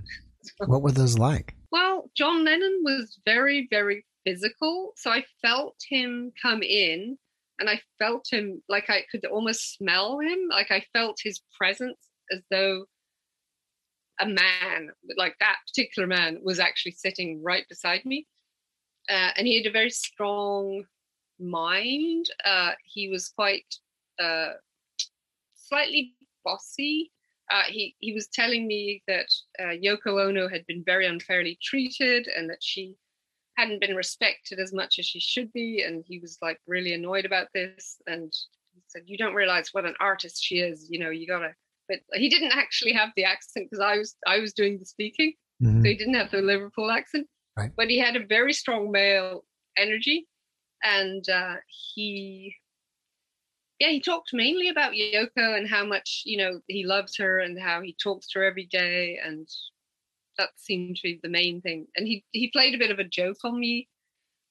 Hmm. 0.61 0.66
what 0.70 0.83
were 0.83 0.92
those 0.92 1.18
like? 1.18 1.55
Well, 1.70 2.11
John 2.16 2.44
Lennon 2.44 2.81
was 2.85 3.18
very, 3.24 3.66
very 3.70 4.05
physical. 4.24 4.92
So 4.96 5.11
I 5.11 5.24
felt 5.42 5.77
him 5.88 6.33
come 6.40 6.62
in 6.62 7.18
and 7.59 7.68
I 7.68 7.81
felt 7.98 8.27
him 8.31 8.62
like 8.68 8.90
I 8.90 9.05
could 9.11 9.24
almost 9.27 9.77
smell 9.77 10.18
him. 10.20 10.48
Like 10.50 10.70
I 10.70 10.85
felt 10.92 11.18
his 11.22 11.40
presence 11.57 11.98
as 12.33 12.40
though 12.50 12.85
a 14.20 14.27
man, 14.27 14.90
like 15.16 15.37
that 15.40 15.57
particular 15.66 16.07
man, 16.07 16.38
was 16.42 16.61
actually 16.61 16.92
sitting 16.92 17.42
right 17.42 17.64
beside 17.68 18.05
me. 18.05 18.27
Uh, 19.11 19.31
and 19.37 19.46
he 19.46 19.57
had 19.57 19.66
a 19.66 19.72
very 19.72 19.90
strong 19.90 20.85
mind. 21.38 22.27
Uh, 22.44 22.72
he 22.85 23.09
was 23.09 23.29
quite 23.29 23.74
uh, 24.18 24.53
slightly 25.74 26.14
bossy. 26.44 27.10
Uh, 27.50 27.62
he 27.68 27.94
he 27.98 28.14
was 28.14 28.28
telling 28.28 28.66
me 28.66 29.02
that 29.06 29.26
uh, 29.60 29.74
Yoko 29.84 30.26
Ono 30.28 30.48
had 30.48 30.64
been 30.66 30.82
very 30.84 31.06
unfairly 31.06 31.58
treated 31.62 32.26
and 32.26 32.48
that 32.48 32.62
she 32.62 32.96
hadn't 33.56 33.80
been 33.80 33.94
respected 33.94 34.58
as 34.58 34.72
much 34.72 34.98
as 34.98 35.06
she 35.06 35.20
should 35.20 35.52
be, 35.52 35.82
and 35.82 36.04
he 36.06 36.18
was 36.18 36.38
like 36.40 36.58
really 36.66 36.94
annoyed 36.94 37.24
about 37.24 37.48
this. 37.52 37.96
And 38.06 38.32
he 38.72 38.80
said, 38.88 39.02
"You 39.06 39.18
don't 39.18 39.34
realize 39.34 39.68
what 39.72 39.84
an 39.84 39.94
artist 40.00 40.42
she 40.42 40.60
is. 40.60 40.88
You 40.90 41.00
know, 41.00 41.10
you 41.10 41.26
gotta." 41.26 41.54
But 41.87 41.98
he 42.14 42.30
didn't 42.30 42.52
actually 42.52 42.92
have 42.92 43.10
the 43.14 43.24
accent 43.24 43.68
because 43.70 43.84
I 43.84 43.98
was 43.98 44.16
I 44.26 44.38
was 44.38 44.54
doing 44.54 44.78
the 44.78 44.87
speaking, 44.87 45.34
mm-hmm. 45.62 45.82
so 45.82 45.88
he 45.88 45.96
didn't 45.96 46.14
have 46.14 46.30
the 46.30 46.40
Liverpool 46.40 46.90
accent. 46.90 47.26
Right. 47.58 47.72
But 47.76 47.90
he 47.90 47.98
had 47.98 48.16
a 48.16 48.26
very 48.26 48.54
strong 48.54 48.90
male 48.90 49.44
energy, 49.76 50.26
and 50.82 51.28
uh, 51.28 51.56
he 51.94 52.56
yeah, 53.85 53.90
he 53.90 54.01
talked 54.01 54.31
mainly 54.33 54.70
about 54.70 54.92
Yoko 54.92 55.59
and 55.59 55.68
how 55.68 55.85
much, 55.85 56.23
you 56.25 56.38
know, 56.38 56.61
he 56.68 56.87
loves 56.87 57.18
her 57.18 57.40
and 57.40 57.61
how 57.61 57.83
he 57.83 57.94
talks 58.03 58.27
to 58.29 58.38
her 58.38 58.44
every 58.47 58.64
day. 58.64 59.18
And 59.23 59.47
that 60.38 60.51
seemed 60.57 60.97
to 60.97 61.03
be 61.03 61.20
the 61.23 61.29
main 61.29 61.61
thing. 61.61 61.87
And 61.94 62.07
he, 62.07 62.25
he 62.33 62.49
played 62.51 62.75
a 62.75 62.79
bit 62.79 62.90
of 62.90 62.99
a 62.99 63.05
joke 63.05 63.37
on 63.44 63.61
me. 63.61 63.88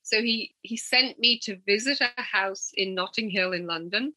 So 0.04 0.22
he, 0.22 0.54
he 0.62 0.78
sent 0.78 1.18
me 1.18 1.40
to 1.46 1.58
visit 1.66 2.00
a 2.00 2.22
house 2.22 2.70
in 2.76 2.94
Notting 2.94 3.32
Hill 3.32 3.54
in 3.54 3.66
London. 3.66 4.14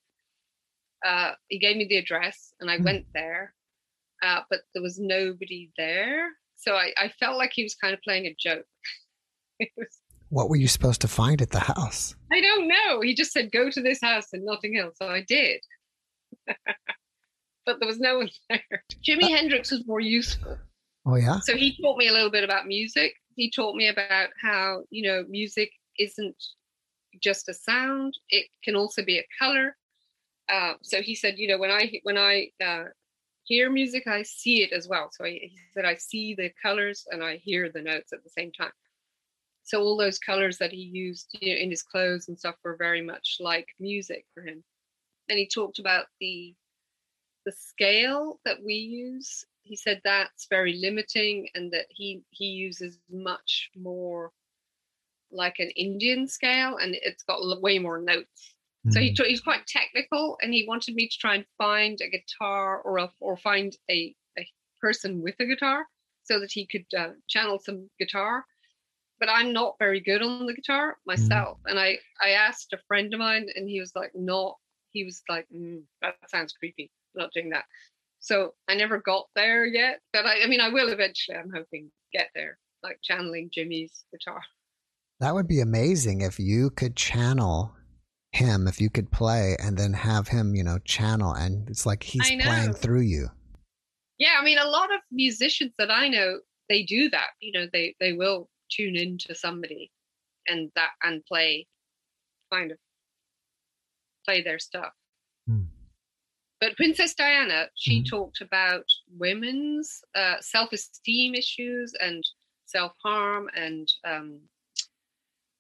Uh, 1.05 1.33
he 1.49 1.59
gave 1.59 1.79
me 1.79 1.87
the 1.89 1.97
address 1.97 2.53
and 2.61 2.71
I 2.71 2.77
mm. 2.77 2.85
went 2.85 3.07
there, 3.15 3.55
uh, 4.23 4.41
but 4.51 4.61
there 4.75 4.83
was 4.83 4.99
nobody 4.99 5.71
there. 5.79 6.29
So 6.57 6.75
I, 6.75 6.93
I 6.99 7.09
felt 7.19 7.39
like 7.39 7.53
he 7.55 7.63
was 7.63 7.75
kind 7.75 7.95
of 7.95 8.03
playing 8.03 8.27
a 8.27 8.37
joke. 8.39 8.67
it 9.61 9.71
was 9.79 9.99
what 10.29 10.49
were 10.49 10.57
you 10.57 10.69
supposed 10.69 11.01
to 11.03 11.09
find 11.09 11.41
at 11.41 11.51
the 11.51 11.61
house? 11.61 12.15
I 12.33 12.41
don't 12.41 12.69
know. 12.69 13.01
He 13.01 13.15
just 13.15 13.33
said, 13.33 13.53
go 13.53 13.71
to 13.71 13.81
this 13.81 14.01
house 14.03 14.27
and 14.33 14.45
nothing 14.45 14.77
else. 14.77 14.97
So 15.01 15.09
I 15.09 15.25
did. 15.27 15.61
but 16.47 17.79
there 17.79 17.87
was 17.87 17.99
no 17.99 18.19
one 18.19 18.31
there. 18.49 18.85
Jimi 19.07 19.25
uh, 19.25 19.37
Hendrix 19.37 19.71
was 19.71 19.87
more 19.87 20.01
useful. 20.01 20.59
Oh, 21.07 21.17
yeah? 21.17 21.39
So 21.41 21.57
he 21.57 21.77
taught 21.81 21.99
me 21.99 22.09
a 22.09 22.13
little 22.13 22.31
bit 22.31 22.45
about 22.45 22.67
music. 22.67 23.15
He 23.37 23.51
taught 23.51 23.77
me 23.77 23.89
about 23.89 24.31
how, 24.43 24.83
you 24.91 25.09
know, 25.09 25.25
music 25.29 25.71
isn't 25.99 26.37
just 27.23 27.49
a 27.49 27.55
sound, 27.55 28.15
it 28.29 28.47
can 28.63 28.77
also 28.77 29.05
be 29.05 29.19
a 29.19 29.27
color. 29.39 29.77
Uh, 30.49 30.75
so 30.83 31.03
he 31.03 31.15
said, 31.15 31.39
you 31.39 31.49
know, 31.49 31.59
when 31.59 31.71
I 31.71 32.01
when 32.03 32.19
I 32.19 32.49
uh, 32.65 32.85
hear 33.45 33.71
music, 33.71 34.07
I 34.07 34.23
see 34.23 34.63
it 34.63 34.73
as 34.73 34.87
well. 34.87 35.09
So 35.13 35.25
I, 35.25 35.31
he 35.31 35.59
said, 35.75 35.85
I 35.85 35.97
see 35.97 36.35
the 36.35 36.51
colors 36.63 37.05
and 37.11 37.25
I 37.25 37.37
hear 37.37 37.71
the 37.73 37.83
notes 37.83 38.13
at 38.13 38.23
the 38.23 38.31
same 38.31 38.53
time. 38.53 38.71
So 39.67 39.83
all 39.83 39.97
those 39.97 40.21
colors 40.21 40.59
that 40.59 40.71
he 40.71 40.81
used 40.81 41.37
you 41.41 41.53
know, 41.53 41.61
in 41.61 41.71
his 41.71 41.83
clothes 41.83 42.29
and 42.29 42.39
stuff 42.39 42.55
were 42.63 42.77
very 42.77 43.03
much 43.03 43.39
like 43.41 43.67
music 43.81 44.25
for 44.33 44.43
him. 44.45 44.63
And 45.29 45.39
he 45.39 45.49
talked 45.49 45.81
about 45.81 46.07
the 46.21 46.55
the 47.45 47.53
scale 47.53 48.41
that 48.45 48.63
we 48.65 48.75
use. 48.75 49.45
He 49.63 49.75
said 49.77 50.01
that's 50.05 50.47
very 50.49 50.75
limiting, 50.75 51.49
and 51.57 51.73
that 51.73 51.87
he 51.91 52.23
he 52.31 52.47
uses 52.47 53.01
much 53.11 53.71
more 53.77 54.31
like 55.33 55.57
an 55.59 55.71
Indian 55.71 56.29
scale, 56.29 56.77
and 56.77 56.97
it's 57.03 57.25
got 57.25 57.41
way 57.61 57.81
more 57.81 58.01
notes. 58.01 58.55
So 58.91 59.01
he 59.01 59.13
mm. 59.13 59.27
he's 59.27 59.41
quite 59.41 59.67
technical, 59.67 60.39
and 60.41 60.55
he 60.55 60.65
wanted 60.69 60.95
me 60.95 61.09
to 61.09 61.19
try 61.19 61.35
and 61.35 61.45
find 61.59 61.99
a 62.01 62.09
guitar 62.09 62.81
or 62.83 62.99
a, 62.99 63.11
or 63.19 63.37
find 63.37 63.77
a, 63.91 64.15
a 64.39 64.47
person 64.81 65.21
with 65.23 65.35
a 65.41 65.45
guitar 65.45 65.87
so 66.23 66.39
that 66.39 66.53
he 66.53 66.67
could 66.67 66.87
uh, 66.97 67.11
channel 67.27 67.59
some 67.59 67.91
guitar 67.99 68.45
but 69.19 69.29
I'm 69.29 69.53
not 69.53 69.77
very 69.79 70.01
good 70.01 70.23
on 70.23 70.47
the 70.47 70.55
guitar 70.55 70.93
mm. 70.93 70.95
myself. 71.07 71.59
Mm. 71.67 71.71
And 71.71 71.81
I, 71.81 71.99
I 72.23 72.31
asked 72.31 72.73
a 72.73 72.79
friend 72.89 73.13
of 73.13 73.21
mine, 73.21 73.47
and 73.55 73.69
he 73.69 73.81
was 73.81 73.93
like, 73.95 74.13
"Not." 74.15 74.57
He 74.93 75.05
was 75.05 75.23
like, 75.29 75.47
mm, 75.55 75.83
"That 76.03 76.15
sounds 76.29 76.53
creepy. 76.53 76.91
not 77.15 77.31
doing 77.35 77.51
that." 77.51 77.65
So 78.21 78.55
I 78.69 78.75
never 78.75 78.99
got 78.99 79.27
there 79.35 79.67
yet, 79.67 80.01
but 80.13 80.27
I, 80.27 80.43
I 80.43 80.47
mean, 80.47 80.61
I 80.61 80.69
will 80.69 80.89
eventually. 80.89 81.37
I'm 81.37 81.53
hoping 81.55 81.91
get 82.13 82.31
there, 82.35 82.59
like 82.83 82.99
channeling 83.03 83.51
Jimmy's 83.53 84.05
guitar. 84.13 84.41
That 85.21 85.35
would 85.35 85.49
be 85.49 85.61
amazing 85.61 86.21
if 86.21 86.39
you 86.39 86.71
could 86.71 86.97
channel 86.97 87.75
him, 88.33 88.69
if 88.69 88.81
you 88.81 88.91
could 88.91 89.11
play, 89.11 89.57
and 89.59 89.77
then 89.77 89.93
have 89.93 90.29
him, 90.29 90.55
you 90.55 90.63
know, 90.63 90.79
channel, 90.85 91.33
and 91.33 91.69
it's 91.71 91.87
like 91.87 92.03
he's 92.03 92.31
playing 92.43 92.75
through 92.75 93.01
you. 93.01 93.29
Yeah, 94.19 94.35
I 94.41 94.45
mean, 94.45 94.59
a 94.59 94.69
lot 94.69 94.93
of 94.93 95.01
musicians 95.11 95.73
that 95.79 95.91
I 95.91 96.09
know, 96.09 96.41
they 96.69 96.83
do 96.83 97.09
that. 97.11 97.29
You 97.41 97.53
know, 97.53 97.67
they 97.73 97.95
they 98.01 98.13
will 98.13 98.49
tune 98.71 98.97
into 98.97 99.35
somebody 99.35 99.91
and 100.47 100.71
that 100.75 100.91
and 101.03 101.25
play 101.27 101.67
kind 102.53 102.71
of 102.71 102.79
play 104.25 104.43
their 104.43 104.59
stuff 104.59 104.93
mm. 105.49 105.67
but 106.61 106.77
princess 106.77 107.15
diana 107.15 107.67
she 107.75 108.03
mm. 108.03 108.09
talked 108.09 108.41
about 108.41 108.85
women's 109.19 110.01
uh, 110.15 110.37
self-esteem 110.41 111.35
issues 111.35 111.95
and 112.01 112.23
self-harm 112.67 113.49
and 113.57 113.89
um, 114.05 114.41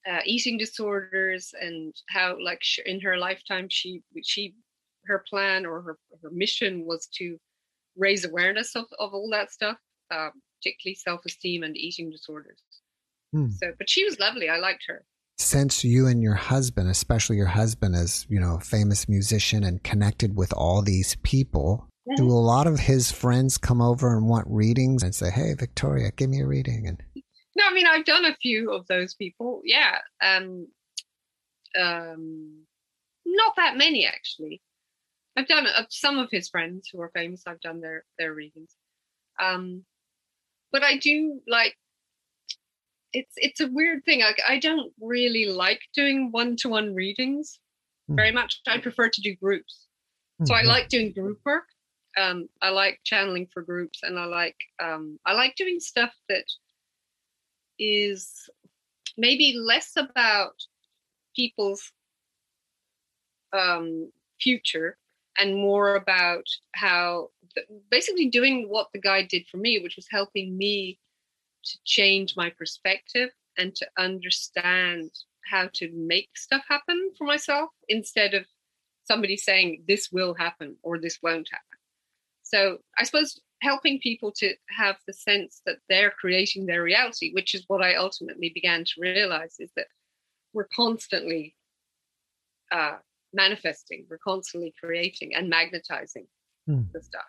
uh, 0.09 0.21
eating 0.25 0.57
disorders 0.57 1.53
and 1.61 1.95
how 2.09 2.37
like 2.43 2.61
in 2.85 3.01
her 3.01 3.17
lifetime 3.17 3.67
she 3.69 4.03
she 4.23 4.55
her 5.07 5.25
plan 5.29 5.65
or 5.65 5.81
her, 5.83 5.99
her 6.23 6.31
mission 6.31 6.85
was 6.85 7.09
to 7.15 7.39
raise 7.97 8.25
awareness 8.25 8.77
of, 8.77 8.85
of 8.99 9.15
all 9.15 9.29
that 9.31 9.53
stuff 9.53 9.77
uh, 10.11 10.29
particularly 10.59 10.95
self-esteem 10.95 11.63
and 11.63 11.77
eating 11.77 12.11
disorders 12.11 12.61
Hmm. 13.37 13.51
So, 13.63 13.73
but 13.77 13.91
she 13.91 14.05
was 14.05 14.19
lovely. 14.19 14.49
I 14.49 14.57
liked 14.57 14.85
her. 14.89 15.05
Since 15.37 15.85
you 15.85 16.07
and 16.07 16.23
your 16.23 16.35
husband, 16.35 16.89
especially 16.89 17.37
your 17.37 17.47
husband, 17.47 17.95
is 17.95 18.27
you 18.31 18.41
know 18.41 18.57
a 18.57 18.61
famous 18.61 19.09
musician 19.09 19.63
and 19.63 19.83
connected 19.83 20.35
with 20.35 20.55
all 20.55 20.81
these 20.81 21.17
people, 21.23 21.87
do 22.17 22.31
a 22.31 22.33
lot 22.33 22.67
of 22.67 22.79
his 22.79 23.13
friends 23.13 23.59
come 23.59 23.83
over 23.83 24.17
and 24.17 24.27
want 24.27 24.47
readings 24.49 25.03
and 25.03 25.15
say, 25.15 25.31
"Hey, 25.31 25.53
Victoria, 25.53 26.13
give 26.17 26.31
me 26.31 26.41
a 26.41 26.47
reading"? 26.47 26.87
And 26.87 27.03
no, 27.55 27.65
I 27.69 27.75
mean 27.75 27.87
I've 27.87 28.07
done 28.07 28.25
a 28.25 28.37
few 28.37 28.73
of 28.73 28.87
those 28.87 29.13
people. 29.15 29.61
Yeah, 29.63 29.99
um, 30.23 30.69
um, 31.79 32.63
not 33.27 33.57
that 33.57 33.77
many 33.77 34.07
actually. 34.07 34.63
I've 35.37 35.49
done 35.49 35.67
uh, 35.67 35.85
some 35.91 36.19
of 36.19 36.31
his 36.31 36.49
friends 36.49 36.89
who 36.91 37.03
are 37.03 37.11
famous. 37.15 37.43
I've 37.47 37.61
done 37.61 37.83
their 37.83 38.05
their 38.19 38.33
readings. 38.33 38.75
Um, 39.39 39.85
but 40.73 40.83
I 40.83 40.97
do 40.97 41.43
like 41.47 41.77
it's 43.17 43.33
it's 43.37 43.61
a 43.61 43.69
weird 43.69 44.05
thing. 44.05 44.23
I, 44.23 44.35
I 44.47 44.59
don't 44.59 44.93
really 45.01 45.47
like 45.47 45.81
doing 45.95 46.31
one 46.33 46.57
to 46.57 46.69
one 46.69 46.95
readings 46.95 47.59
mm. 48.11 48.17
very 48.17 48.31
much. 48.31 48.61
I 48.69 48.79
prefer 48.79 49.09
to 49.09 49.21
do 49.23 49.35
groups. 49.35 49.87
So 50.45 50.53
I 50.53 50.61
hmm. 50.61 50.69
like 50.69 50.89
doing 50.91 51.13
group 51.13 51.39
work. 51.47 51.65
Um, 52.19 52.51
I 52.61 52.69
like 52.69 53.01
channeling 53.05 53.47
for 53.53 53.63
groups, 53.63 54.01
and 54.03 54.19
I 54.19 54.27
like 54.27 54.57
um, 54.83 55.19
I 55.25 55.33
like 55.33 55.57
doing 55.57 55.81
stuff 55.81 56.13
that 56.29 56.45
is 57.79 58.51
maybe 59.17 59.55
less 59.59 59.93
about 59.97 60.57
people's 61.35 61.91
um, 63.55 64.11
future 64.39 64.99
and 65.39 65.55
more 65.55 65.97
about 65.97 66.45
how 66.75 67.31
basically 67.91 68.29
doing 68.29 68.69
what 68.69 68.89
the 68.93 69.01
guide 69.01 69.29
did 69.29 69.47
for 69.51 69.57
me, 69.57 69.79
which 69.79 69.97
was 69.97 70.07
helping 70.11 70.57
me 70.57 70.99
to 71.67 71.79
change 71.85 72.35
my 72.37 72.51
perspective 72.51 73.31
and 73.59 73.75
to 73.77 73.87
understand 73.99 75.11
how 75.51 75.69
to 75.75 75.91
make 75.93 76.31
stuff 76.37 76.65
happen 76.69 77.11
for 77.17 77.27
myself 77.27 77.71
instead 77.89 78.35
of 78.35 78.45
somebody 79.05 79.37
saying 79.37 79.85
this 79.87 80.11
will 80.11 80.35
happen 80.35 80.77
or 80.83 80.99
this 80.99 81.19
won't 81.23 81.49
happen. 81.51 81.79
So 82.43 82.79
I 82.99 83.05
suppose 83.05 83.41
helping 83.63 83.99
people 84.01 84.33
to 84.37 84.55
have 84.77 84.97
the 85.07 85.13
sense 85.13 85.63
that 85.67 85.79
they're 85.89 86.11
creating 86.11 86.67
their 86.67 86.83
reality, 86.83 87.33
which 87.33 87.55
is 87.55 87.65
what 87.69 87.83
I 87.83 87.95
ultimately 87.95 88.51
began 88.55 88.85
to 88.85 88.93
realize 88.99 89.57
is 89.59 89.71
that 89.77 89.87
we're 90.53 90.69
constantly 90.75 91.55
uh, 92.73 92.97
manifesting, 93.33 94.07
we're 94.11 94.19
constantly 94.19 94.75
creating 94.79 95.35
and 95.35 95.49
magnetizing 95.49 96.27
hmm. 96.67 96.83
the 96.93 97.03
stuff. 97.03 97.25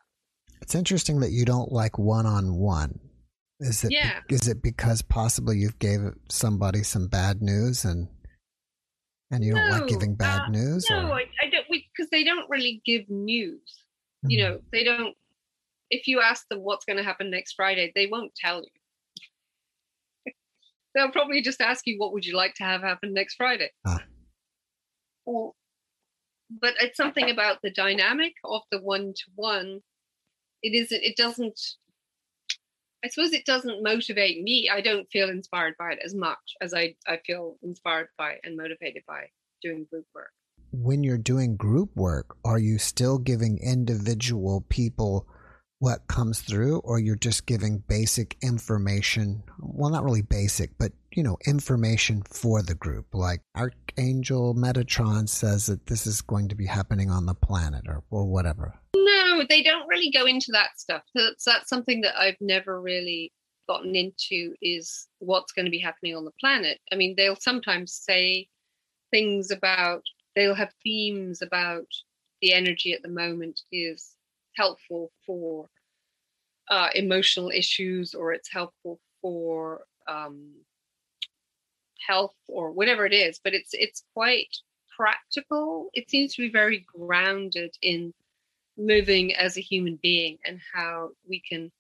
It's 0.61 0.75
interesting 0.75 1.19
that 1.21 1.31
you 1.31 1.45
don't 1.45 1.71
like 1.71 1.97
one 1.97 2.25
on 2.25 2.55
one. 2.55 2.99
Is 3.59 3.83
it 3.83 3.91
yeah. 3.91 4.19
is 4.29 4.47
it 4.47 4.61
because 4.61 5.01
possibly 5.01 5.57
you've 5.57 5.79
gave 5.79 5.99
somebody 6.29 6.83
some 6.83 7.07
bad 7.07 7.41
news 7.41 7.85
and 7.85 8.07
and 9.31 9.43
you 9.43 9.55
don't 9.55 9.71
like 9.71 9.87
giving 9.87 10.15
bad 10.15 10.41
uh, 10.41 10.49
news? 10.49 10.87
No, 10.89 11.11
I, 11.11 11.25
I, 11.41 11.49
don't 11.49 11.65
because 11.69 12.09
they 12.11 12.23
don't 12.23 12.49
really 12.49 12.81
give 12.85 13.09
news. 13.09 13.61
Mm-hmm. 14.23 14.29
You 14.29 14.43
know, 14.43 14.59
they 14.71 14.83
don't 14.83 15.15
if 15.89 16.07
you 16.07 16.21
ask 16.21 16.47
them 16.49 16.59
what's 16.59 16.85
going 16.85 16.97
to 16.97 17.03
happen 17.03 17.29
next 17.29 17.53
Friday, 17.53 17.91
they 17.95 18.07
won't 18.07 18.35
tell 18.35 18.61
you. 18.61 20.33
They'll 20.95 21.11
probably 21.11 21.41
just 21.41 21.61
ask 21.61 21.85
you, 21.85 21.95
what 21.97 22.13
would 22.13 22.25
you 22.25 22.35
like 22.35 22.53
to 22.55 22.63
have 22.63 22.81
happen 22.81 23.13
next 23.13 23.35
Friday? 23.35 23.69
Ah. 23.85 24.03
Well, 25.25 25.55
but 26.49 26.75
it's 26.81 26.97
something 26.97 27.29
about 27.29 27.59
the 27.61 27.71
dynamic 27.71 28.33
of 28.43 28.61
the 28.71 28.79
one 28.79 29.13
to 29.13 29.23
one. 29.35 29.81
It 30.63 30.73
isn't, 30.73 31.03
it 31.03 31.15
doesn't, 31.17 31.59
I 33.07 33.09
suppose 33.09 33.31
it 33.31 33.45
doesn't 33.45 33.83
motivate 33.83 34.43
me. 34.43 34.69
I 34.69 34.81
don't 34.81 35.09
feel 35.09 35.29
inspired 35.29 35.75
by 35.79 35.91
it 35.91 35.99
as 36.03 36.13
much 36.13 36.55
as 36.59 36.73
I, 36.73 36.95
I 37.07 37.19
feel 37.25 37.55
inspired 37.63 38.09
by 38.17 38.35
and 38.43 38.57
motivated 38.57 39.03
by 39.07 39.27
doing 39.61 39.87
group 39.89 40.05
work. 40.13 40.31
When 40.73 41.05
you're 41.05 41.17
doing 41.17 41.55
group 41.55 41.95
work, 41.95 42.35
are 42.43 42.59
you 42.59 42.77
still 42.77 43.17
giving 43.17 43.59
individual 43.59 44.65
people 44.67 45.25
what 45.79 46.05
comes 46.07 46.41
through 46.41 46.79
or 46.79 46.99
you're 46.99 47.15
just 47.15 47.45
giving 47.45 47.77
basic 47.87 48.35
information 48.41 49.43
well 49.59 49.91
not 49.91 50.03
really 50.03 50.23
basic 50.23 50.75
but 50.79 50.91
you 51.11 51.21
know 51.21 51.37
information 51.45 52.23
for 52.27 52.63
the 52.63 52.73
group 52.73 53.05
like 53.13 53.41
archangel 53.55 54.55
metatron 54.55 55.29
says 55.29 55.67
that 55.67 55.85
this 55.85 56.07
is 56.07 56.23
going 56.23 56.47
to 56.47 56.55
be 56.55 56.65
happening 56.65 57.11
on 57.11 57.27
the 57.27 57.35
planet 57.35 57.83
or, 57.87 58.03
or 58.09 58.25
whatever 58.25 58.73
they 59.49 59.63
don't 59.63 59.87
really 59.87 60.11
go 60.11 60.25
into 60.25 60.51
that 60.51 60.79
stuff. 60.79 61.03
That's, 61.15 61.45
that's 61.45 61.69
something 61.69 62.01
that 62.01 62.19
i've 62.19 62.39
never 62.39 62.81
really 62.81 63.31
gotten 63.67 63.95
into 63.95 64.55
is 64.61 65.07
what's 65.19 65.51
going 65.51 65.65
to 65.65 65.71
be 65.71 65.79
happening 65.79 66.15
on 66.15 66.25
the 66.25 66.31
planet. 66.39 66.79
I 66.91 66.95
mean 66.95 67.15
they'll 67.17 67.35
sometimes 67.35 67.93
say 67.93 68.47
things 69.11 69.51
about 69.51 70.03
they'll 70.35 70.55
have 70.55 70.71
themes 70.83 71.41
about 71.41 71.87
the 72.41 72.53
energy 72.53 72.93
at 72.93 73.01
the 73.01 73.09
moment 73.09 73.61
is 73.71 74.11
helpful 74.55 75.11
for 75.25 75.69
uh, 76.69 76.89
emotional 76.95 77.49
issues 77.49 78.13
or 78.13 78.33
it's 78.33 78.51
helpful 78.51 78.99
for 79.21 79.85
um, 80.07 80.51
health 82.05 82.35
or 82.47 82.71
whatever 82.71 83.05
it 83.05 83.13
is 83.13 83.39
but 83.43 83.53
it's 83.53 83.71
it's 83.73 84.03
quite 84.13 84.55
practical. 84.97 85.89
It 85.93 86.09
seems 86.09 86.35
to 86.35 86.41
be 86.41 86.49
very 86.51 86.85
grounded 86.93 87.75
in 87.81 88.13
living 88.77 89.33
as 89.35 89.57
a 89.57 89.61
human 89.61 89.97
being 90.01 90.37
and 90.45 90.59
how 90.73 91.09
we 91.27 91.41
can 91.47 91.71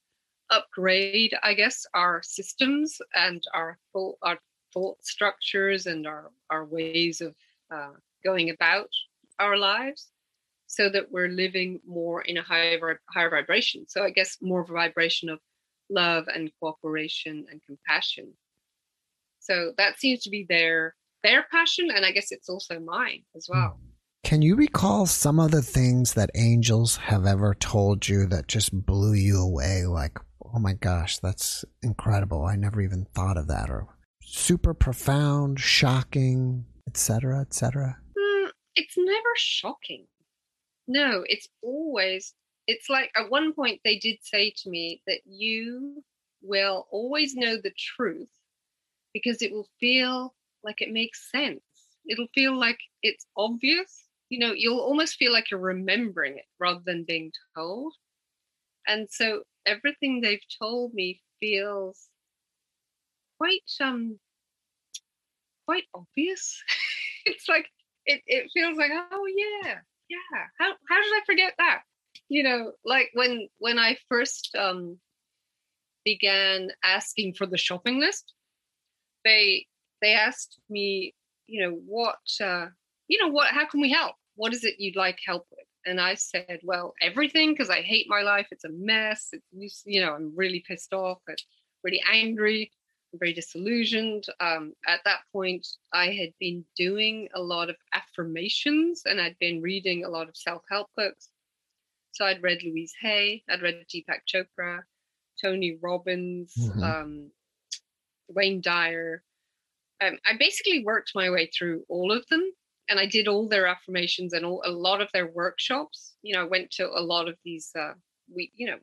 upgrade 0.49 1.35
i 1.43 1.53
guess 1.53 1.85
our 1.93 2.21
systems 2.23 2.99
and 3.15 3.43
our 3.53 3.77
thought 3.93 4.15
our 4.21 4.39
thought 4.73 4.97
structures 5.03 5.85
and 5.85 6.07
our 6.07 6.31
our 6.49 6.65
ways 6.65 7.21
of 7.21 7.35
uh, 7.71 7.91
going 8.23 8.49
about 8.49 8.89
our 9.39 9.57
lives 9.57 10.07
so 10.67 10.89
that 10.89 11.11
we're 11.11 11.29
living 11.29 11.79
more 11.87 12.21
in 12.21 12.37
a 12.37 12.43
higher 12.43 12.99
higher 13.09 13.29
vibration. 13.29 13.85
So 13.87 14.03
I 14.03 14.09
guess 14.09 14.37
more 14.41 14.61
of 14.61 14.69
a 14.69 14.73
vibration 14.73 15.29
of 15.29 15.39
love 15.89 16.27
and 16.27 16.51
cooperation 16.59 17.45
and 17.49 17.61
compassion. 17.65 18.33
So 19.39 19.71
that 19.77 19.97
seems 19.99 20.23
to 20.23 20.29
be 20.29 20.45
their 20.47 20.93
their 21.23 21.45
passion, 21.49 21.89
and 21.89 22.05
I 22.05 22.11
guess 22.11 22.31
it's 22.31 22.49
also 22.49 22.79
mine 22.79 23.23
as 23.35 23.47
well. 23.49 23.79
Can 24.27 24.41
you 24.41 24.57
recall 24.57 25.05
some 25.05 25.39
of 25.39 25.51
the 25.51 25.61
things 25.61 26.15
that 26.15 26.31
angels 26.35 26.97
have 26.97 27.25
ever 27.25 27.55
told 27.55 28.09
you 28.09 28.25
that 28.25 28.49
just 28.49 28.73
blew 28.85 29.13
you 29.13 29.39
away? 29.39 29.85
Like, 29.85 30.19
oh 30.43 30.59
my 30.59 30.73
gosh, 30.73 31.19
that's 31.19 31.63
incredible! 31.81 32.43
I 32.43 32.57
never 32.57 32.81
even 32.81 33.07
thought 33.15 33.37
of 33.37 33.47
that, 33.47 33.69
or 33.69 33.87
super 34.21 34.73
profound, 34.73 35.61
shocking, 35.61 36.65
etc., 36.89 37.39
etc. 37.39 37.99
Mm, 38.19 38.49
it's 38.75 38.95
never 38.97 39.29
shocking. 39.37 40.07
No, 40.89 41.23
it's 41.25 41.47
always, 41.63 42.33
it's 42.67 42.89
like 42.89 43.11
at 43.15 43.29
one 43.29 43.53
point 43.53 43.79
they 43.85 43.97
did 43.97 44.17
say 44.23 44.53
to 44.57 44.69
me 44.69 45.01
that 45.07 45.21
you 45.25 46.03
will 46.41 46.85
always 46.91 47.33
know 47.33 47.55
the 47.55 47.71
truth 47.95 48.27
because 49.13 49.41
it 49.41 49.53
will 49.53 49.69
feel 49.79 50.35
like 50.65 50.81
it 50.81 50.91
makes 50.91 51.31
sense. 51.31 51.61
It'll 52.09 52.27
feel 52.35 52.59
like 52.59 52.79
it's 53.01 53.25
obvious. 53.37 54.03
You 54.29 54.39
know, 54.39 54.53
you'll 54.53 54.79
almost 54.79 55.15
feel 55.15 55.31
like 55.31 55.51
you're 55.51 55.59
remembering 55.59 56.37
it 56.37 56.45
rather 56.59 56.81
than 56.85 57.05
being 57.07 57.31
told. 57.55 57.93
And 58.87 59.07
so 59.09 59.43
everything 59.65 60.21
they've 60.21 60.39
told 60.61 60.93
me 60.93 61.21
feels 61.39 62.07
quite 63.37 63.61
um 63.81 64.19
quite 65.65 65.83
obvious. 65.93 66.63
it's 67.25 67.47
like 67.47 67.67
it, 68.05 68.21
it 68.25 68.49
feels 68.53 68.77
like, 68.77 68.91
oh 68.93 69.25
yeah, 69.35 69.79
yeah 70.09 70.45
how, 70.57 70.71
how 70.89 71.01
did 71.01 71.13
i 71.13 71.21
forget 71.25 71.53
that 71.57 71.81
you 72.29 72.43
know 72.43 72.71
like 72.85 73.09
when 73.13 73.47
when 73.59 73.77
i 73.77 73.97
first 74.09 74.55
um 74.57 74.97
began 76.05 76.69
asking 76.83 77.33
for 77.33 77.45
the 77.45 77.57
shopping 77.57 77.99
list 77.99 78.33
they 79.25 79.65
they 80.01 80.13
asked 80.13 80.59
me 80.69 81.13
you 81.47 81.61
know 81.61 81.75
what 81.85 82.19
uh 82.41 82.67
you 83.07 83.19
know 83.21 83.31
what 83.31 83.49
how 83.49 83.65
can 83.65 83.81
we 83.81 83.91
help 83.91 84.15
what 84.35 84.53
is 84.53 84.63
it 84.63 84.75
you'd 84.79 84.95
like 84.95 85.19
help 85.25 85.45
with 85.51 85.65
and 85.85 85.99
i 85.99 86.13
said 86.13 86.59
well 86.63 86.93
everything 87.01 87.51
because 87.51 87.69
i 87.69 87.81
hate 87.81 88.05
my 88.09 88.21
life 88.21 88.47
it's 88.51 88.65
a 88.65 88.69
mess 88.69 89.29
it's 89.31 89.83
you 89.85 90.01
know 90.01 90.13
i'm 90.13 90.33
really 90.35 90.63
pissed 90.67 90.93
off 90.93 91.19
and 91.27 91.37
really 91.83 92.01
angry 92.11 92.71
I'm 93.13 93.19
very 93.19 93.33
disillusioned. 93.33 94.25
Um, 94.39 94.73
at 94.87 94.99
that 95.05 95.21
point, 95.31 95.65
I 95.93 96.11
had 96.11 96.33
been 96.39 96.65
doing 96.75 97.29
a 97.33 97.41
lot 97.41 97.69
of 97.69 97.77
affirmations 97.93 99.03
and 99.05 99.21
I'd 99.21 99.39
been 99.39 99.61
reading 99.61 100.03
a 100.03 100.09
lot 100.09 100.27
of 100.27 100.35
self 100.35 100.63
help 100.69 100.87
books. 100.95 101.29
So 102.11 102.25
I'd 102.25 102.43
read 102.43 102.63
Louise 102.63 102.93
Hay, 103.01 103.43
I'd 103.49 103.61
read 103.61 103.85
Deepak 103.93 104.21
Chopra, 104.27 104.79
Tony 105.41 105.77
Robbins, 105.81 106.53
mm-hmm. 106.57 106.83
um, 106.83 107.31
Wayne 108.27 108.61
Dyer. 108.61 109.23
Um, 110.01 110.17
I 110.25 110.35
basically 110.37 110.83
worked 110.83 111.11
my 111.15 111.29
way 111.29 111.49
through 111.57 111.83
all 111.89 112.11
of 112.11 112.25
them 112.27 112.51
and 112.89 112.99
I 112.99 113.05
did 113.05 113.27
all 113.27 113.47
their 113.47 113.67
affirmations 113.67 114.33
and 114.33 114.45
all, 114.45 114.61
a 114.65 114.71
lot 114.71 115.01
of 115.01 115.09
their 115.13 115.27
workshops. 115.27 116.15
You 116.21 116.35
know, 116.35 116.41
I 116.41 116.47
went 116.47 116.71
to 116.71 116.87
a 116.87 117.01
lot 117.01 117.27
of 117.27 117.35
these, 117.43 117.71
uh, 117.77 117.93
we, 118.33 118.51
you 118.55 118.67
know, 118.67 118.77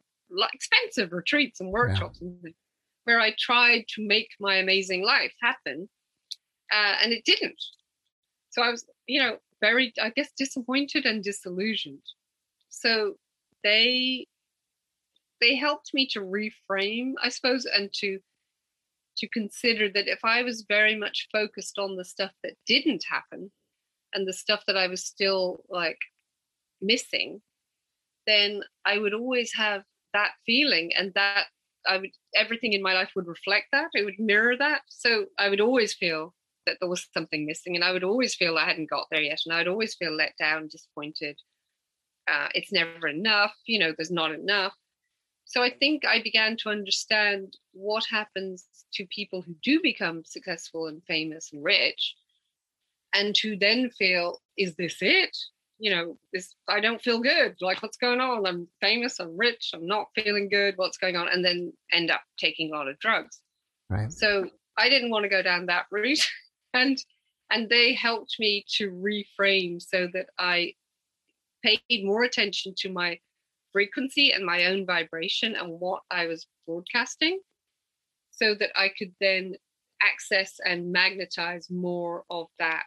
expensive 0.52 1.12
retreats 1.12 1.60
and 1.60 1.70
workshops 1.70 2.18
yeah. 2.20 2.28
and 2.28 2.54
where 3.04 3.20
I 3.20 3.34
tried 3.38 3.86
to 3.88 4.06
make 4.06 4.30
my 4.40 4.56
amazing 4.56 5.04
life 5.04 5.32
happen, 5.42 5.88
uh, 6.72 6.94
and 7.02 7.12
it 7.12 7.24
didn't. 7.24 7.62
So 8.50 8.62
I 8.62 8.70
was, 8.70 8.86
you 9.06 9.20
know, 9.20 9.36
very, 9.60 9.92
I 10.00 10.10
guess, 10.10 10.30
disappointed 10.36 11.04
and 11.04 11.22
disillusioned. 11.22 12.02
So 12.68 13.14
they 13.62 14.26
they 15.40 15.56
helped 15.56 15.92
me 15.92 16.06
to 16.12 16.20
reframe, 16.20 17.12
I 17.22 17.28
suppose, 17.28 17.66
and 17.66 17.92
to 17.94 18.18
to 19.18 19.28
consider 19.28 19.88
that 19.90 20.08
if 20.08 20.20
I 20.24 20.42
was 20.42 20.64
very 20.68 20.96
much 20.96 21.28
focused 21.30 21.78
on 21.78 21.96
the 21.96 22.04
stuff 22.04 22.32
that 22.42 22.54
didn't 22.66 23.04
happen 23.08 23.50
and 24.14 24.26
the 24.26 24.32
stuff 24.32 24.62
that 24.66 24.76
I 24.76 24.86
was 24.86 25.04
still 25.04 25.64
like 25.68 25.98
missing, 26.80 27.42
then 28.26 28.62
I 28.84 28.98
would 28.98 29.14
always 29.14 29.52
have 29.54 29.82
that 30.12 30.32
feeling 30.46 30.92
and 30.96 31.12
that 31.14 31.46
I 31.86 31.98
would 31.98 32.10
everything 32.34 32.72
in 32.72 32.82
my 32.82 32.94
life 32.94 33.10
would 33.14 33.26
reflect 33.26 33.66
that. 33.72 33.90
It 33.94 34.04
would 34.04 34.18
mirror 34.18 34.56
that. 34.56 34.82
So 34.88 35.26
I 35.38 35.48
would 35.48 35.60
always 35.60 35.94
feel 35.94 36.34
that 36.66 36.78
there 36.80 36.88
was 36.88 37.06
something 37.12 37.44
missing, 37.44 37.74
and 37.74 37.84
I 37.84 37.92
would 37.92 38.04
always 38.04 38.34
feel 38.34 38.56
I 38.56 38.64
hadn't 38.64 38.88
got 38.88 39.06
there 39.10 39.20
yet, 39.20 39.40
and 39.44 39.54
I'd 39.54 39.68
always 39.68 39.94
feel 39.94 40.16
let 40.16 40.32
down, 40.38 40.68
disappointed. 40.68 41.38
Uh, 42.26 42.48
it's 42.54 42.72
never 42.72 43.06
enough. 43.06 43.52
You 43.66 43.80
know, 43.80 43.92
there's 43.94 44.10
not 44.10 44.32
enough. 44.32 44.72
So 45.44 45.62
I 45.62 45.70
think 45.70 46.06
I 46.06 46.22
began 46.22 46.56
to 46.58 46.70
understand 46.70 47.58
what 47.72 48.04
happens 48.10 48.66
to 48.94 49.06
people 49.14 49.42
who 49.42 49.54
do 49.62 49.78
become 49.82 50.24
successful 50.24 50.86
and 50.86 51.02
famous 51.06 51.50
and 51.52 51.62
rich, 51.62 52.14
and 53.14 53.34
to 53.36 53.56
then 53.56 53.90
feel, 53.90 54.40
"Is 54.58 54.74
this 54.76 54.98
it? 55.00 55.36
you 55.78 55.90
know, 55.90 56.16
this 56.32 56.54
I 56.68 56.80
don't 56.80 57.02
feel 57.02 57.20
good. 57.20 57.56
Like, 57.60 57.82
what's 57.82 57.96
going 57.96 58.20
on? 58.20 58.46
I'm 58.46 58.68
famous, 58.80 59.20
I'm 59.20 59.36
rich, 59.36 59.70
I'm 59.74 59.86
not 59.86 60.06
feeling 60.14 60.48
good. 60.48 60.74
What's 60.76 60.98
going 60.98 61.16
on? 61.16 61.28
And 61.28 61.44
then 61.44 61.72
end 61.92 62.10
up 62.10 62.22
taking 62.38 62.70
a 62.70 62.76
lot 62.76 62.88
of 62.88 62.98
drugs. 62.98 63.40
Right. 63.90 64.12
So 64.12 64.48
I 64.78 64.88
didn't 64.88 65.10
want 65.10 65.24
to 65.24 65.28
go 65.28 65.42
down 65.42 65.66
that 65.66 65.86
route. 65.90 66.26
and 66.74 66.98
and 67.50 67.68
they 67.68 67.92
helped 67.92 68.36
me 68.38 68.64
to 68.76 68.90
reframe 68.90 69.80
so 69.82 70.08
that 70.12 70.26
I 70.38 70.74
paid 71.62 72.04
more 72.04 72.22
attention 72.22 72.74
to 72.78 72.92
my 72.92 73.18
frequency 73.72 74.32
and 74.32 74.44
my 74.44 74.66
own 74.66 74.86
vibration 74.86 75.54
and 75.54 75.80
what 75.80 76.02
I 76.10 76.26
was 76.26 76.46
broadcasting 76.66 77.40
so 78.30 78.54
that 78.54 78.70
I 78.74 78.90
could 78.96 79.12
then 79.20 79.54
access 80.04 80.60
and 80.64 80.92
magnetize 80.92 81.70
more 81.70 82.24
of 82.30 82.46
that 82.58 82.86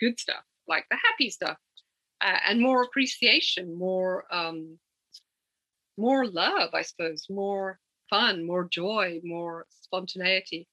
good 0.00 0.18
stuff, 0.18 0.42
like 0.66 0.86
the 0.90 0.96
happy 0.96 1.30
stuff, 1.30 1.56
uh, 2.20 2.38
and 2.46 2.60
more 2.60 2.82
appreciation, 2.82 3.76
more 3.76 4.24
um, 4.32 4.78
more 5.96 6.26
love, 6.26 6.70
I 6.72 6.82
suppose, 6.82 7.26
more 7.28 7.78
fun, 8.08 8.46
more 8.46 8.66
joy, 8.70 9.20
more 9.22 9.66
spontaneity, 9.82 10.66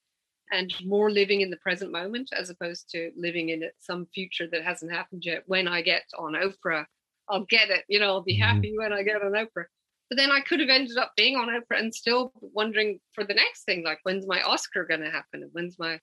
and 0.50 0.72
more 0.84 1.10
living 1.10 1.42
in 1.42 1.50
the 1.50 1.58
present 1.58 1.92
moment 1.92 2.30
as 2.36 2.50
opposed 2.50 2.88
to 2.90 3.10
living 3.16 3.50
in 3.50 3.64
some 3.78 4.06
future 4.14 4.48
that 4.50 4.64
hasn't 4.64 4.92
happened 4.92 5.24
yet. 5.24 5.42
When 5.46 5.68
I 5.68 5.82
get 5.82 6.04
on 6.18 6.32
Oprah, 6.32 6.86
I'll 7.28 7.44
get 7.44 7.70
it. 7.70 7.84
You 7.88 8.00
know, 8.00 8.06
I'll 8.06 8.22
be 8.22 8.38
mm-hmm. 8.38 8.54
happy 8.54 8.74
when 8.76 8.92
I 8.92 9.02
get 9.02 9.22
on 9.22 9.32
Oprah. 9.32 9.66
But 10.10 10.16
then 10.16 10.30
I 10.30 10.40
could 10.40 10.60
have 10.60 10.70
ended 10.70 10.96
up 10.96 11.12
being 11.16 11.36
on 11.36 11.48
Oprah 11.48 11.78
and 11.78 11.94
still 11.94 12.32
wondering 12.40 12.98
for 13.14 13.24
the 13.24 13.34
next 13.34 13.64
thing, 13.64 13.84
like 13.84 13.98
when's 14.04 14.26
my 14.26 14.40
Oscar 14.42 14.84
going 14.84 15.02
to 15.02 15.10
happen 15.10 15.42
and 15.42 15.50
when's 15.52 15.78
my 15.78 16.00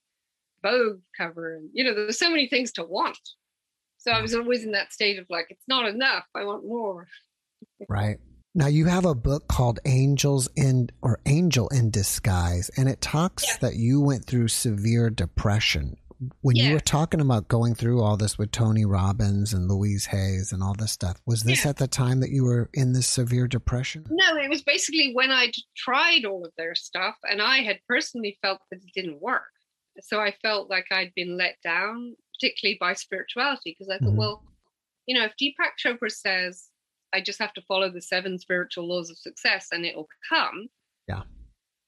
Vogue 0.62 1.02
cover, 1.18 1.56
and 1.56 1.70
you 1.74 1.84
know, 1.84 1.94
there's 1.94 2.18
so 2.18 2.30
many 2.30 2.48
things 2.48 2.72
to 2.74 2.84
want. 2.84 3.20
So 3.98 4.12
I 4.12 4.22
was 4.22 4.36
always 4.36 4.64
in 4.64 4.72
that 4.72 4.94
state 4.94 5.20
of 5.20 5.26
like, 5.30 5.48
it's 5.50 5.68
not 5.68 5.88
enough. 5.88 6.26
I 6.36 6.44
want 6.44 6.66
more. 6.66 7.08
right. 7.90 8.18
Now 8.54 8.68
you 8.68 8.86
have 8.86 9.06
a 9.06 9.16
book 9.16 9.48
called 9.48 9.80
Angels 9.86 10.48
in 10.56 10.90
or 11.02 11.20
Angel 11.26 11.68
in 11.70 11.92
Disguise, 11.92 12.70
and 12.78 12.88
it 12.88 13.02
talks 13.02 13.46
yeah. 13.48 13.58
that 13.62 13.76
you 13.76 14.00
went 14.00 14.26
through 14.26 14.48
severe 14.48 15.10
depression. 15.10 15.98
When 16.42 16.56
yeah. 16.56 16.66
you 16.66 16.74
were 16.74 16.80
talking 16.80 17.22
about 17.22 17.48
going 17.48 17.76
through 17.76 18.02
all 18.02 18.18
this 18.18 18.38
with 18.38 18.52
Tony 18.52 18.86
Robbins 18.86 19.54
and 19.54 19.70
Louise 19.70 20.06
Hayes 20.08 20.52
and 20.52 20.64
all 20.64 20.74
this 20.74 20.92
stuff, 20.92 21.22
was 21.26 21.44
this 21.44 21.66
yeah. 21.66 21.72
at 21.72 21.78
the 21.78 21.88
time 21.88 22.20
that 22.22 22.32
you 22.32 22.44
were 22.44 22.70
in 22.74 22.94
this 22.94 23.08
severe 23.08 23.48
depression? 23.48 24.06
No, 24.10 24.36
it 24.38 24.50
was 24.50 24.64
basically 24.64 25.12
when 25.14 25.32
I'd 25.32 25.56
tried 25.76 26.26
all 26.26 26.46
of 26.46 26.52
their 26.58 26.76
stuff 26.76 27.16
and 27.24 27.42
I 27.42 27.58
had 27.60 27.80
personally 27.88 28.38
felt 28.42 28.60
that 28.72 28.78
it 28.78 28.92
didn't 28.94 29.22
work. 29.22 29.44
So 30.02 30.20
I 30.20 30.34
felt 30.42 30.70
like 30.70 30.88
I'd 30.92 31.14
been 31.16 31.38
let 31.38 31.56
down, 31.64 32.16
particularly 32.34 32.78
by 32.80 32.94
spirituality, 32.94 33.76
because 33.78 33.90
I 33.90 33.98
thought, 33.98 34.10
mm-hmm. 34.10 34.18
well, 34.18 34.44
you 35.06 35.18
know, 35.18 35.26
if 35.26 35.34
Deepak 35.42 35.74
Chopra 35.84 36.12
says 36.12 36.70
I 37.16 37.22
just 37.22 37.40
have 37.40 37.54
to 37.54 37.62
follow 37.62 37.90
the 37.90 38.02
seven 38.02 38.38
spiritual 38.38 38.90
laws 38.90 39.10
of 39.10 39.18
success 39.18 39.70
and 39.72 39.86
it 39.86 39.96
will 39.96 40.10
come. 40.28 40.68
Yeah. 41.08 41.22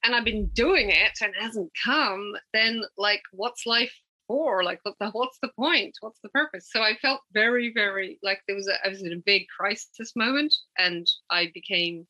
And 0.04 0.16
I've 0.16 0.24
been 0.24 0.48
doing 0.54 0.90
it 0.90 1.18
and 1.22 1.36
it 1.36 1.42
hasn't 1.42 1.72
come, 1.84 2.32
then 2.54 2.84
like 2.98 3.22
what's 3.34 3.66
life 3.66 3.94
for? 4.28 4.64
Like 4.64 4.80
what 4.84 4.96
the, 5.00 5.10
what's 5.12 5.40
the 5.42 5.50
point? 5.50 5.96
What's 6.02 6.20
the 6.22 6.30
purpose? 6.30 6.70
So 6.72 6.82
I 6.82 6.96
felt 7.02 7.22
very, 7.34 7.72
very 7.74 8.20
like 8.24 8.42
there 8.48 8.56
was 8.56 8.68
a 8.68 8.86
I 8.86 8.90
was 8.90 9.02
in 9.02 9.14
a 9.14 9.24
big 9.26 9.48
crisis 9.56 10.14
moment 10.16 10.54
and 10.78 11.08
I 11.30 11.52
became 11.54 12.08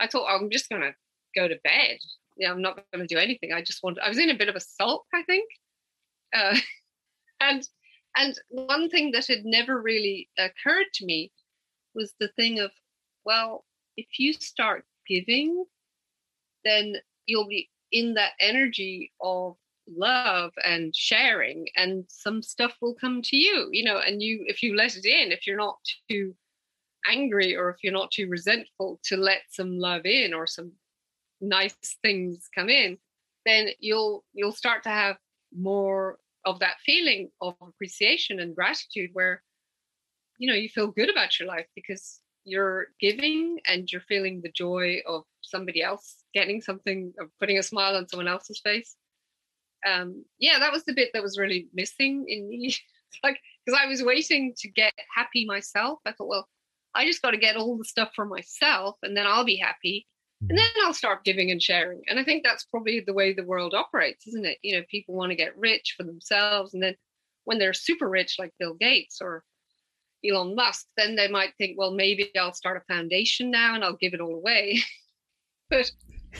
I 0.00 0.06
thought 0.06 0.28
I'm 0.28 0.50
just 0.50 0.68
gonna 0.68 0.94
go 1.34 1.48
to 1.48 1.58
bed. 1.64 1.98
Yeah, 2.36 2.50
I'm 2.50 2.62
not 2.62 2.80
gonna 2.92 3.06
do 3.06 3.18
anything. 3.18 3.52
I 3.52 3.62
just 3.62 3.82
want 3.82 3.98
I 4.02 4.08
was 4.08 4.18
in 4.18 4.30
a 4.30 4.38
bit 4.38 4.48
of 4.48 4.56
a 4.56 4.60
sulk, 4.60 5.04
I 5.14 5.22
think. 5.22 5.48
Uh, 6.34 6.56
and 7.40 7.68
and 8.16 8.34
one 8.50 8.90
thing 8.90 9.12
that 9.12 9.26
had 9.26 9.44
never 9.44 9.80
really 9.80 10.28
occurred 10.38 10.86
to 10.94 11.06
me 11.06 11.32
was 11.94 12.12
the 12.20 12.28
thing 12.36 12.58
of, 12.58 12.70
well, 13.24 13.64
if 13.96 14.06
you 14.18 14.32
start 14.32 14.84
giving, 15.08 15.64
then 16.64 16.96
you'll 17.26 17.48
be 17.48 17.70
in 17.90 18.14
that 18.14 18.32
energy 18.40 19.12
of 19.20 19.56
love 19.96 20.52
and 20.64 20.94
sharing 20.94 21.66
and 21.76 22.04
some 22.08 22.42
stuff 22.42 22.74
will 22.80 22.94
come 22.94 23.22
to 23.22 23.36
you 23.36 23.68
you 23.72 23.84
know 23.84 23.98
and 23.98 24.22
you 24.22 24.44
if 24.46 24.62
you 24.62 24.76
let 24.76 24.96
it 24.96 25.04
in 25.04 25.32
if 25.32 25.46
you're 25.46 25.56
not 25.56 25.78
too 26.10 26.34
angry 27.08 27.56
or 27.56 27.70
if 27.70 27.76
you're 27.82 27.92
not 27.92 28.10
too 28.10 28.28
resentful 28.28 29.00
to 29.04 29.16
let 29.16 29.42
some 29.50 29.78
love 29.78 30.06
in 30.06 30.32
or 30.32 30.46
some 30.46 30.72
nice 31.40 31.76
things 32.02 32.48
come 32.54 32.68
in 32.68 32.96
then 33.44 33.68
you'll 33.80 34.24
you'll 34.32 34.52
start 34.52 34.82
to 34.82 34.88
have 34.88 35.16
more 35.56 36.18
of 36.44 36.58
that 36.60 36.78
feeling 36.84 37.30
of 37.40 37.54
appreciation 37.60 38.40
and 38.40 38.54
gratitude 38.54 39.10
where 39.12 39.42
you 40.38 40.48
know 40.48 40.56
you 40.56 40.68
feel 40.68 40.88
good 40.88 41.10
about 41.10 41.38
your 41.38 41.48
life 41.48 41.66
because 41.74 42.20
you're 42.44 42.88
giving 43.00 43.58
and 43.66 43.90
you're 43.92 44.00
feeling 44.02 44.40
the 44.40 44.50
joy 44.50 45.00
of 45.06 45.22
somebody 45.42 45.82
else 45.82 46.16
getting 46.34 46.60
something 46.60 47.12
or 47.18 47.28
putting 47.38 47.58
a 47.58 47.62
smile 47.62 47.96
on 47.96 48.08
someone 48.08 48.28
else's 48.28 48.60
face 48.64 48.96
um 49.86 50.24
yeah 50.38 50.58
that 50.58 50.72
was 50.72 50.84
the 50.84 50.92
bit 50.92 51.10
that 51.12 51.22
was 51.22 51.38
really 51.38 51.68
missing 51.72 52.24
in 52.28 52.48
me 52.48 52.74
like 53.24 53.38
because 53.64 53.78
i 53.80 53.86
was 53.86 54.02
waiting 54.02 54.54
to 54.56 54.68
get 54.70 54.92
happy 55.14 55.44
myself 55.44 55.98
i 56.06 56.12
thought 56.12 56.28
well 56.28 56.48
i 56.94 57.06
just 57.06 57.22
got 57.22 57.32
to 57.32 57.36
get 57.36 57.56
all 57.56 57.76
the 57.76 57.84
stuff 57.84 58.10
for 58.14 58.24
myself 58.24 58.96
and 59.02 59.16
then 59.16 59.26
i'll 59.26 59.44
be 59.44 59.56
happy 59.56 60.06
and 60.40 60.50
mm-hmm. 60.50 60.56
then 60.56 60.84
i'll 60.84 60.94
start 60.94 61.24
giving 61.24 61.50
and 61.50 61.62
sharing 61.62 62.02
and 62.08 62.18
i 62.18 62.24
think 62.24 62.44
that's 62.44 62.64
probably 62.64 63.00
the 63.00 63.12
way 63.12 63.32
the 63.32 63.44
world 63.44 63.74
operates 63.74 64.26
isn't 64.26 64.46
it 64.46 64.58
you 64.62 64.76
know 64.76 64.84
people 64.90 65.14
want 65.14 65.30
to 65.30 65.36
get 65.36 65.56
rich 65.58 65.94
for 65.96 66.04
themselves 66.04 66.74
and 66.74 66.82
then 66.82 66.94
when 67.44 67.58
they're 67.58 67.72
super 67.72 68.08
rich 68.08 68.36
like 68.38 68.52
bill 68.58 68.74
gates 68.74 69.18
or 69.20 69.44
Elon 70.24 70.54
Musk, 70.54 70.86
then 70.96 71.16
they 71.16 71.28
might 71.28 71.54
think, 71.58 71.76
well, 71.78 71.92
maybe 71.92 72.30
I'll 72.38 72.52
start 72.52 72.76
a 72.76 72.92
foundation 72.92 73.50
now 73.50 73.74
and 73.74 73.84
I'll 73.84 73.96
give 73.96 74.14
it 74.14 74.20
all 74.20 74.34
away. 74.34 74.80
but 75.70 75.90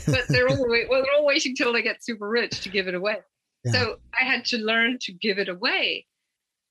but 0.06 0.24
they're 0.28 0.48
all 0.48 0.68
well, 0.68 1.02
they're 1.02 1.14
all 1.18 1.26
waiting 1.26 1.54
till 1.54 1.72
they 1.72 1.82
get 1.82 2.04
super 2.04 2.28
rich 2.28 2.60
to 2.62 2.68
give 2.68 2.88
it 2.88 2.94
away. 2.94 3.18
Yeah. 3.64 3.72
So 3.72 3.96
I 4.20 4.24
had 4.24 4.44
to 4.46 4.58
learn 4.58 4.98
to 5.02 5.12
give 5.12 5.38
it 5.38 5.48
away 5.48 6.06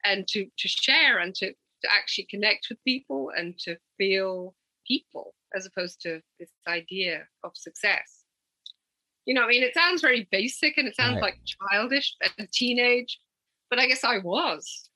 and 0.03 0.27
to 0.29 0.45
to 0.57 0.67
share 0.67 1.19
and 1.19 1.33
to 1.35 1.47
to 1.51 1.91
actually 1.91 2.27
connect 2.29 2.67
with 2.69 2.83
people 2.83 3.31
and 3.35 3.57
to 3.59 3.77
feel 3.97 4.55
people 4.87 5.33
as 5.55 5.65
opposed 5.65 6.01
to 6.01 6.21
this 6.39 6.49
idea 6.67 7.23
of 7.43 7.51
success. 7.55 8.23
You 9.25 9.33
know, 9.33 9.43
I 9.43 9.47
mean, 9.47 9.63
it 9.63 9.73
sounds 9.73 10.01
very 10.01 10.27
basic 10.31 10.77
and 10.77 10.87
it 10.87 10.95
sounds 10.95 11.15
right. 11.15 11.21
like 11.21 11.39
childish 11.45 12.15
and 12.37 12.51
teenage, 12.51 13.19
but 13.69 13.79
I 13.79 13.87
guess 13.87 14.03
I 14.03 14.17
was 14.17 14.89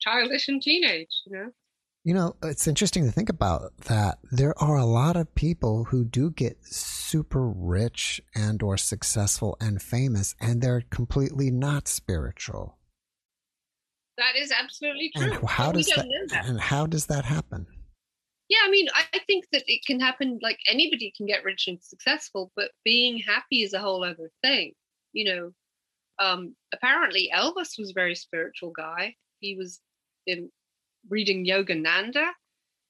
childish 0.00 0.48
and 0.48 0.62
teenage, 0.62 1.22
you 1.26 1.36
know. 1.36 1.50
You 2.08 2.14
know, 2.14 2.36
it's 2.42 2.66
interesting 2.66 3.04
to 3.04 3.12
think 3.12 3.28
about 3.28 3.76
that. 3.82 4.18
There 4.32 4.58
are 4.58 4.78
a 4.78 4.86
lot 4.86 5.14
of 5.14 5.34
people 5.34 5.84
who 5.84 6.06
do 6.06 6.30
get 6.30 6.56
super 6.64 7.46
rich 7.46 8.18
and 8.34 8.62
or 8.62 8.78
successful 8.78 9.58
and 9.60 9.82
famous 9.82 10.34
and 10.40 10.62
they're 10.62 10.84
completely 10.88 11.50
not 11.50 11.86
spiritual. 11.86 12.78
That 14.16 14.36
is 14.38 14.50
absolutely 14.50 15.10
true. 15.14 15.32
And 15.32 15.46
how 15.50 15.70
does 15.70 15.86
that, 15.88 16.06
that, 16.30 16.46
and 16.46 16.58
how 16.58 16.86
does 16.86 17.04
that 17.08 17.26
happen? 17.26 17.66
Yeah, 18.48 18.60
I 18.64 18.70
mean, 18.70 18.86
I 18.94 19.18
think 19.26 19.44
that 19.52 19.64
it 19.66 19.84
can 19.86 20.00
happen 20.00 20.38
like 20.40 20.60
anybody 20.66 21.12
can 21.14 21.26
get 21.26 21.44
rich 21.44 21.68
and 21.68 21.78
successful, 21.82 22.52
but 22.56 22.70
being 22.86 23.18
happy 23.18 23.64
is 23.64 23.74
a 23.74 23.80
whole 23.80 24.02
other 24.02 24.30
thing. 24.42 24.72
You 25.12 25.24
know, 25.26 25.52
um, 26.18 26.56
apparently 26.72 27.30
Elvis 27.34 27.78
was 27.78 27.90
a 27.90 27.94
very 27.94 28.14
spiritual 28.14 28.70
guy. 28.70 29.14
He 29.40 29.56
was 29.56 29.82
been 30.24 30.50
reading 31.08 31.46
Yogananda. 31.46 32.30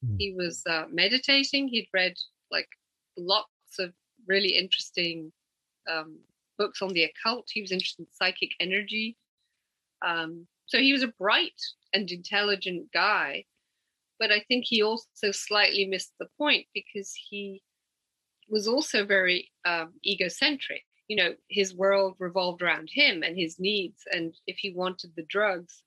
Mm. 0.04 0.16
He 0.18 0.34
was 0.34 0.62
uh, 0.68 0.84
meditating. 0.90 1.68
He'd 1.68 1.88
read 1.92 2.14
like 2.50 2.68
lots 3.16 3.78
of 3.78 3.92
really 4.26 4.50
interesting 4.50 5.32
um, 5.90 6.18
books 6.58 6.82
on 6.82 6.92
the 6.92 7.04
occult. 7.04 7.48
He 7.52 7.60
was 7.60 7.72
interested 7.72 8.02
in 8.02 8.06
psychic 8.12 8.50
energy. 8.60 9.16
Um, 10.04 10.46
so 10.66 10.78
he 10.78 10.92
was 10.92 11.02
a 11.02 11.12
bright 11.18 11.60
and 11.92 12.10
intelligent 12.10 12.92
guy. 12.92 13.44
But 14.18 14.32
I 14.32 14.40
think 14.48 14.64
he 14.66 14.82
also 14.82 15.30
slightly 15.30 15.86
missed 15.86 16.12
the 16.18 16.28
point 16.36 16.66
because 16.74 17.14
he 17.14 17.62
was 18.48 18.66
also 18.66 19.04
very 19.04 19.50
um, 19.64 19.94
egocentric. 20.04 20.82
You 21.06 21.16
know, 21.16 21.34
his 21.48 21.74
world 21.74 22.16
revolved 22.18 22.60
around 22.60 22.90
him 22.92 23.22
and 23.22 23.36
his 23.36 23.58
needs. 23.58 24.02
And 24.10 24.34
if 24.46 24.58
he 24.58 24.72
wanted 24.74 25.12
the 25.16 25.24
drugs, 25.28 25.82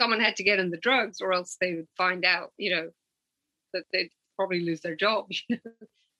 someone 0.00 0.20
had 0.20 0.36
to 0.36 0.44
get 0.44 0.58
in 0.58 0.70
the 0.70 0.76
drugs 0.76 1.20
or 1.20 1.32
else 1.32 1.56
they 1.60 1.74
would 1.74 1.88
find 1.96 2.24
out, 2.24 2.52
you 2.56 2.74
know, 2.74 2.90
that 3.72 3.84
they'd 3.92 4.10
probably 4.36 4.60
lose 4.60 4.80
their 4.80 4.96
job. 4.96 5.26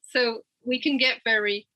so 0.03 0.41
we 0.64 0.81
can 0.81 0.97
get 0.97 1.21
very, 1.25 1.67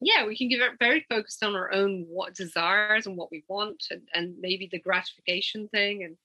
yeah, 0.00 0.26
we 0.26 0.36
can 0.36 0.48
get 0.48 0.60
very 0.78 1.04
focused 1.08 1.42
on 1.42 1.54
our 1.54 1.72
own 1.72 2.06
what 2.08 2.34
desires 2.34 3.06
and 3.06 3.16
what 3.16 3.30
we 3.30 3.44
want 3.48 3.84
and, 3.90 4.02
and 4.14 4.34
maybe 4.40 4.68
the 4.70 4.80
gratification 4.80 5.68
thing. 5.68 6.04
And, 6.04 6.16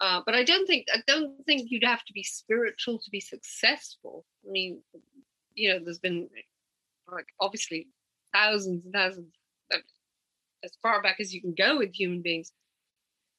uh, 0.00 0.22
but 0.24 0.34
I 0.34 0.44
don't 0.44 0.66
think, 0.66 0.86
I 0.92 1.02
don't 1.06 1.44
think 1.46 1.70
you'd 1.70 1.84
have 1.84 2.04
to 2.04 2.12
be 2.12 2.22
spiritual 2.22 2.98
to 2.98 3.10
be 3.10 3.20
successful. 3.20 4.24
I 4.46 4.50
mean, 4.50 4.82
you 5.54 5.72
know, 5.72 5.80
there's 5.82 5.98
been 5.98 6.28
like 7.10 7.26
obviously 7.40 7.88
thousands 8.32 8.84
and 8.84 8.92
thousands 8.92 9.32
as 10.64 10.72
far 10.82 11.02
back 11.02 11.20
as 11.20 11.32
you 11.32 11.40
can 11.40 11.54
go 11.56 11.78
with 11.78 11.94
human 11.94 12.22
beings 12.22 12.52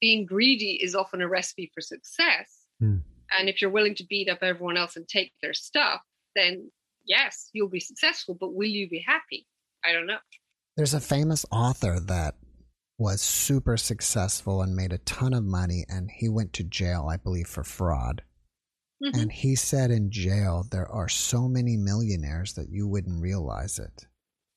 being 0.00 0.26
greedy 0.26 0.78
is 0.82 0.94
often 0.94 1.20
a 1.20 1.28
recipe 1.28 1.70
for 1.74 1.80
success. 1.80 2.64
Mm. 2.82 3.02
And 3.38 3.48
if 3.48 3.60
you're 3.60 3.70
willing 3.70 3.94
to 3.96 4.04
beat 4.04 4.28
up 4.28 4.38
everyone 4.42 4.76
else 4.76 4.96
and 4.96 5.06
take 5.06 5.32
their 5.42 5.54
stuff, 5.54 6.00
then 6.34 6.70
yes, 7.04 7.50
you'll 7.52 7.68
be 7.68 7.80
successful, 7.80 8.36
but 8.38 8.54
will 8.54 8.68
you 8.68 8.88
be 8.88 9.04
happy? 9.06 9.46
I 9.84 9.92
don't 9.92 10.06
know. 10.06 10.18
There's 10.76 10.94
a 10.94 11.00
famous 11.00 11.44
author 11.50 12.00
that 12.00 12.36
was 12.98 13.22
super 13.22 13.76
successful 13.76 14.62
and 14.62 14.76
made 14.76 14.92
a 14.92 14.98
ton 14.98 15.32
of 15.32 15.44
money, 15.44 15.84
and 15.88 16.10
he 16.10 16.28
went 16.28 16.52
to 16.52 16.64
jail, 16.64 17.08
I 17.10 17.16
believe, 17.16 17.46
for 17.46 17.64
fraud. 17.64 18.22
Mm-hmm. 19.02 19.18
And 19.18 19.32
he 19.32 19.56
said 19.56 19.90
in 19.90 20.10
jail 20.10 20.66
there 20.70 20.88
are 20.88 21.08
so 21.08 21.48
many 21.48 21.76
millionaires 21.76 22.52
that 22.54 22.68
you 22.68 22.86
wouldn't 22.86 23.22
realize 23.22 23.78
it. 23.78 24.06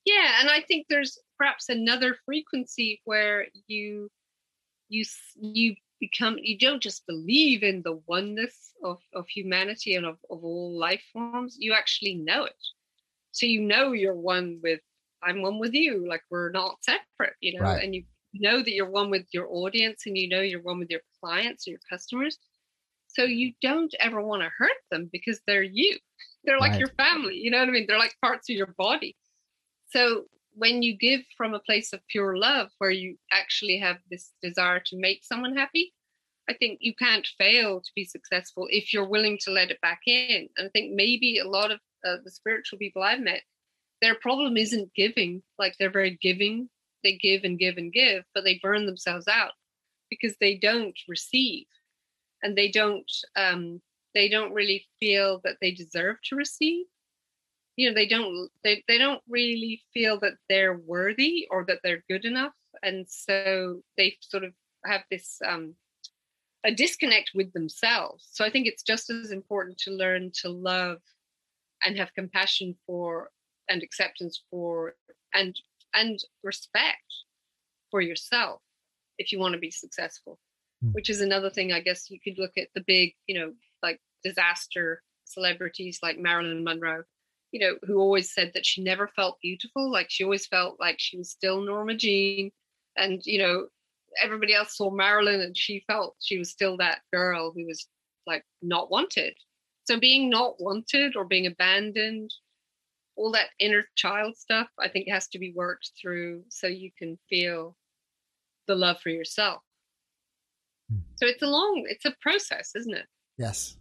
Yeah, 0.04 0.40
and 0.40 0.50
I 0.50 0.60
think 0.60 0.86
there's 0.88 1.18
perhaps 1.38 1.70
another 1.70 2.16
frequency 2.26 3.00
where 3.04 3.46
you 3.66 4.10
you 4.88 5.04
you 5.36 5.74
become 6.00 6.36
you 6.40 6.58
don't 6.58 6.82
just 6.82 7.06
believe 7.06 7.62
in 7.62 7.82
the 7.82 8.00
oneness 8.06 8.72
of, 8.82 8.98
of 9.14 9.26
humanity 9.28 9.94
and 9.94 10.04
of, 10.04 10.18
of 10.30 10.44
all 10.44 10.76
life 10.78 11.02
forms 11.12 11.56
you 11.58 11.72
actually 11.72 12.14
know 12.14 12.44
it. 12.44 12.52
So 13.32 13.46
you 13.46 13.60
know 13.60 13.92
you're 13.92 14.14
one 14.14 14.60
with 14.62 14.80
i'm 15.22 15.40
one 15.40 15.58
with 15.58 15.72
you 15.72 16.06
like 16.06 16.22
we're 16.30 16.50
not 16.50 16.76
separate 16.82 17.34
you 17.40 17.58
know 17.58 17.64
right. 17.64 17.82
and 17.82 17.94
you 17.94 18.04
know 18.34 18.58
that 18.58 18.72
you're 18.72 18.90
one 18.90 19.10
with 19.10 19.26
your 19.32 19.46
audience 19.48 20.02
and 20.06 20.18
you 20.18 20.28
know 20.28 20.40
you're 20.40 20.62
one 20.62 20.78
with 20.78 20.90
your 20.90 21.00
clients 21.22 21.66
or 21.66 21.70
your 21.70 21.80
customers. 21.88 22.38
So 23.06 23.22
you 23.22 23.52
don't 23.62 23.94
ever 24.00 24.20
want 24.20 24.42
to 24.42 24.50
hurt 24.58 24.72
them 24.90 25.08
because 25.12 25.40
they're 25.46 25.62
you. 25.62 25.96
They're 26.44 26.58
like 26.58 26.72
right. 26.72 26.80
your 26.80 26.88
family 26.98 27.36
you 27.36 27.50
know 27.50 27.60
what 27.60 27.68
i 27.68 27.72
mean? 27.72 27.86
They're 27.88 27.98
like 27.98 28.14
parts 28.20 28.50
of 28.50 28.56
your 28.56 28.74
body. 28.76 29.16
So 29.90 30.24
when 30.54 30.82
you 30.82 30.96
give 30.96 31.20
from 31.36 31.54
a 31.54 31.60
place 31.60 31.92
of 31.92 32.06
pure 32.08 32.36
love 32.36 32.68
where 32.78 32.90
you 32.90 33.16
actually 33.32 33.78
have 33.78 33.96
this 34.10 34.32
desire 34.42 34.80
to 34.84 34.96
make 34.96 35.24
someone 35.24 35.56
happy 35.56 35.92
i 36.48 36.52
think 36.52 36.78
you 36.80 36.94
can't 36.94 37.28
fail 37.38 37.80
to 37.80 37.90
be 37.94 38.04
successful 38.04 38.66
if 38.70 38.92
you're 38.92 39.08
willing 39.08 39.38
to 39.40 39.50
let 39.50 39.70
it 39.70 39.80
back 39.80 40.00
in. 40.06 40.48
And 40.56 40.66
i 40.66 40.70
think 40.70 40.94
maybe 40.94 41.38
a 41.38 41.48
lot 41.48 41.70
of 41.70 41.80
uh, 42.06 42.16
the 42.24 42.30
spiritual 42.30 42.78
people 42.78 43.02
i've 43.02 43.20
met 43.20 43.42
their 44.04 44.14
problem 44.14 44.58
isn't 44.58 44.92
giving. 44.94 45.42
Like 45.58 45.76
they're 45.78 45.90
very 45.90 46.18
giving. 46.20 46.68
They 47.02 47.16
give 47.16 47.42
and 47.44 47.58
give 47.58 47.78
and 47.78 47.92
give 47.92 48.24
but 48.34 48.44
they 48.44 48.60
burn 48.62 48.84
themselves 48.84 49.26
out 49.28 49.52
because 50.10 50.34
they 50.40 50.56
don't 50.56 50.98
receive. 51.08 51.66
And 52.42 52.56
they 52.56 52.70
don't 52.70 53.10
um, 53.34 53.80
they 54.14 54.28
don't 54.28 54.52
really 54.52 54.86
feel 55.00 55.40
that 55.44 55.56
they 55.60 55.70
deserve 55.70 56.16
to 56.24 56.36
receive 56.36 56.84
you 57.76 57.88
know 57.88 57.94
they 57.94 58.06
don't 58.06 58.50
they, 58.62 58.82
they 58.88 58.98
don't 58.98 59.22
really 59.28 59.82
feel 59.92 60.18
that 60.20 60.34
they're 60.48 60.78
worthy 60.78 61.46
or 61.50 61.64
that 61.66 61.80
they're 61.82 62.04
good 62.08 62.24
enough. 62.24 62.52
And 62.82 63.06
so 63.08 63.82
they 63.96 64.16
sort 64.20 64.44
of 64.44 64.52
have 64.84 65.02
this 65.10 65.38
um, 65.46 65.74
a 66.64 66.74
disconnect 66.74 67.32
with 67.34 67.52
themselves. 67.52 68.28
So 68.32 68.44
i 68.44 68.50
think 68.50 68.66
it's 68.66 68.82
just 68.82 69.10
as 69.10 69.30
important 69.30 69.78
to 69.78 69.90
learn 69.90 70.30
to 70.42 70.48
love 70.48 70.98
and 71.84 71.96
have 71.96 72.14
compassion 72.14 72.74
for 72.86 73.30
and 73.68 73.82
acceptance 73.82 74.42
for 74.50 74.94
and 75.32 75.54
and 75.94 76.18
respect 76.42 76.98
for 77.90 78.00
yourself 78.00 78.60
if 79.18 79.30
you 79.30 79.38
want 79.38 79.52
to 79.52 79.58
be 79.58 79.70
successful 79.70 80.38
mm. 80.84 80.92
which 80.92 81.08
is 81.08 81.20
another 81.20 81.50
thing 81.50 81.72
i 81.72 81.80
guess 81.80 82.10
you 82.10 82.18
could 82.22 82.38
look 82.38 82.52
at 82.56 82.68
the 82.74 82.82
big 82.86 83.14
you 83.26 83.38
know 83.38 83.52
like 83.82 84.00
disaster 84.22 85.02
celebrities 85.24 86.00
like 86.02 86.18
marilyn 86.18 86.64
monroe 86.64 87.02
you 87.54 87.60
know, 87.60 87.76
who 87.86 88.00
always 88.00 88.34
said 88.34 88.50
that 88.52 88.66
she 88.66 88.82
never 88.82 89.06
felt 89.06 89.38
beautiful. 89.40 89.88
Like 89.88 90.08
she 90.10 90.24
always 90.24 90.44
felt 90.44 90.80
like 90.80 90.96
she 90.98 91.16
was 91.16 91.30
still 91.30 91.60
Norma 91.60 91.94
Jean. 91.94 92.50
And, 92.96 93.22
you 93.24 93.38
know, 93.38 93.68
everybody 94.20 94.52
else 94.52 94.76
saw 94.76 94.90
Marilyn 94.90 95.40
and 95.40 95.56
she 95.56 95.84
felt 95.86 96.16
she 96.20 96.36
was 96.36 96.50
still 96.50 96.76
that 96.78 97.02
girl 97.12 97.52
who 97.54 97.64
was 97.64 97.86
like 98.26 98.44
not 98.60 98.90
wanted. 98.90 99.34
So 99.84 100.00
being 100.00 100.28
not 100.28 100.60
wanted 100.60 101.14
or 101.14 101.24
being 101.24 101.46
abandoned, 101.46 102.32
all 103.14 103.30
that 103.30 103.50
inner 103.60 103.84
child 103.94 104.36
stuff, 104.36 104.66
I 104.80 104.88
think 104.88 105.08
has 105.08 105.28
to 105.28 105.38
be 105.38 105.52
worked 105.54 105.92
through 106.02 106.42
so 106.48 106.66
you 106.66 106.90
can 106.98 107.16
feel 107.30 107.76
the 108.66 108.74
love 108.74 108.98
for 109.00 109.10
yourself. 109.10 109.62
Hmm. 110.90 111.02
So 111.14 111.28
it's 111.28 111.42
a 111.42 111.46
long, 111.46 111.86
it's 111.88 112.04
a 112.04 112.16
process, 112.20 112.72
isn't 112.74 112.94
it? 112.94 113.06
Yes. 113.38 113.76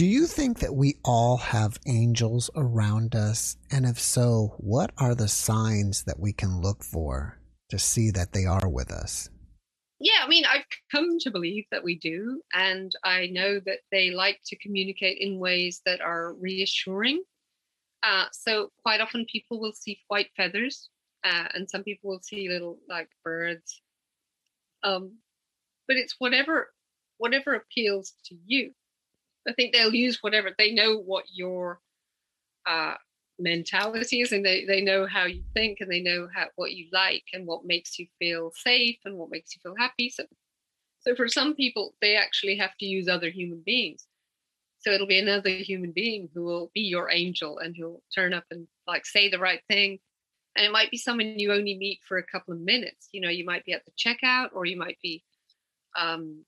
Do 0.00 0.06
you 0.06 0.26
think 0.26 0.60
that 0.60 0.74
we 0.74 0.94
all 1.04 1.36
have 1.36 1.78
angels 1.86 2.48
around 2.56 3.14
us? 3.14 3.58
And 3.70 3.84
if 3.84 4.00
so, 4.00 4.54
what 4.56 4.92
are 4.96 5.14
the 5.14 5.28
signs 5.28 6.04
that 6.04 6.18
we 6.18 6.32
can 6.32 6.62
look 6.62 6.82
for 6.82 7.38
to 7.68 7.78
see 7.78 8.10
that 8.12 8.32
they 8.32 8.46
are 8.46 8.66
with 8.66 8.90
us? 8.90 9.28
Yeah, 9.98 10.20
I 10.22 10.26
mean, 10.26 10.44
I've 10.46 10.64
come 10.90 11.18
to 11.18 11.30
believe 11.30 11.66
that 11.70 11.84
we 11.84 11.98
do. 11.98 12.40
And 12.54 12.90
I 13.04 13.26
know 13.26 13.60
that 13.66 13.80
they 13.92 14.10
like 14.10 14.40
to 14.46 14.56
communicate 14.56 15.18
in 15.20 15.38
ways 15.38 15.82
that 15.84 16.00
are 16.00 16.32
reassuring. 16.32 17.22
Uh, 18.02 18.24
so, 18.32 18.70
quite 18.82 19.02
often, 19.02 19.26
people 19.30 19.60
will 19.60 19.74
see 19.74 20.00
white 20.08 20.30
feathers, 20.34 20.88
uh, 21.24 21.48
and 21.52 21.68
some 21.68 21.82
people 21.82 22.08
will 22.08 22.22
see 22.22 22.48
little 22.48 22.78
like 22.88 23.10
birds. 23.22 23.82
Um, 24.82 25.18
but 25.86 25.98
it's 25.98 26.14
whatever 26.18 26.70
whatever 27.18 27.52
appeals 27.52 28.14
to 28.24 28.34
you 28.46 28.72
I 29.48 29.52
think 29.54 29.72
they'll 29.72 29.94
use 29.94 30.22
whatever 30.22 30.50
they 30.56 30.72
know 30.72 30.98
what 30.98 31.24
your 31.32 31.80
uh, 32.66 32.94
mentality 33.38 34.20
is, 34.20 34.32
and 34.32 34.44
they, 34.44 34.64
they 34.64 34.80
know 34.80 35.06
how 35.06 35.24
you 35.24 35.42
think, 35.54 35.78
and 35.80 35.90
they 35.90 36.00
know 36.00 36.28
how 36.34 36.46
what 36.56 36.72
you 36.72 36.86
like, 36.92 37.24
and 37.32 37.46
what 37.46 37.64
makes 37.64 37.98
you 37.98 38.06
feel 38.18 38.52
safe, 38.54 38.98
and 39.04 39.16
what 39.16 39.30
makes 39.30 39.54
you 39.54 39.60
feel 39.62 39.76
happy. 39.76 40.10
So, 40.10 40.24
so 41.00 41.14
for 41.14 41.28
some 41.28 41.54
people, 41.54 41.94
they 42.00 42.16
actually 42.16 42.56
have 42.56 42.76
to 42.78 42.86
use 42.86 43.08
other 43.08 43.30
human 43.30 43.62
beings. 43.64 44.06
So 44.80 44.90
it'll 44.90 45.06
be 45.06 45.18
another 45.18 45.50
human 45.50 45.92
being 45.92 46.28
who 46.32 46.42
will 46.44 46.70
be 46.74 46.82
your 46.82 47.10
angel, 47.10 47.58
and 47.58 47.74
who'll 47.76 48.02
turn 48.14 48.34
up 48.34 48.44
and 48.50 48.66
like 48.86 49.06
say 49.06 49.28
the 49.28 49.38
right 49.38 49.62
thing. 49.68 49.98
And 50.56 50.66
it 50.66 50.72
might 50.72 50.90
be 50.90 50.96
someone 50.98 51.38
you 51.38 51.52
only 51.52 51.76
meet 51.78 52.00
for 52.06 52.18
a 52.18 52.26
couple 52.26 52.52
of 52.52 52.60
minutes. 52.60 53.08
You 53.12 53.20
know, 53.20 53.28
you 53.28 53.44
might 53.44 53.64
be 53.64 53.72
at 53.72 53.82
the 53.84 53.92
checkout, 53.92 54.48
or 54.52 54.66
you 54.66 54.76
might 54.76 54.98
be 55.02 55.24
um, 55.98 56.44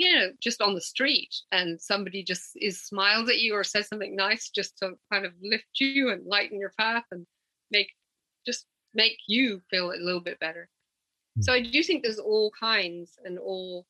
you 0.00 0.14
know, 0.14 0.30
just 0.40 0.62
on 0.62 0.74
the 0.74 0.80
street 0.80 1.28
and 1.52 1.78
somebody 1.78 2.22
just 2.22 2.52
is 2.56 2.80
smiles 2.80 3.28
at 3.28 3.38
you 3.38 3.54
or 3.54 3.62
says 3.62 3.86
something 3.86 4.16
nice 4.16 4.48
just 4.48 4.78
to 4.78 4.92
kind 5.12 5.26
of 5.26 5.32
lift 5.42 5.78
you 5.78 6.08
and 6.08 6.26
lighten 6.26 6.58
your 6.58 6.72
path 6.78 7.04
and 7.10 7.26
make 7.70 7.88
just 8.46 8.64
make 8.94 9.18
you 9.28 9.60
feel 9.68 9.90
a 9.90 10.00
little 10.02 10.22
bit 10.22 10.40
better. 10.40 10.70
Hmm. 11.36 11.42
So 11.42 11.52
I 11.52 11.60
do 11.60 11.82
think 11.82 12.02
there's 12.02 12.18
all 12.18 12.50
kinds 12.58 13.18
and 13.26 13.38
all 13.38 13.84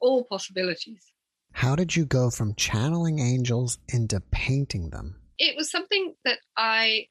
all 0.00 0.24
possibilities. 0.24 1.12
How 1.52 1.76
did 1.76 1.94
you 1.94 2.06
go 2.06 2.28
from 2.28 2.56
channeling 2.56 3.20
angels 3.20 3.78
into 3.90 4.20
painting 4.32 4.90
them? 4.90 5.14
It 5.38 5.54
was 5.56 5.70
something 5.70 6.16
that 6.24 6.38
I 6.56 7.06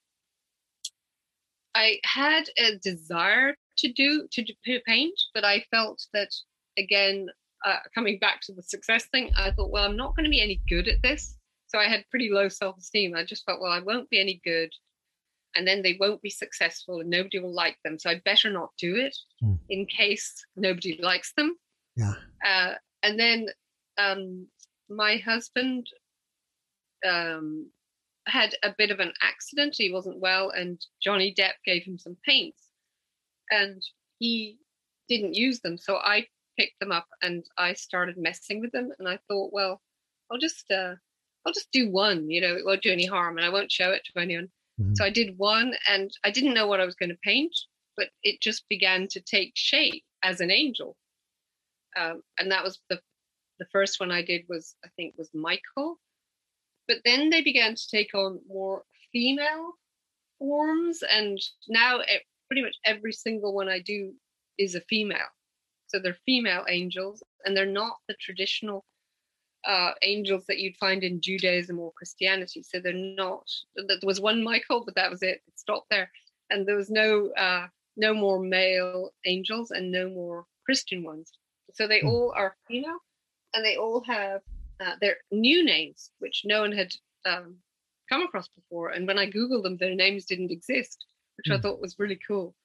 I 1.74 1.99
had 2.04 2.49
a 2.58 2.76
desire 2.80 3.56
to 3.78 3.93
do 3.93 4.28
to, 4.30 4.43
to 4.43 4.80
paint, 4.86 5.18
but 5.34 5.45
I 5.45 5.64
felt 5.72 6.06
that 6.14 6.32
again 6.78 7.28
uh, 7.64 7.78
coming 7.93 8.20
back 8.20 8.41
to 8.41 8.53
the 8.53 8.64
success 8.64 9.05
thing, 9.05 9.32
I 9.36 9.51
thought, 9.51 9.72
well, 9.72 9.86
I'm 9.86 9.97
not 9.97 10.16
going 10.16 10.26
to 10.26 10.30
be 10.30 10.41
any 10.41 10.61
good 10.68 10.88
at 10.88 11.01
this. 11.01 11.38
So 11.68 11.80
I 11.80 11.86
had 11.86 12.05
pretty 12.09 12.30
low 12.30 12.49
self 12.49 12.78
esteem. 12.78 13.16
I 13.16 13.24
just 13.24 13.45
felt, 13.45 13.61
well, 13.61 13.72
I 13.72 13.80
won't 13.80 14.09
be 14.09 14.20
any 14.20 14.41
good. 14.43 14.70
And 15.55 15.68
then 15.68 15.82
they 15.82 15.97
won't 15.99 16.22
be 16.22 16.30
successful 16.30 16.99
and 16.99 17.09
nobody 17.09 17.39
will 17.39 17.53
like 17.53 17.78
them. 17.84 17.99
So 17.99 18.09
I 18.09 18.22
better 18.26 18.49
not 18.49 18.72
do 18.80 18.95
it 18.95 19.16
mm. 19.43 19.57
in 19.70 19.86
case 19.86 20.34
nobody 20.55 20.99
likes 21.01 21.34
them. 21.38 21.55
Yeah. 21.95 22.14
Uh, 22.43 22.74
and 23.03 23.20
then 23.20 23.47
um, 23.97 24.47
my 24.89 25.18
husband 25.18 25.88
um, 27.07 27.70
had 28.28 28.55
a 28.64 28.74
bit 28.78 28.91
of 28.91 28.99
an 28.99 29.14
accident. 29.22 29.76
He 29.78 29.91
wasn't 29.91 30.20
well, 30.20 30.49
and 30.49 30.80
Johnny 31.01 31.34
Depp 31.38 31.53
gave 31.66 31.84
him 31.84 31.97
some 31.97 32.18
paints, 32.26 32.70
and 33.51 33.82
he 34.20 34.57
didn't 35.09 35.36
use 35.36 35.59
them. 35.59 35.78
So 35.78 35.97
I 35.97 36.26
picked 36.64 36.80
them 36.80 36.91
up 36.91 37.07
and 37.22 37.43
I 37.57 37.74
started 37.74 38.18
messing 38.18 38.61
with 38.61 38.72
them. 38.72 38.91
And 38.99 39.07
I 39.07 39.20
thought, 39.28 39.51
well, 39.51 39.82
I'll 40.32 40.38
just 40.38 40.72
uh, 40.72 40.95
I'll 41.45 41.53
just 41.53 41.72
do 41.72 41.89
one. 41.89 42.30
You 42.30 42.41
know, 42.41 42.55
it 42.55 42.66
won't 42.66 42.82
do 42.82 42.91
any 42.91 43.05
harm, 43.05 43.38
and 43.38 43.45
I 43.45 43.49
won't 43.49 43.72
show 43.72 43.91
it 43.91 44.03
to 44.05 44.22
anyone. 44.22 44.49
Mm-hmm. 44.80 44.95
So 44.95 45.03
I 45.03 45.09
did 45.09 45.38
one, 45.38 45.74
and 45.88 46.11
I 46.24 46.32
didn't 46.32 46.53
know 46.53 46.68
what 46.68 46.80
I 46.80 46.86
was 46.86 46.95
going 46.95 47.09
to 47.09 47.18
paint, 47.24 47.55
but 47.97 48.07
it 48.24 48.41
just 48.41 48.68
began 48.70 49.07
to 49.09 49.22
take 49.22 49.51
shape 49.55 50.03
as 50.24 50.39
an 50.39 50.51
angel. 50.51 50.95
Um, 51.95 52.24
and 52.39 52.51
that 52.51 52.64
was 52.64 52.80
the 52.89 52.99
the 53.59 53.66
first 53.72 53.99
one 53.99 54.11
I 54.11 54.24
did 54.24 54.43
was 54.49 54.76
I 54.84 54.88
think 54.95 55.16
was 55.18 55.30
Michael, 55.34 55.99
but 56.88 56.97
then 57.05 57.30
they 57.30 57.41
began 57.41 57.76
to 57.76 57.89
take 57.91 58.16
on 58.16 58.39
more 58.47 58.84
female 59.11 59.74
forms, 60.39 61.03
and 61.03 61.38
now 61.68 61.99
it, 61.99 62.24
pretty 62.47 62.64
much 62.64 62.76
every 62.86 63.14
single 63.14 63.53
one 63.53 63.70
I 63.70 63.80
do 63.80 64.14
is 64.57 64.76
a 64.76 64.82
female. 64.82 65.20
So 65.94 66.00
they're 66.00 66.18
female 66.26 66.66
angels, 66.68 67.22
and 67.46 67.56
they're 67.56 67.66
not 67.66 67.98
the 68.08 68.16
traditional 68.20 68.84
uh, 69.66 69.91
angels 70.02 70.46
that 70.48 70.60
you'd 70.60 70.78
find 70.78 71.04
in 71.04 71.22
Judaism 71.22 71.80
or 71.80 71.91
Christianity. 71.94 72.64
So 72.64 72.80
they're 72.80 72.94
not. 72.94 73.48
There 73.76 73.98
was 74.04 74.20
one 74.20 74.44
Michael, 74.44 74.84
but 74.86 74.96
that 74.96 75.12
was 75.12 75.22
it. 75.22 75.41
It 75.48 75.60
stopped 75.60 75.89
there, 75.89 76.10
and 76.50 76.68
there 76.68 76.76
was 76.76 76.89
no 76.89 77.30
uh, 77.38 77.68
no 77.96 78.14
more 78.14 78.39
male 78.39 79.12
angels 79.26 79.72
and 79.72 79.91
no 79.91 80.10
more 80.10 80.46
Christian 80.66 81.04
ones. 81.04 81.32
So 81.74 81.88
they 81.88 82.02
hmm. 82.02 82.08
all 82.08 82.34
are 82.36 82.56
female, 82.68 83.00
and 83.54 83.64
they 83.64 83.78
all 83.78 84.04
have 84.06 84.41
uh, 84.80 84.96
their 85.00 85.18
new 85.32 85.64
names, 85.64 86.12
which 86.20 86.41
no 86.44 86.62
one 86.62 86.72
had 86.72 86.94
um, 87.26 87.58
come 88.10 88.24
across 88.24 88.48
before. 88.50 88.89
And 88.89 89.08
when 89.08 89.20
I 89.20 89.30
googled 89.30 89.64
them, 89.64 89.78
their 89.78 89.96
names 89.96 90.26
didn't 90.26 90.52
exist, 90.52 91.06
which 91.38 91.48
mm. 91.48 91.54
I 91.54 91.58
hmm. 91.58 91.62
thought 91.62 91.82
was 91.82 92.00
really 92.00 92.20
cool 92.28 92.56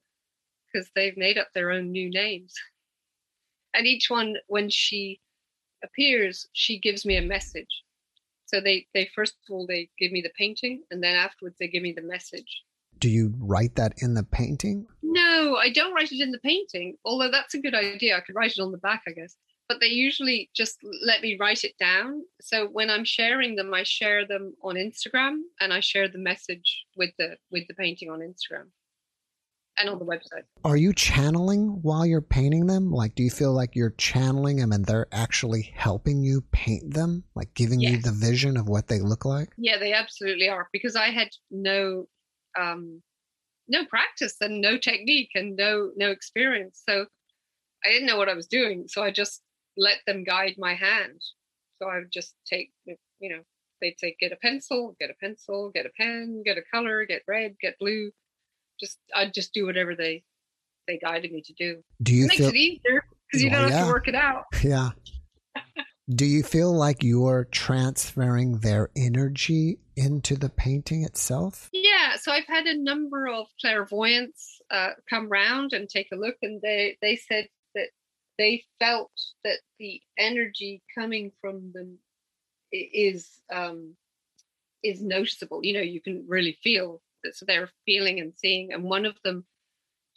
because 0.72 0.91
they've 0.95 1.16
made 1.16 1.39
up 1.39 1.49
their 1.55 1.70
own 1.70 1.91
new 1.91 2.11
names. 2.11 2.55
and 3.79 3.87
each 3.87 4.11
one 4.11 4.37
when 4.49 4.68
she 4.68 5.20
appears 5.85 6.47
she 6.53 6.79
gives 6.79 7.07
me 7.07 7.16
a 7.16 7.22
message 7.22 7.85
So 8.49 8.61
they 8.62 8.87
they 8.95 9.11
first 9.14 9.35
of 9.35 9.53
all 9.55 9.66
they 9.66 9.91
give 9.99 10.11
me 10.11 10.22
the 10.22 10.33
painting, 10.37 10.83
and 10.91 11.03
then 11.03 11.14
afterwards 11.14 11.57
they 11.61 11.68
give 11.68 11.83
me 11.83 11.93
the 11.93 12.03
message. 12.03 12.64
Do 12.99 13.11
you 13.11 13.35
write 13.39 13.76
that 13.76 13.93
in 13.99 14.14
the 14.14 14.24
painting? 14.24 14.87
No, 15.03 15.57
I 15.57 15.70
don't 15.70 15.95
write 15.95 16.11
it 16.11 16.20
in 16.20 16.33
the 16.33 16.41
painting. 16.41 16.97
Although 17.05 17.31
that's 17.31 17.55
a 17.55 17.61
good 17.61 17.74
idea. 17.74 18.16
I 18.16 18.20
could 18.20 18.35
write 18.35 18.53
it 18.53 18.61
on 18.61 18.72
the 18.72 18.79
back, 18.79 19.03
I 19.07 19.12
guess. 19.12 19.37
But 19.68 19.81
they 19.81 19.89
usually 19.89 20.49
just 20.57 20.79
let 21.05 21.20
me 21.20 21.37
write 21.39 21.62
it 21.62 21.76
down. 21.79 22.22
So 22.41 22.68
when 22.68 22.89
I'm 22.89 23.05
sharing 23.05 23.55
them, 23.55 23.74
I 23.74 23.83
share 23.83 24.26
them 24.26 24.55
on 24.62 24.76
Instagram, 24.76 25.41
and 25.61 25.70
I 25.72 25.81
share 25.81 26.09
the 26.09 26.18
message 26.31 26.87
with 26.97 27.11
the 27.18 27.37
with 27.53 27.68
the 27.68 27.74
painting 27.74 28.09
on 28.11 28.20
Instagram 28.20 28.68
and 29.81 29.89
on 29.89 29.99
the 29.99 30.05
website. 30.05 30.43
Are 30.64 30.76
you 30.76 30.93
channeling 30.93 31.81
while 31.83 32.05
you're 32.05 32.20
painting 32.20 32.66
them? 32.66 32.91
Like, 32.91 33.14
do 33.14 33.22
you 33.22 33.31
feel 33.31 33.53
like 33.53 33.74
you're 33.74 33.95
channeling 33.99 34.57
them 34.57 34.72
and 34.72 34.85
they're 34.85 35.09
actually 35.12 35.72
helping 35.74 36.22
you 36.22 36.43
paint 36.53 36.95
them, 36.95 37.24
like 37.35 37.53
giving 37.55 37.81
yes. 37.81 37.93
you 37.93 38.03
the 38.03 38.12
vision 38.12 38.57
of 38.57 38.68
what 38.68 38.89
they 38.89 39.01
look 39.01 39.24
like? 39.24 39.51
Yeah, 39.57 39.79
they 39.79 39.93
absolutely 39.93 40.49
are. 40.49 40.68
Because 40.72 40.97
I 40.97 41.11
had 41.11 41.29
no, 41.51 42.07
um, 42.59 43.03
no 43.68 43.85
practice 43.87 44.37
and 44.41 44.61
no 44.61 44.79
technique 44.79 45.31
and 45.35 45.57
no 45.57 45.91
no 45.97 46.11
experience, 46.11 46.83
so 46.89 47.07
I 47.85 47.89
didn't 47.91 48.07
know 48.07 48.16
what 48.16 48.29
I 48.29 48.35
was 48.35 48.47
doing. 48.47 48.87
So 48.89 49.03
I 49.03 49.11
just 49.11 49.43
let 49.76 49.99
them 50.07 50.24
guide 50.24 50.55
my 50.59 50.74
hand. 50.74 51.20
So 51.81 51.89
I 51.89 51.99
would 51.99 52.12
just 52.12 52.35
take, 52.47 52.72
you 52.87 52.97
know, 53.29 53.43
they'd 53.81 53.99
say, 53.99 54.16
get 54.18 54.33
a 54.33 54.37
pencil, 54.37 54.97
get 54.99 55.11
a 55.11 55.14
pencil, 55.20 55.70
get 55.72 55.87
a 55.87 55.91
pen, 55.97 56.43
get 56.45 56.59
a 56.59 56.62
color, 56.72 57.05
get 57.07 57.22
red, 57.29 57.55
get 57.61 57.79
blue 57.79 58.11
just 58.81 58.99
I'd 59.14 59.35
just 59.35 59.53
do 59.53 59.66
whatever 59.66 59.95
they 59.95 60.24
they 60.87 60.99
guided 60.99 61.33
me 61.33 61.43
to 61.43 61.53
do. 61.53 61.83
Do 62.03 62.14
you 62.14 62.24
it 62.24 62.29
makes 62.29 62.39
feel, 62.39 62.49
it 62.49 62.57
easier 62.57 63.05
because 63.31 63.45
you 63.45 63.51
don't 63.51 63.62
have 63.62 63.70
yeah. 63.70 63.85
to 63.85 63.93
work 63.93 64.09
it 64.09 64.14
out. 64.14 64.45
Yeah. 64.62 64.91
do 66.09 66.24
you 66.24 66.43
feel 66.43 66.72
like 66.72 67.03
you're 67.03 67.47
transferring 67.51 68.59
their 68.59 68.91
energy 68.97 69.79
into 69.97 70.37
the 70.37 70.49
painting 70.49 71.05
itself? 71.05 71.68
Yeah. 71.72 72.16
So 72.16 72.33
I've 72.33 72.47
had 72.47 72.66
a 72.66 72.79
number 72.79 73.29
of 73.29 73.47
clairvoyants 73.61 74.61
uh, 74.70 74.91
come 75.09 75.29
round 75.29 75.72
and 75.72 75.89
take 75.89 76.09
a 76.12 76.16
look, 76.16 76.37
and 76.43 76.61
they 76.62 76.97
they 77.03 77.16
said 77.16 77.49
that 77.74 77.89
they 78.39 78.64
felt 78.81 79.12
that 79.45 79.59
the 79.79 80.01
energy 80.18 80.83
coming 80.97 81.33
from 81.41 81.72
them 81.72 81.99
is 82.72 83.29
um, 83.53 83.95
is 84.83 85.03
noticeable. 85.03 85.61
You 85.62 85.74
know, 85.74 85.81
you 85.81 86.01
can 86.01 86.24
really 86.29 86.59
feel 86.62 87.01
so 87.33 87.45
they're 87.47 87.71
feeling 87.85 88.21
and 88.21 88.33
seeing. 88.37 88.73
And 88.73 88.85
one 88.85 89.07
of 89.07 89.16
them 89.25 89.45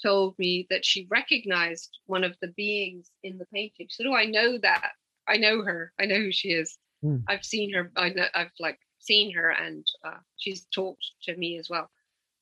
told 0.01 0.37
me 0.39 0.67
that 0.69 0.85
she 0.85 1.07
recognized 1.09 1.97
one 2.05 2.23
of 2.23 2.35
the 2.41 2.49
beings 2.49 3.11
in 3.23 3.37
the 3.37 3.45
painting. 3.53 3.87
So 3.89 4.03
do 4.03 4.13
I 4.13 4.25
know 4.25 4.57
that? 4.59 4.91
I 5.27 5.37
know 5.37 5.63
her. 5.63 5.93
I 5.99 6.05
know 6.05 6.17
who 6.17 6.31
she 6.31 6.49
is. 6.49 6.77
Mm. 7.03 7.23
I've 7.27 7.45
seen 7.45 7.73
her. 7.73 7.91
I 7.95 8.09
know, 8.09 8.25
I've 8.33 8.51
like 8.59 8.79
seen 8.99 9.33
her, 9.33 9.49
and 9.49 9.85
uh, 10.03 10.17
she's 10.37 10.65
talked 10.73 11.05
to 11.23 11.35
me 11.35 11.57
as 11.57 11.69
well. 11.69 11.89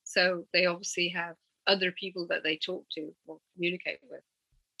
So 0.04 0.44
they 0.52 0.66
obviously 0.66 1.08
have 1.08 1.36
other 1.66 1.92
people 1.92 2.26
that 2.28 2.42
they 2.42 2.56
talk 2.56 2.84
to 2.92 3.12
or 3.26 3.38
communicate 3.54 3.98
with. 4.10 4.20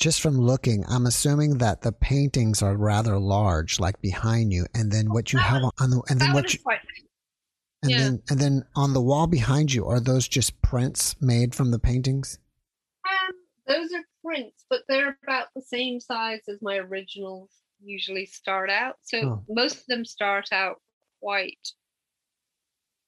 Just 0.00 0.22
from 0.22 0.38
looking, 0.38 0.82
I'm 0.88 1.04
assuming 1.04 1.58
that 1.58 1.82
the 1.82 1.92
paintings 1.92 2.62
are 2.62 2.74
rather 2.74 3.18
large, 3.18 3.78
like 3.78 4.00
behind 4.00 4.50
you, 4.50 4.64
and 4.74 4.90
then 4.90 5.12
what 5.12 5.32
you 5.32 5.38
have 5.38 5.62
on 5.78 5.90
the, 5.90 6.02
and 6.08 6.18
then 6.18 6.32
what 6.32 6.54
you, 6.54 6.60
and 7.82 7.90
yeah. 7.90 7.98
then 7.98 8.22
and 8.30 8.38
then 8.40 8.64
on 8.76 8.92
the 8.92 9.00
wall 9.00 9.26
behind 9.26 9.72
you, 9.72 9.86
are 9.86 10.00
those 10.00 10.28
just 10.28 10.60
prints 10.62 11.16
made 11.20 11.54
from 11.54 11.70
the 11.70 11.78
paintings? 11.78 12.38
Um, 13.08 13.34
those 13.66 13.92
are 13.92 14.04
prints, 14.24 14.64
but 14.68 14.80
they're 14.88 15.18
about 15.22 15.48
the 15.54 15.62
same 15.62 16.00
size 16.00 16.40
as 16.48 16.60
my 16.60 16.76
originals 16.76 17.50
usually 17.82 18.26
start 18.26 18.70
out. 18.70 18.96
So 19.02 19.18
oh. 19.18 19.44
most 19.48 19.78
of 19.78 19.86
them 19.86 20.04
start 20.04 20.48
out 20.52 20.80
quite 21.22 21.68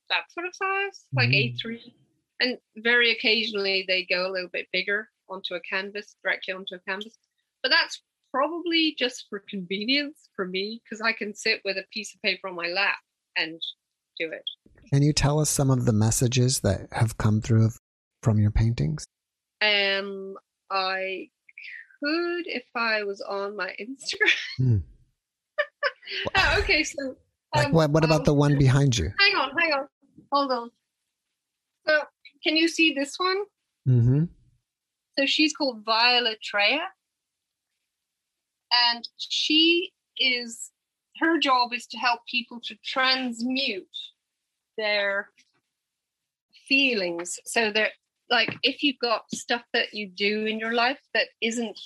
that 0.09 0.31
sort 0.33 0.47
of 0.47 0.55
size, 0.55 1.05
like 1.15 1.31
mm. 1.31 1.55
A3. 1.57 1.79
And 2.41 2.59
very 2.77 3.13
occasionally 3.13 3.85
they 3.87 4.05
go 4.05 4.27
a 4.27 4.33
little 4.33 4.51
bit 4.53 4.67
bigger 4.73 5.09
onto 5.29 5.55
a 5.55 5.61
canvas, 5.61 6.17
directly 6.23 6.55
onto 6.55 6.75
a 6.75 6.81
canvas. 6.81 7.17
But 7.63 7.71
that's 7.71 8.03
probably 8.31 8.95
just 8.99 9.27
for 9.29 9.43
convenience 9.49 10.29
for 10.35 10.47
me 10.47 10.81
because 10.83 11.01
I 11.01 11.13
can 11.13 11.35
sit 11.35 11.61
with 11.65 11.77
a 11.77 11.85
piece 11.93 12.15
of 12.15 12.23
paper 12.23 12.49
on 12.49 12.55
my 12.55 12.69
lap 12.69 12.99
and 13.37 13.61
do 14.19 14.31
it. 14.33 14.45
Can 14.91 15.03
you 15.03 15.13
tell 15.13 15.41
us 15.41 15.51
some 15.51 15.71
of 15.71 15.85
the 15.85 15.93
messages 15.93 16.61
that 16.61 16.89
have 16.93 17.17
come 17.17 17.41
through 17.41 17.71
from 18.23 18.39
your 18.39 18.51
paintings? 18.51 19.05
Um, 19.61 20.37
I 20.71 21.29
could 22.03 22.47
if 22.47 22.65
I 22.75 23.05
was 23.05 23.21
on 23.21 23.57
my 23.57 23.75
Instagram. 23.81 24.33
Hmm. 24.57 24.77
oh, 26.35 26.57
okay, 26.61 26.83
so 26.83 27.17
um, 27.55 27.65
like 27.65 27.73
what? 27.73 27.91
What 27.91 28.05
about 28.05 28.21
um, 28.21 28.25
the 28.25 28.35
one 28.35 28.59
behind 28.59 28.97
you? 28.99 29.13
Hang 29.19 29.37
on, 29.37 29.51
hang 29.59 29.73
on, 29.73 29.89
hold 30.31 30.53
on. 30.53 30.71
So, 31.87 32.01
can 32.43 32.57
you 32.57 32.69
see 32.69 32.93
this 32.93 33.19
one? 33.19 33.45
Mm-hmm. 33.89 34.25
So 35.19 35.27
she's 35.27 35.53
called 35.53 35.85
Viola 35.85 36.35
Treya, 36.43 36.81
and 38.73 39.09
she 39.19 39.93
is 40.19 40.71
her 41.19 41.39
job 41.39 41.73
is 41.73 41.87
to 41.87 41.99
help 41.99 42.21
people 42.31 42.61
to 42.65 42.75
transmute 42.85 43.87
their 44.77 45.31
feelings. 46.69 47.39
So 47.45 47.73
they're 47.73 47.91
like 48.31 48.57
if 48.63 48.83
you've 48.83 48.99
got 49.01 49.31
stuff 49.33 49.63
that 49.73 49.93
you 49.93 50.09
do 50.09 50.47
in 50.47 50.59
your 50.59 50.73
life 50.73 51.01
that 51.15 51.29
isn't 51.41 51.79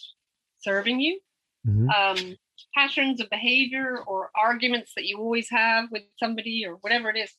serving 0.60 1.00
you, 1.00 1.18
mm-hmm. 1.66 1.88
um, 1.90 2.36
patterns 2.74 3.20
of 3.20 3.28
behavior 3.30 3.98
or 4.06 4.30
arguments 4.40 4.92
that 4.96 5.06
you 5.06 5.18
always 5.18 5.48
have 5.50 5.90
with 5.90 6.02
somebody 6.18 6.64
or 6.66 6.74
whatever 6.76 7.10
it 7.10 7.16
is, 7.16 7.32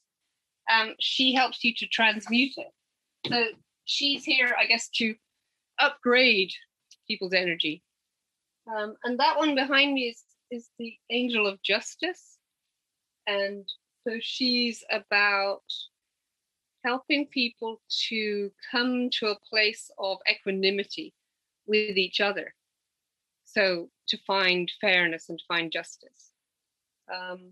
um, 0.73 0.93
she 0.99 1.33
helps 1.33 1.63
you 1.63 1.73
to 1.77 1.87
transmute 1.87 2.53
it. 2.57 2.71
So 3.27 3.43
she's 3.85 4.23
here, 4.23 4.55
I 4.59 4.65
guess, 4.65 4.89
to 4.95 5.15
upgrade 5.79 6.51
people's 7.07 7.33
energy. 7.33 7.83
Um, 8.67 8.95
and 9.03 9.19
that 9.19 9.37
one 9.37 9.55
behind 9.55 9.93
me 9.93 10.09
is 10.09 10.23
is 10.49 10.69
the 10.79 10.93
angel 11.09 11.45
of 11.45 11.61
justice, 11.61 12.37
and 13.25 13.65
so 14.07 14.17
she's 14.21 14.85
about 14.89 15.63
helping 16.85 17.27
people 17.27 17.81
to 18.07 18.51
come 18.71 19.09
to 19.19 19.27
a 19.27 19.39
place 19.49 19.91
of 19.99 20.19
equanimity 20.31 21.13
with 21.65 21.97
each 21.97 22.21
other. 22.21 22.53
So 23.43 23.89
to 24.07 24.17
find 24.25 24.71
fairness 24.79 25.27
and 25.27 25.37
to 25.37 25.45
find 25.45 25.71
justice. 25.71 26.31
Um, 27.13 27.51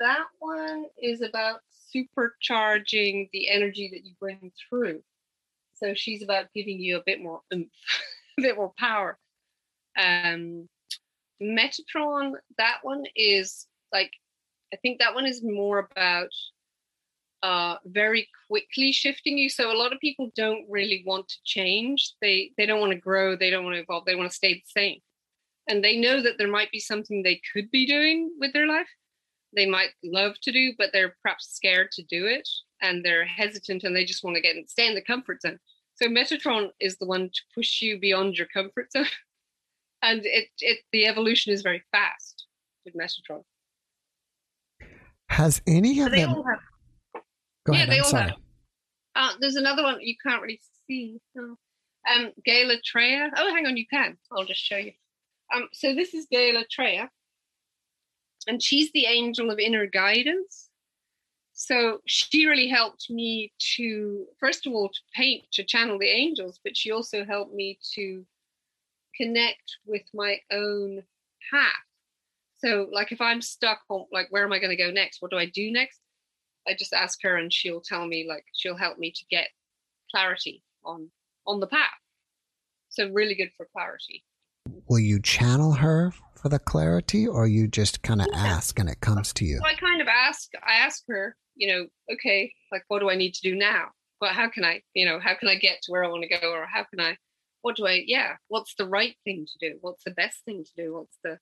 that 0.00 0.24
one 0.38 0.86
is 1.02 1.20
about 1.20 1.60
supercharging 1.94 3.28
the 3.32 3.50
energy 3.50 3.90
that 3.92 4.06
you 4.06 4.14
bring 4.18 4.52
through. 4.68 5.02
So 5.74 5.92
she's 5.92 6.22
about 6.22 6.52
giving 6.54 6.80
you 6.80 6.96
a 6.96 7.02
bit 7.04 7.20
more 7.20 7.42
oomph, 7.52 7.68
a 8.38 8.42
bit 8.42 8.56
more 8.56 8.72
power. 8.78 9.18
Um, 9.98 10.68
Metatron, 11.42 12.32
that 12.56 12.78
one 12.82 13.04
is 13.14 13.66
like 13.92 14.12
I 14.74 14.76
think 14.78 14.98
that 14.98 15.14
one 15.14 15.24
is 15.24 15.40
more 15.44 15.88
about 15.90 16.30
uh, 17.44 17.76
very 17.84 18.28
quickly 18.48 18.90
shifting 18.90 19.38
you. 19.38 19.48
So 19.48 19.70
a 19.70 19.78
lot 19.78 19.92
of 19.92 20.00
people 20.00 20.32
don't 20.34 20.66
really 20.68 21.04
want 21.06 21.28
to 21.28 21.36
change. 21.44 22.14
They 22.20 22.50
they 22.56 22.66
don't 22.66 22.80
want 22.80 22.92
to 22.92 22.98
grow. 22.98 23.36
They 23.36 23.50
don't 23.50 23.62
want 23.64 23.76
to 23.76 23.82
evolve. 23.82 24.04
They 24.04 24.16
want 24.16 24.28
to 24.30 24.36
stay 24.36 24.54
the 24.54 24.62
same. 24.66 24.98
And 25.68 25.84
they 25.84 25.96
know 25.96 26.20
that 26.22 26.38
there 26.38 26.48
might 26.48 26.72
be 26.72 26.80
something 26.80 27.22
they 27.22 27.40
could 27.52 27.70
be 27.70 27.86
doing 27.86 28.32
with 28.40 28.52
their 28.52 28.66
life. 28.66 28.88
They 29.54 29.66
might 29.66 29.90
love 30.02 30.34
to 30.42 30.50
do, 30.50 30.72
but 30.76 30.90
they're 30.92 31.14
perhaps 31.22 31.54
scared 31.54 31.92
to 31.92 32.02
do 32.02 32.26
it, 32.26 32.48
and 32.82 33.04
they're 33.04 33.24
hesitant, 33.24 33.84
and 33.84 33.94
they 33.94 34.04
just 34.04 34.24
want 34.24 34.34
to 34.34 34.42
get 34.42 34.56
stay 34.68 34.88
in 34.88 34.96
the 34.96 35.02
comfort 35.02 35.42
zone. 35.42 35.60
So 35.94 36.08
Metatron 36.08 36.70
is 36.80 36.96
the 36.96 37.06
one 37.06 37.30
to 37.32 37.40
push 37.54 37.80
you 37.80 38.00
beyond 38.00 38.36
your 38.36 38.48
comfort 38.48 38.90
zone, 38.90 39.06
and 40.02 40.22
it 40.24 40.48
it 40.58 40.78
the 40.92 41.06
evolution 41.06 41.52
is 41.52 41.62
very 41.62 41.84
fast 41.92 42.46
with 42.84 42.94
Metatron. 42.94 43.44
Has 45.28 45.62
any 45.66 46.00
of 46.00 46.10
them? 46.10 46.30
Have... 46.30 46.44
Go 47.66 47.72
yeah, 47.72 47.78
ahead. 47.78 47.90
they 47.90 47.98
I'm 47.98 48.04
all 48.04 48.10
sorry. 48.10 48.30
have. 48.30 48.38
Uh, 49.16 49.32
there's 49.40 49.56
another 49.56 49.82
one 49.82 50.00
you 50.00 50.14
can't 50.24 50.42
really 50.42 50.60
see. 50.86 51.20
Um, 51.36 52.32
Gala 52.44 52.76
Treya. 52.82 53.30
Oh, 53.36 53.54
hang 53.54 53.66
on, 53.66 53.76
you 53.76 53.86
can. 53.86 54.16
I'll 54.32 54.44
just 54.44 54.62
show 54.62 54.76
you. 54.76 54.92
Um, 55.54 55.68
so 55.72 55.94
this 55.94 56.14
is 56.14 56.26
Gala 56.30 56.64
Treya, 56.66 57.08
and 58.46 58.62
she's 58.62 58.90
the 58.92 59.06
angel 59.06 59.50
of 59.50 59.58
inner 59.58 59.86
guidance. 59.86 60.68
So 61.52 62.00
she 62.06 62.46
really 62.46 62.68
helped 62.68 63.08
me 63.08 63.52
to, 63.76 64.26
first 64.40 64.66
of 64.66 64.72
all, 64.72 64.88
to 64.88 65.00
paint, 65.14 65.44
to 65.52 65.62
channel 65.62 65.98
the 65.98 66.08
angels, 66.08 66.58
but 66.64 66.76
she 66.76 66.90
also 66.90 67.24
helped 67.24 67.54
me 67.54 67.78
to 67.94 68.26
connect 69.16 69.76
with 69.86 70.02
my 70.12 70.40
own 70.50 71.04
path 71.52 71.70
so, 72.64 72.88
like, 72.92 73.12
if 73.12 73.20
I'm 73.20 73.42
stuck 73.42 73.80
on, 73.88 74.06
like, 74.12 74.28
where 74.30 74.44
am 74.44 74.52
I 74.52 74.58
going 74.58 74.76
to 74.76 74.82
go 74.82 74.90
next? 74.90 75.20
What 75.20 75.30
do 75.30 75.36
I 75.36 75.46
do 75.46 75.70
next? 75.70 76.00
I 76.66 76.74
just 76.78 76.94
ask 76.94 77.18
her, 77.22 77.36
and 77.36 77.52
she'll 77.52 77.82
tell 77.82 78.06
me, 78.06 78.26
like, 78.28 78.44
she'll 78.54 78.76
help 78.76 78.98
me 78.98 79.12
to 79.12 79.24
get 79.30 79.48
clarity 80.10 80.62
on 80.84 81.10
on 81.46 81.60
the 81.60 81.66
path. 81.66 81.90
So, 82.88 83.10
really 83.10 83.34
good 83.34 83.50
for 83.56 83.68
clarity. 83.72 84.24
will 84.88 84.98
you 84.98 85.20
channel 85.20 85.72
her 85.72 86.12
for 86.34 86.48
the 86.48 86.58
clarity 86.58 87.26
or 87.26 87.46
you 87.46 87.68
just 87.68 88.02
kind 88.02 88.20
of 88.20 88.28
yeah. 88.32 88.38
ask 88.38 88.78
and 88.78 88.88
it 88.88 89.00
comes 89.00 89.32
to 89.34 89.44
you? 89.44 89.60
Well, 89.62 89.72
I 89.72 89.78
kind 89.78 90.00
of 90.00 90.08
ask, 90.08 90.50
I 90.66 90.74
ask 90.74 91.02
her, 91.08 91.36
you 91.54 91.72
know, 91.72 91.86
okay, 92.12 92.52
like, 92.72 92.84
what 92.88 93.00
do 93.00 93.10
I 93.10 93.16
need 93.16 93.34
to 93.34 93.42
do 93.42 93.54
now? 93.54 93.88
Well, 94.20 94.32
how 94.32 94.48
can 94.48 94.64
I, 94.64 94.82
you 94.94 95.06
know, 95.06 95.18
how 95.20 95.34
can 95.34 95.48
I 95.48 95.56
get 95.56 95.82
to 95.82 95.92
where 95.92 96.04
I 96.04 96.08
want 96.08 96.22
to 96.22 96.38
go? 96.38 96.50
Or 96.50 96.66
how 96.66 96.84
can 96.84 97.00
I, 97.00 97.16
what 97.62 97.76
do 97.76 97.86
I, 97.86 98.04
yeah, 98.06 98.36
what's 98.48 98.74
the 98.76 98.86
right 98.86 99.14
thing 99.24 99.46
to 99.46 99.70
do? 99.70 99.78
What's 99.80 100.04
the 100.04 100.10
best 100.10 100.44
thing 100.44 100.64
to 100.64 100.70
do? 100.82 100.94
What's 100.94 101.18
the, 101.22 101.38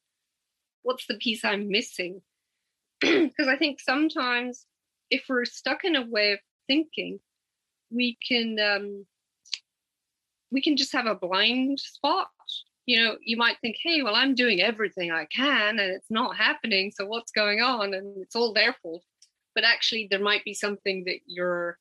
what's 0.83 1.07
the 1.07 1.17
piece 1.17 1.45
I'm 1.45 1.69
missing? 1.69 2.23
Because 3.01 3.49
I 3.49 3.57
think 3.57 3.81
sometimes 3.81 4.67
if 5.11 5.25
we're 5.29 5.45
stuck 5.45 5.85
in 5.85 5.97
a 5.97 6.07
way 6.07 6.33
of 6.33 6.39
thinking, 6.67 7.19
we 7.91 8.17
can, 8.27 8.59
um, 8.59 9.07
we 10.51 10.63
can 10.63 10.77
just 10.77 10.93
have 10.93 11.07
a 11.07 11.15
blind 11.15 11.81
spot 11.81 12.29
you 12.87 13.03
know, 13.03 13.17
you 13.23 13.37
might 13.37 13.59
think, 13.61 13.77
hey, 13.81 14.03
well, 14.03 14.17
I'm 14.17 14.35
doing 14.35 14.61
everything 14.61 15.13
I 15.13 15.27
can 15.27 15.79
and 15.79 15.93
it's 15.93 16.11
not 16.11 16.37
happening. 16.37 16.91
So 16.91 17.07
what's 17.07 17.31
going 17.31 17.61
on? 17.61 17.95
And 17.95 18.21
it's 18.21 18.35
all 18.35 18.53
their 18.53 18.75
fault. 18.83 19.05
But 19.55 19.65
actually, 19.65 20.09
there 20.11 20.21
might 20.21 20.45
be 20.45 20.55
something 20.55 21.05
that 21.05 21.21
you're 21.27 21.79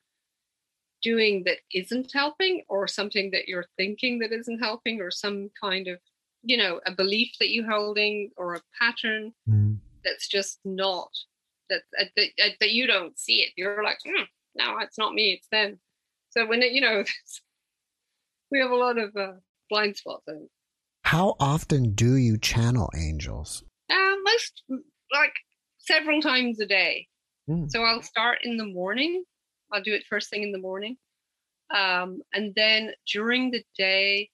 doing 1.01 1.43
that 1.45 1.57
isn't 1.73 2.11
helping, 2.13 2.63
or 2.67 2.87
something 2.87 3.31
that 3.31 3.47
you're 3.47 3.65
thinking 3.77 4.19
that 4.19 4.31
isn't 4.31 4.59
helping, 4.59 5.01
or 5.01 5.09
some 5.09 5.49
kind 5.59 5.87
of, 5.87 5.97
you 6.43 6.57
know, 6.57 6.79
a 6.85 6.91
belief 6.91 7.31
that 7.39 7.51
you're 7.51 7.69
holding 7.69 8.31
or 8.37 8.55
a 8.55 8.61
pattern 8.79 9.33
mm. 9.47 9.77
that's 10.03 10.27
just 10.27 10.59
not 10.65 11.09
that, 11.69 11.81
uh, 11.99 12.05
that 12.15 12.27
uh, 12.43 12.49
that 12.59 12.71
you 12.71 12.87
don't 12.87 13.17
see 13.17 13.41
it. 13.41 13.51
You're 13.55 13.83
like, 13.83 13.97
mm, 14.05 14.25
no, 14.55 14.77
it's 14.79 14.97
not 14.97 15.13
me, 15.13 15.33
it's 15.33 15.47
them. 15.51 15.79
So 16.31 16.45
when 16.45 16.61
it, 16.61 16.71
you 16.71 16.81
know, 16.81 17.03
we 18.51 18.59
have 18.59 18.71
a 18.71 18.75
lot 18.75 18.97
of 18.97 19.15
uh, 19.15 19.33
blind 19.69 19.97
spots. 19.97 20.23
I 20.27 20.33
think. 20.33 20.49
How 21.03 21.35
often 21.39 21.93
do 21.93 22.15
you 22.15 22.37
channel 22.37 22.89
angels? 22.95 23.63
Uh, 23.89 24.15
most 24.23 24.63
like 25.11 25.33
several 25.77 26.21
times 26.21 26.59
a 26.59 26.65
day. 26.65 27.07
Mm. 27.49 27.69
So 27.69 27.83
I'll 27.83 28.03
start 28.03 28.39
in 28.43 28.57
the 28.57 28.65
morning. 28.65 29.23
I'll 29.73 29.83
do 29.83 29.93
it 29.93 30.03
first 30.09 30.29
thing 30.29 30.43
in 30.43 30.51
the 30.51 30.59
morning. 30.59 30.97
Um, 31.73 32.21
and 32.33 32.53
then 32.55 32.91
during 33.11 33.51
the 33.51 33.63
day, 33.77 34.29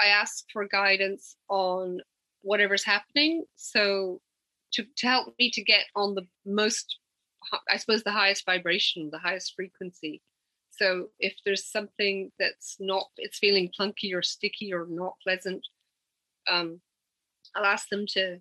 I 0.00 0.06
ask 0.08 0.44
for 0.52 0.66
guidance 0.66 1.36
on 1.48 2.00
whatever's 2.42 2.84
happening. 2.84 3.44
So 3.56 4.20
to, 4.72 4.84
to 4.96 5.06
help 5.06 5.34
me 5.38 5.50
to 5.52 5.62
get 5.62 5.84
on 5.96 6.14
the 6.14 6.26
most, 6.46 6.98
I 7.70 7.76
suppose, 7.76 8.02
the 8.02 8.12
highest 8.12 8.44
vibration, 8.44 9.10
the 9.10 9.18
highest 9.18 9.54
frequency. 9.56 10.22
So 10.70 11.08
if 11.18 11.34
there's 11.44 11.66
something 11.66 12.30
that's 12.38 12.76
not, 12.78 13.08
it's 13.16 13.38
feeling 13.38 13.70
clunky 13.78 14.14
or 14.14 14.22
sticky 14.22 14.72
or 14.72 14.86
not 14.88 15.14
pleasant, 15.22 15.66
um, 16.48 16.80
I'll 17.54 17.64
ask 17.64 17.88
them 17.88 18.06
to 18.14 18.38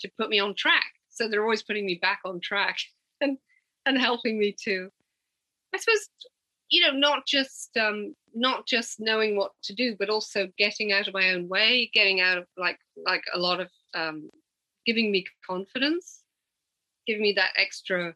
to 0.00 0.10
put 0.18 0.28
me 0.28 0.38
on 0.38 0.54
track. 0.54 0.92
So 1.08 1.28
they're 1.28 1.42
always 1.42 1.62
putting 1.62 1.86
me 1.86 1.98
back 2.00 2.20
on 2.24 2.40
track 2.40 2.78
and 3.20 3.38
and 3.86 3.98
helping 3.98 4.38
me 4.38 4.56
to, 4.64 4.88
I 5.74 5.78
suppose, 5.78 6.08
you 6.70 6.82
know, 6.82 6.92
not 6.92 7.26
just 7.26 7.76
um, 7.76 8.14
not 8.34 8.66
just 8.66 9.00
knowing 9.00 9.36
what 9.36 9.52
to 9.64 9.74
do, 9.74 9.96
but 9.98 10.10
also 10.10 10.48
getting 10.58 10.92
out 10.92 11.08
of 11.08 11.14
my 11.14 11.30
own 11.30 11.48
way, 11.48 11.90
getting 11.92 12.20
out 12.20 12.38
of 12.38 12.46
like 12.56 12.78
like 13.06 13.24
a 13.32 13.38
lot 13.38 13.60
of 13.60 13.68
um, 13.94 14.30
giving 14.86 15.10
me 15.10 15.24
confidence, 15.46 16.20
giving 17.06 17.22
me 17.22 17.32
that 17.34 17.52
extra 17.56 18.14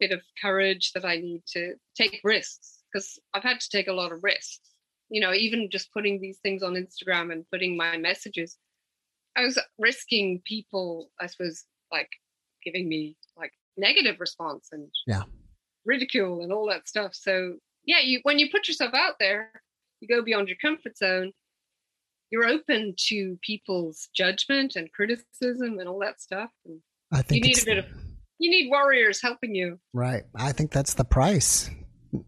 bit 0.00 0.12
of 0.12 0.22
courage 0.40 0.92
that 0.92 1.04
I 1.04 1.16
need 1.16 1.42
to 1.54 1.74
take 1.96 2.20
risks 2.24 2.78
because 2.92 3.18
I've 3.34 3.42
had 3.42 3.60
to 3.60 3.68
take 3.70 3.88
a 3.88 3.92
lot 3.92 4.12
of 4.12 4.22
risks. 4.22 4.60
You 5.10 5.20
know, 5.20 5.32
even 5.32 5.70
just 5.70 5.92
putting 5.92 6.20
these 6.20 6.38
things 6.38 6.62
on 6.62 6.74
Instagram 6.74 7.32
and 7.32 7.48
putting 7.50 7.76
my 7.76 7.96
messages, 7.96 8.58
I 9.36 9.42
was 9.42 9.58
risking 9.78 10.42
people, 10.44 11.10
I 11.20 11.26
suppose, 11.26 11.64
like 11.90 12.10
giving 12.64 12.88
me 12.88 13.16
like 13.36 13.52
negative 13.76 14.20
response 14.20 14.68
and 14.72 14.88
yeah, 15.06 15.22
ridicule 15.84 16.42
and 16.42 16.52
all 16.52 16.68
that 16.68 16.88
stuff. 16.88 17.14
So 17.14 17.54
yeah, 17.88 18.00
you 18.04 18.20
when 18.22 18.38
you 18.38 18.50
put 18.50 18.68
yourself 18.68 18.94
out 18.94 19.14
there, 19.18 19.50
you 20.00 20.08
go 20.08 20.22
beyond 20.22 20.48
your 20.48 20.58
comfort 20.60 20.96
zone. 20.96 21.32
You're 22.30 22.44
open 22.44 22.94
to 23.08 23.38
people's 23.42 24.10
judgment 24.14 24.76
and 24.76 24.92
criticism 24.92 25.78
and 25.78 25.88
all 25.88 25.98
that 26.00 26.20
stuff. 26.20 26.50
And 26.66 26.80
I 27.10 27.22
think 27.22 27.42
you 27.42 27.48
need 27.48 27.62
a 27.62 27.64
bit 27.64 27.78
of 27.78 27.86
you 28.38 28.50
need 28.50 28.68
warriors 28.68 29.22
helping 29.22 29.54
you. 29.54 29.80
Right. 29.94 30.24
I 30.36 30.52
think 30.52 30.70
that's 30.70 30.94
the 30.94 31.04
price. 31.04 31.70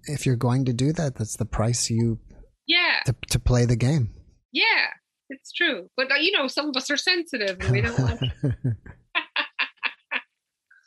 If 0.04 0.24
you're 0.24 0.36
going 0.36 0.64
to 0.64 0.72
do 0.72 0.92
that, 0.94 1.16
that's 1.16 1.36
the 1.36 1.44
price 1.44 1.90
you 1.90 2.18
yeah 2.66 3.00
to, 3.04 3.14
to 3.28 3.38
play 3.38 3.66
the 3.66 3.76
game. 3.76 4.14
Yeah, 4.52 4.86
it's 5.28 5.52
true. 5.52 5.90
But 5.94 6.10
uh, 6.10 6.14
you 6.14 6.32
know, 6.32 6.48
some 6.48 6.70
of 6.70 6.76
us 6.76 6.90
are 6.90 6.96
sensitive 6.96 7.60
and 7.60 7.70
we 7.70 7.82
don't 7.82 7.98
want 7.98 8.22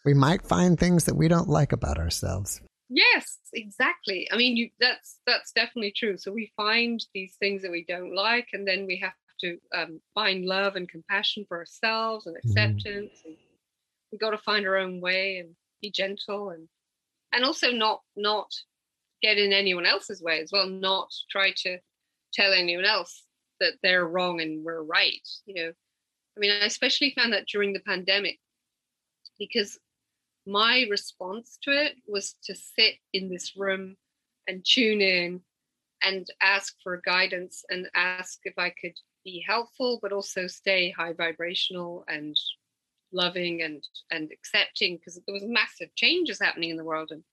We 0.06 0.16
might 0.16 0.46
find 0.46 0.78
things 0.78 1.06
that 1.06 1.16
we 1.16 1.28
don't 1.28 1.48
like 1.48 1.72
about 1.72 2.00
ourselves. 2.00 2.60
Yes, 2.96 3.40
exactly. 3.54 4.28
I 4.32 4.38
mean, 4.38 4.56
you 4.56 4.70
that's 4.80 5.20
that's 5.26 5.52
definitely 5.52 5.94
true. 5.96 6.18
So 6.18 6.32
we 6.32 6.52
find 6.56 7.04
these 7.14 7.36
things 7.40 7.64
that 7.64 7.72
we 7.72 7.86
don't 7.88 8.14
like 8.14 8.50
and 8.54 8.68
then 8.68 8.86
we 8.86 8.98
have 8.98 9.14
to 9.42 9.58
um, 9.76 10.00
find 10.14 10.46
love 10.46 10.76
and 10.76 10.88
compassion 10.88 11.46
for 11.48 11.58
ourselves 11.58 12.28
and 12.28 12.36
mm-hmm. 12.36 12.50
acceptance 12.50 13.20
mm. 13.22 13.26
and 13.26 13.36
we 14.12 14.18
got 14.18 14.32
to 14.32 14.38
find 14.38 14.66
our 14.66 14.78
own 14.78 15.02
way 15.02 15.38
and 15.38 15.50
be 15.82 15.92
gentle 15.92 16.52
and 16.52 16.68
and 17.34 17.44
also 17.44 17.72
not 17.72 18.02
not 18.16 18.48
get 19.22 19.38
in 19.38 19.52
anyone 19.52 19.86
else's 19.86 20.22
way 20.22 20.40
as 20.40 20.52
well 20.52 20.68
not 20.68 21.10
try 21.30 21.52
to 21.56 21.78
tell 22.34 22.54
anyone 22.54 22.86
else 22.86 23.24
that 23.60 23.74
they're 23.82 24.08
wrong 24.08 24.40
and 24.40 24.64
we're 24.64 24.84
right 24.84 25.28
you 25.46 25.56
know 25.56 25.72
i 26.38 26.40
mean 26.40 26.52
i 26.52 26.66
especially 26.66 27.14
found 27.16 27.34
that 27.34 27.48
during 27.48 27.74
the 27.74 27.80
pandemic 27.82 28.40
because 29.40 29.80
my 30.46 30.86
response 30.90 31.58
to 31.64 31.72
it 31.72 31.96
was 32.08 32.36
to 32.44 32.56
sit 32.56 32.96
in 33.14 33.30
this 33.30 33.56
room 33.56 33.96
and 34.48 34.66
tune 34.66 35.02
in 35.02 35.42
and 36.02 36.28
ask 36.42 36.76
for 36.84 37.02
guidance 37.06 37.64
and 37.70 37.90
ask 37.96 38.40
if 38.44 38.54
i 38.58 38.70
could 38.70 38.98
be 39.24 39.44
helpful 39.48 40.00
but 40.02 40.12
also 40.12 40.48
stay 40.48 40.92
high 40.92 41.14
vibrational 41.14 42.04
and 42.08 42.36
loving 43.14 43.62
and 43.62 43.84
and 44.12 44.32
accepting 44.32 44.98
because 44.98 45.20
there 45.26 45.34
was 45.34 45.44
massive 45.46 45.94
changes 45.96 46.40
happening 46.42 46.72
in 46.72 46.78
the 46.78 46.84
world. 46.84 47.12
And 47.12 47.24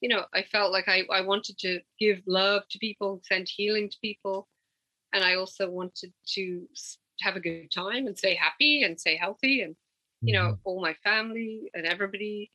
you 0.00 0.08
know 0.08 0.24
i 0.32 0.42
felt 0.42 0.72
like 0.72 0.88
I, 0.88 1.02
I 1.12 1.20
wanted 1.20 1.58
to 1.58 1.80
give 1.98 2.22
love 2.26 2.62
to 2.70 2.78
people 2.78 3.20
send 3.24 3.48
healing 3.48 3.88
to 3.90 3.96
people. 4.00 4.48
And 5.12 5.22
i 5.22 5.34
also 5.34 5.68
wanted 5.68 6.12
to 6.34 6.66
have 7.20 7.36
a 7.36 7.40
good 7.40 7.70
time 7.70 8.06
and 8.06 8.16
stay 8.16 8.34
happy 8.34 8.82
and 8.82 8.98
stay 8.98 9.16
healthy 9.16 9.60
and 9.62 9.76
you 10.20 10.34
know 10.34 10.52
mm-hmm. 10.52 10.60
all 10.64 10.80
my 10.80 10.94
family 11.04 11.70
and 11.74 11.86
everybody. 11.86 12.50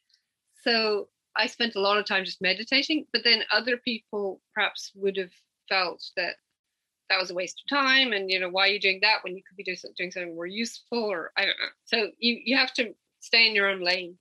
So 0.64 1.10
i 1.38 1.48
spent 1.48 1.76
a 1.76 1.82
lot 1.82 1.98
of 1.98 2.06
time 2.06 2.24
just 2.24 2.42
meditating 2.42 3.06
but 3.12 3.24
then 3.24 3.44
other 3.52 3.78
people 3.78 4.42
perhaps 4.54 4.92
would 4.96 5.18
have 5.18 5.32
felt 5.68 6.02
that 6.16 6.36
that 7.10 7.20
was 7.20 7.30
a 7.30 7.34
waste 7.34 7.62
of 7.62 7.78
time 7.78 8.14
and 8.14 8.32
you 8.32 8.40
know 8.40 8.50
why 8.50 8.64
are 8.68 8.72
you 8.72 8.80
doing 8.80 9.00
that 9.02 9.24
when 9.24 9.36
you 9.36 9.44
could 9.48 9.58
be 9.58 9.64
doing, 9.64 9.78
doing 9.98 10.12
something 10.12 10.34
more 10.34 10.48
useful? 10.48 11.04
or 11.04 11.32
i 11.38 11.42
don't 11.42 11.50
know. 11.60 11.74
So 11.84 12.12
you 12.20 12.40
you 12.44 12.58
have 12.58 12.74
to 12.76 12.94
stay 13.20 13.48
in 13.48 13.56
your 13.56 13.70
own 13.70 13.82
lane 13.82 14.18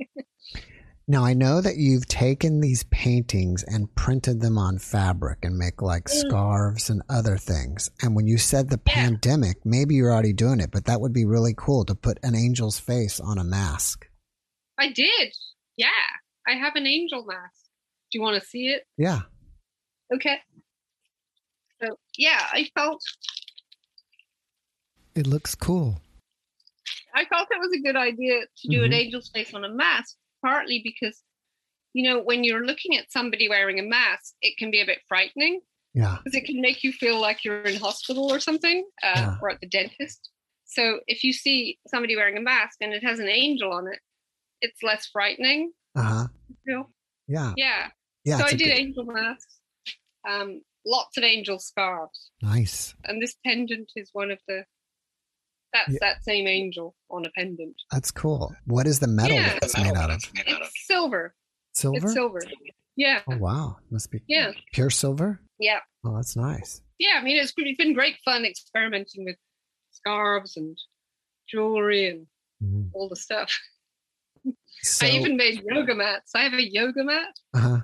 now 1.10 1.24
i 1.24 1.34
know 1.34 1.60
that 1.60 1.76
you've 1.76 2.06
taken 2.06 2.60
these 2.60 2.84
paintings 2.84 3.62
and 3.64 3.94
printed 3.94 4.40
them 4.40 4.56
on 4.56 4.78
fabric 4.78 5.38
and 5.42 5.56
make 5.56 5.82
like 5.82 6.04
mm. 6.04 6.10
scarves 6.10 6.88
and 6.88 7.02
other 7.08 7.36
things 7.36 7.90
and 8.02 8.14
when 8.14 8.26
you 8.26 8.38
said 8.38 8.68
the 8.68 8.80
yeah. 8.86 8.94
pandemic 8.94 9.58
maybe 9.64 9.94
you're 9.94 10.12
already 10.12 10.32
doing 10.32 10.60
it 10.60 10.70
but 10.70 10.84
that 10.84 11.00
would 11.00 11.12
be 11.12 11.24
really 11.24 11.54
cool 11.56 11.84
to 11.84 11.94
put 11.94 12.18
an 12.22 12.34
angel's 12.34 12.78
face 12.78 13.20
on 13.20 13.38
a 13.38 13.44
mask 13.44 14.08
i 14.78 14.88
did 14.88 15.34
yeah 15.76 15.88
i 16.46 16.52
have 16.52 16.76
an 16.76 16.86
angel 16.86 17.24
mask 17.26 17.66
do 18.10 18.18
you 18.18 18.22
want 18.22 18.40
to 18.40 18.48
see 18.48 18.68
it 18.68 18.82
yeah 18.96 19.20
okay 20.14 20.38
so 21.82 21.98
yeah, 22.16 22.46
I 22.52 22.68
felt 22.74 23.02
it 25.14 25.26
looks 25.26 25.54
cool. 25.54 26.00
I 27.14 27.24
felt 27.24 27.48
it 27.50 27.58
was 27.58 27.72
a 27.76 27.82
good 27.82 27.96
idea 27.96 28.40
to 28.40 28.68
do 28.68 28.76
mm-hmm. 28.76 28.84
an 28.84 28.92
angel's 28.92 29.28
face 29.28 29.52
on 29.54 29.64
a 29.64 29.68
mask, 29.68 30.16
partly 30.42 30.80
because 30.82 31.22
you 31.92 32.08
know 32.08 32.20
when 32.20 32.44
you're 32.44 32.64
looking 32.64 32.96
at 32.96 33.10
somebody 33.10 33.48
wearing 33.48 33.78
a 33.78 33.82
mask, 33.82 34.34
it 34.42 34.56
can 34.58 34.70
be 34.70 34.80
a 34.80 34.86
bit 34.86 34.98
frightening. 35.08 35.60
Yeah, 35.94 36.18
because 36.22 36.36
it 36.36 36.44
can 36.44 36.60
make 36.60 36.84
you 36.84 36.92
feel 36.92 37.20
like 37.20 37.44
you're 37.44 37.62
in 37.62 37.76
hospital 37.76 38.30
or 38.32 38.40
something, 38.40 38.84
uh, 39.02 39.12
yeah. 39.16 39.36
or 39.42 39.50
at 39.50 39.60
the 39.60 39.68
dentist. 39.68 40.30
So 40.66 41.00
if 41.08 41.24
you 41.24 41.32
see 41.32 41.78
somebody 41.88 42.14
wearing 42.14 42.36
a 42.36 42.40
mask 42.40 42.76
and 42.80 42.92
it 42.92 43.02
has 43.02 43.18
an 43.18 43.28
angel 43.28 43.72
on 43.72 43.88
it, 43.88 43.98
it's 44.60 44.82
less 44.82 45.06
frightening. 45.06 45.72
Uh 45.96 46.02
huh. 46.02 46.26
Yeah. 47.26 47.52
Yeah. 47.56 47.88
Yeah. 48.24 48.38
So 48.38 48.44
I 48.44 48.50
did 48.50 48.58
good... 48.60 48.68
angel 48.68 49.04
masks. 49.04 49.56
Um, 50.28 50.62
lots 50.86 51.16
of 51.16 51.24
angel 51.24 51.58
scarves. 51.58 52.30
Nice. 52.42 52.94
And 53.04 53.20
this 53.20 53.36
pendant 53.44 53.90
is 53.96 54.10
one 54.12 54.30
of 54.30 54.38
the. 54.46 54.64
That's 55.72 55.92
yeah. 55.92 55.98
that 56.00 56.24
same 56.24 56.46
angel 56.46 56.96
on 57.10 57.24
a 57.24 57.30
pendant. 57.36 57.76
That's 57.92 58.10
cool. 58.10 58.54
What 58.66 58.86
is 58.86 58.98
the 58.98 59.06
metal 59.06 59.36
yeah. 59.36 59.58
that's 59.60 59.76
made 59.78 59.94
out 59.94 60.10
of? 60.10 60.22
It's 60.34 60.86
silver. 60.86 61.34
Silver. 61.74 61.98
It's 61.98 62.12
silver. 62.12 62.40
Yeah. 62.96 63.20
Oh 63.30 63.36
wow, 63.36 63.76
must 63.90 64.10
be. 64.10 64.20
Yeah. 64.26 64.52
Pure 64.72 64.90
silver. 64.90 65.40
Yeah. 65.58 65.78
Oh, 66.04 66.16
that's 66.16 66.36
nice. 66.36 66.82
yeah, 67.00 67.18
I 67.18 67.22
mean, 67.22 67.38
it's 67.38 67.52
been 67.52 67.94
great 67.94 68.16
fun 68.24 68.44
experimenting 68.44 69.24
with 69.24 69.36
scarves 69.90 70.56
and 70.56 70.76
jewelry 71.48 72.08
and 72.08 72.26
mm-hmm. 72.62 72.88
all 72.92 73.08
the 73.08 73.16
stuff. 73.16 73.58
So, 74.82 75.06
I 75.06 75.10
even 75.10 75.36
made 75.36 75.62
yoga 75.62 75.94
mats. 75.94 76.32
I 76.34 76.44
have 76.44 76.54
a 76.54 76.62
yoga 76.62 77.04
mat, 77.04 77.28
uh-huh. 77.52 77.80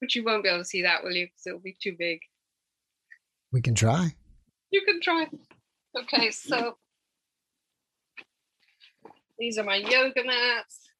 but 0.00 0.14
you 0.14 0.24
won't 0.24 0.42
be 0.42 0.48
able 0.48 0.58
to 0.58 0.64
see 0.64 0.82
that, 0.82 1.04
will 1.04 1.12
you? 1.12 1.26
Because 1.26 1.46
it'll 1.46 1.60
be 1.60 1.76
too 1.80 1.94
big. 1.96 2.18
We 3.52 3.60
can 3.60 3.76
try. 3.76 4.14
You 4.72 4.82
can 4.84 5.00
try. 5.00 5.28
Okay, 5.96 6.32
so 6.32 6.78
these 9.38 9.58
are 9.58 9.64
my 9.64 9.76
yoga 9.76 10.24
mats. 10.24 10.90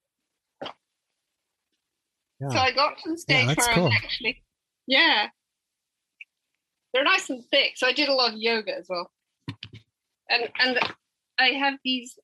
Yeah. 2.41 2.49
So 2.51 2.59
I 2.59 2.73
got 2.73 3.01
some 3.01 3.17
State 3.17 3.47
yeah, 3.47 3.55
Farm 3.55 3.75
cool. 3.75 3.93
actually. 3.93 4.43
Yeah. 4.87 5.29
They're 6.93 7.05
nice 7.05 7.31
and 7.31 7.45
thick. 7.51 7.73
So 7.77 7.87
I 7.87 7.93
did 7.93 8.09
a 8.09 8.15
lot 8.15 8.33
of 8.33 8.39
yoga 8.39 8.77
as 8.77 8.87
well. 8.89 9.11
And 10.29 10.49
and 10.59 10.79
I 11.39 11.49
have 11.49 11.75
these 11.85 12.19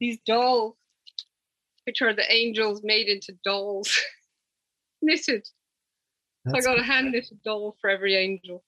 these 0.00 0.18
dolls 0.26 0.74
which 1.84 2.02
are 2.02 2.12
the 2.12 2.30
angels 2.32 2.80
made 2.82 3.06
into 3.06 3.32
dolls. 3.44 3.96
knitted. 5.02 5.46
That's 6.44 6.58
I 6.58 6.60
got 6.60 6.76
cool. 6.76 6.84
a 6.84 6.86
hand 6.86 7.12
knitted 7.12 7.42
doll 7.44 7.76
for 7.80 7.90
every 7.90 8.14
angel. 8.14 8.62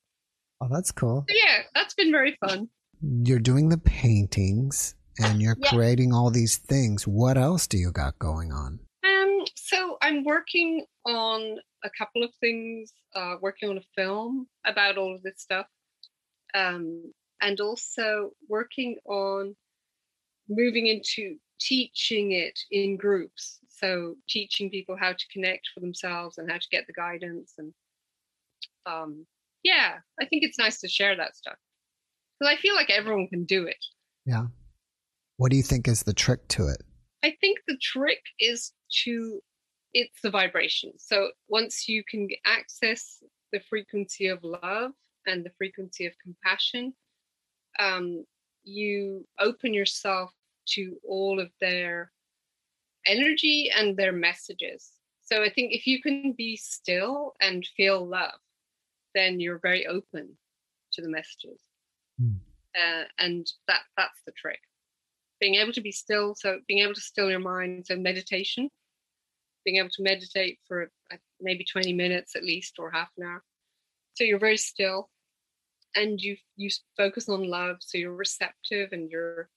Oh, 0.61 0.69
that's 0.71 0.91
cool. 0.91 1.25
So 1.29 1.35
yeah, 1.37 1.62
that's 1.75 1.95
been 1.95 2.11
very 2.11 2.37
fun. 2.45 2.69
You're 3.01 3.39
doing 3.39 3.69
the 3.69 3.79
paintings 3.79 4.95
and 5.19 5.41
you're 5.41 5.57
yeah. 5.59 5.71
creating 5.71 6.12
all 6.12 6.31
these 6.31 6.57
things. 6.57 7.07
What 7.07 7.37
else 7.37 7.66
do 7.66 7.77
you 7.77 7.93
got 7.93 8.19
going 8.19 8.53
on? 8.53 8.81
Um, 9.05 9.45
so 9.57 9.99
I'm 10.03 10.25
working 10.25 10.85
on 11.07 11.59
a 11.85 11.91
couple 11.97 12.23
of 12.23 12.31
things, 12.41 12.93
uh, 13.14 13.37
working 13.41 13.71
on 13.71 13.79
a 13.79 13.83
film 13.97 14.47
about 14.66 14.99
all 14.99 15.14
of 15.14 15.23
this 15.23 15.41
stuff. 15.41 15.66
Um, 16.55 17.12
and 17.41 17.61
also 17.61 18.31
working 18.49 18.97
on 19.05 19.55
moving 20.49 20.87
into 20.87 21.37
teaching 21.61 22.33
it 22.33 22.59
in 22.71 22.97
groups. 22.97 23.59
So 23.69 24.16
teaching 24.29 24.71
people 24.71 24.97
how 24.99 25.12
to 25.12 25.29
connect 25.33 25.69
for 25.73 25.81
themselves 25.81 26.39
and 26.39 26.51
how 26.51 26.59
to 26.59 26.69
get 26.71 26.87
the 26.87 26.93
guidance 26.93 27.55
and 27.59 27.73
um, 28.87 29.27
yeah, 29.62 29.99
I 30.21 30.25
think 30.25 30.45
it's 30.45 30.59
nice 30.59 30.81
to 30.81 30.89
share 30.89 31.16
that 31.16 31.37
stuff 31.37 31.57
because 32.39 32.53
I 32.53 32.61
feel 32.61 32.75
like 32.75 32.91
everyone 32.91 33.29
can 33.29 33.45
do 33.45 33.64
it. 33.66 33.85
Yeah. 34.25 34.47
What 35.39 35.53
do 35.53 35.57
you 35.57 35.62
think 35.62 35.86
is 35.86 36.03
the 36.03 36.12
trick 36.12 36.47
to 36.49 36.66
it? 36.66 36.82
I 37.24 37.36
think 37.41 37.61
the 37.66 37.78
trick 37.80 38.20
is 38.41 38.72
to 39.05 39.41
it's 39.95 40.20
the 40.20 40.30
vibration. 40.30 40.93
So 40.99 41.30
once 41.49 41.89
you 41.89 42.03
can 42.09 42.28
access 42.45 43.22
the 43.53 43.61
frequency 43.61 44.26
of 44.26 44.41
love 44.43 44.93
and 45.26 45.45
the 45.45 45.53
frequency 45.57 46.07
of 46.07 46.12
compassion, 46.22 46.93
um, 47.78 48.24
you 48.64 49.26
open 49.39 49.72
yourself 49.72 50.32
to 50.74 50.97
all 51.09 51.41
of 51.41 51.51
their 51.61 52.11
energy 53.07 53.70
and 53.74 53.97
their 53.97 54.12
messages. 54.12 54.91
So 55.22 55.43
I 55.43 55.51
think 55.51 55.72
if 55.72 55.86
you 55.86 56.03
can 56.03 56.34
be 56.36 56.57
still 56.57 57.32
and 57.41 57.64
feel 57.76 58.07
love, 58.07 58.41
then 59.14 59.41
you're 59.41 59.61
very 59.61 59.86
open 59.86 60.36
to 60.93 61.03
the 61.03 61.09
messages. 61.09 61.61
Mm. 62.20 62.36
Uh, 62.74 63.05
and 63.18 63.47
that 63.68 63.82
that's 63.97 64.20
the 64.26 64.32
trick. 64.32 64.61
Being 65.41 65.57
able 65.57 65.72
to 65.72 65.80
be 65.80 65.93
still, 65.93 66.34
so 66.34 66.59
being 66.66 66.82
able 66.82 66.95
to 66.95 67.01
still 67.01 67.30
your 67.30 67.39
mind, 67.39 67.86
so 67.86 67.97
meditation, 67.97 68.68
being 69.64 69.76
able 69.76 69.91
to 69.91 70.03
meditate 70.03 70.59
for 70.66 70.91
uh, 71.12 71.16
maybe 71.41 71.64
20 71.64 71.93
minutes 71.93 72.34
at 72.34 72.43
least 72.43 72.76
or 72.78 72.91
half 72.91 73.09
an 73.16 73.24
hour. 73.24 73.43
So 74.14 74.24
you're 74.24 74.41
very 74.41 74.57
still 74.57 75.11
and 75.95 76.20
you 76.20 76.36
you 76.57 76.68
focus 76.97 77.28
on 77.28 77.49
love 77.49 77.76
so 77.80 77.99
you're 77.99 78.14
receptive 78.14 78.91
and 78.93 79.11
you're 79.11 79.49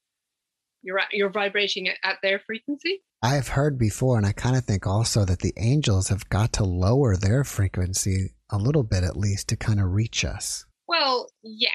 you're 0.82 1.00
you're 1.12 1.30
vibrating 1.30 1.88
at 1.90 2.18
their 2.24 2.40
frequency. 2.40 3.02
I've 3.24 3.50
heard 3.50 3.78
before, 3.78 4.18
and 4.18 4.26
I 4.26 4.32
kind 4.32 4.56
of 4.56 4.66
think 4.66 4.88
also 4.88 5.26
that 5.26 5.40
the 5.40 5.54
angels 5.58 6.08
have 6.10 6.28
got 6.30 6.54
to 6.54 6.64
lower 6.64 7.16
their 7.16 7.44
frequency 7.44 8.34
a 8.50 8.58
little 8.58 8.82
bit 8.84 9.04
at 9.04 9.16
least 9.16 9.50
to 9.50 9.56
kind 9.56 9.80
of 9.80 9.92
reach 9.92 10.26
us. 10.26 10.66
Well, 10.88 11.30
yes, 11.44 11.72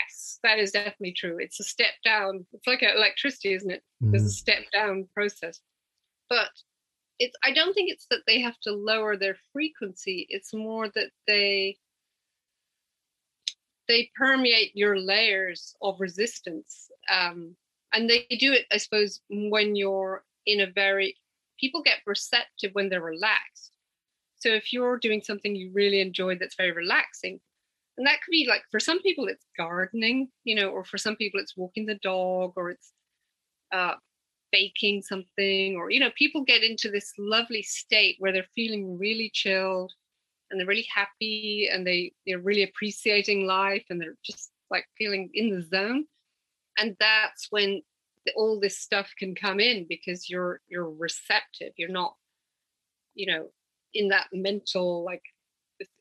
that 0.46 0.58
is 0.58 0.70
definitely 0.70 1.12
true. 1.12 1.38
It's 1.38 1.60
a 1.60 1.64
step 1.64 1.92
down. 2.04 2.46
It's 2.52 2.66
like 2.66 2.82
electricity, 2.82 3.52
isn't 3.52 3.70
it? 3.70 3.82
Mm. 4.02 4.12
There's 4.12 4.22
a 4.22 4.26
mm-hmm. 4.26 4.30
step 4.30 4.62
down 4.72 5.08
process. 5.14 5.60
But 6.28 6.50
it's 7.18 7.36
I 7.44 7.52
don't 7.52 7.74
think 7.74 7.90
it's 7.90 8.06
that 8.10 8.20
they 8.26 8.40
have 8.40 8.58
to 8.60 8.72
lower 8.72 9.16
their 9.16 9.36
frequency. 9.52 10.26
It's 10.28 10.54
more 10.54 10.88
that 10.88 11.10
they 11.26 11.76
they 13.88 14.10
permeate 14.16 14.74
your 14.74 14.98
layers 14.98 15.76
of 15.80 16.00
resistance. 16.00 16.90
Um, 17.12 17.56
and 17.92 18.08
they 18.10 18.26
do 18.38 18.52
it 18.52 18.66
i 18.72 18.76
suppose 18.76 19.20
when 19.30 19.74
you're 19.76 20.24
in 20.44 20.60
a 20.60 20.70
very 20.70 21.16
people 21.58 21.82
get 21.82 21.98
receptive 22.06 22.70
when 22.72 22.88
they're 22.88 23.00
relaxed 23.00 23.72
so 24.36 24.50
if 24.50 24.72
you're 24.72 24.98
doing 24.98 25.22
something 25.22 25.56
you 25.56 25.70
really 25.72 26.00
enjoy 26.00 26.36
that's 26.36 26.56
very 26.56 26.72
relaxing 26.72 27.40
and 27.96 28.06
that 28.06 28.20
could 28.22 28.30
be 28.30 28.46
like 28.48 28.62
for 28.70 28.80
some 28.80 29.00
people 29.02 29.26
it's 29.26 29.46
gardening 29.56 30.28
you 30.44 30.54
know 30.54 30.68
or 30.68 30.84
for 30.84 30.98
some 30.98 31.16
people 31.16 31.40
it's 31.40 31.56
walking 31.56 31.86
the 31.86 31.98
dog 32.02 32.52
or 32.56 32.70
it's 32.70 32.92
uh, 33.72 33.94
baking 34.52 35.02
something 35.02 35.76
or 35.76 35.90
you 35.90 36.00
know 36.00 36.10
people 36.16 36.44
get 36.44 36.62
into 36.62 36.90
this 36.90 37.12
lovely 37.18 37.62
state 37.62 38.16
where 38.18 38.32
they're 38.32 38.46
feeling 38.54 38.98
really 38.98 39.30
chilled 39.32 39.92
and 40.50 40.60
they're 40.60 40.66
really 40.66 40.86
happy 40.94 41.68
and 41.72 41.86
they 41.86 42.12
they're 42.26 42.38
really 42.38 42.62
appreciating 42.62 43.46
life 43.46 43.84
and 43.90 44.00
they're 44.00 44.16
just 44.24 44.50
like 44.70 44.86
feeling 44.96 45.30
in 45.34 45.50
the 45.50 45.62
zone. 45.62 46.06
And 46.78 46.96
that's 47.00 47.48
when 47.50 47.82
all 48.36 48.60
this 48.60 48.78
stuff 48.78 49.12
can 49.18 49.34
come 49.34 49.60
in 49.60 49.86
because 49.88 50.28
you're 50.28 50.60
you're 50.68 50.90
receptive. 50.90 51.72
You're 51.76 51.88
not 51.88 52.14
you 53.14 53.26
know 53.26 53.48
in 53.94 54.08
that 54.08 54.26
mental 54.32 55.04
like 55.04 55.22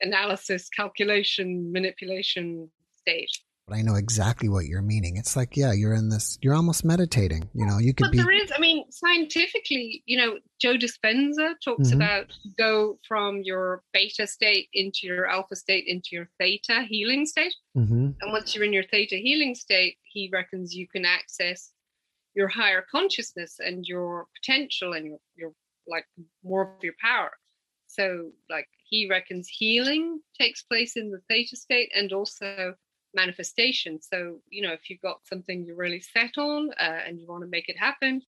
analysis 0.01 0.69
calculation 0.69 1.71
manipulation 1.71 2.69
stage 2.97 3.43
but 3.67 3.77
I 3.77 3.81
know 3.81 3.95
exactly 3.95 4.47
what 4.47 4.65
you're 4.65 4.83
meaning. 4.83 5.17
It's 5.17 5.35
like, 5.35 5.57
yeah, 5.57 5.73
you're 5.73 5.95
in 5.95 6.09
this, 6.09 6.37
you're 6.41 6.53
almost 6.53 6.85
meditating. 6.85 7.49
You 7.53 7.65
know, 7.65 7.79
you 7.79 7.95
could 7.95 8.05
but 8.05 8.11
be. 8.11 8.17
there 8.19 8.31
is, 8.31 8.51
I 8.55 8.59
mean, 8.59 8.85
scientifically, 8.91 10.03
you 10.05 10.17
know, 10.17 10.37
Joe 10.61 10.75
Dispenza 10.75 11.55
talks 11.63 11.89
mm-hmm. 11.89 11.95
about 11.95 12.31
go 12.59 12.99
from 13.07 13.41
your 13.43 13.81
beta 13.91 14.27
state 14.27 14.69
into 14.73 14.99
your 15.03 15.25
alpha 15.25 15.55
state 15.55 15.85
into 15.87 16.09
your 16.11 16.29
theta 16.39 16.83
healing 16.87 17.25
state. 17.25 17.55
Mm-hmm. 17.75 18.11
And 18.21 18.31
once 18.31 18.53
you're 18.53 18.65
in 18.65 18.73
your 18.73 18.83
theta 18.83 19.15
healing 19.15 19.55
state, 19.55 19.97
he 20.03 20.29
reckons 20.31 20.75
you 20.75 20.87
can 20.87 21.03
access 21.03 21.71
your 22.35 22.47
higher 22.47 22.85
consciousness 22.91 23.55
and 23.59 23.83
your 23.85 24.27
potential 24.39 24.93
and 24.93 25.07
your, 25.07 25.17
your 25.35 25.51
like 25.87 26.05
more 26.43 26.75
of 26.75 26.83
your 26.83 26.93
power. 27.01 27.31
So, 27.87 28.31
like, 28.49 28.67
he 28.87 29.07
reckons 29.09 29.47
healing 29.47 30.19
takes 30.39 30.63
place 30.63 30.95
in 30.95 31.11
the 31.11 31.21
theta 31.29 31.55
state 31.55 31.91
and 31.95 32.13
also 32.13 32.75
manifestation. 33.13 33.99
So, 34.01 34.39
you 34.49 34.61
know, 34.61 34.73
if 34.73 34.89
you've 34.89 35.01
got 35.01 35.25
something 35.25 35.65
you're 35.65 35.75
really 35.75 36.01
set 36.01 36.37
on 36.37 36.69
uh, 36.79 36.99
and 37.05 37.19
you 37.19 37.27
want 37.27 37.43
to 37.43 37.49
make 37.49 37.69
it 37.69 37.77
happen, 37.77 38.21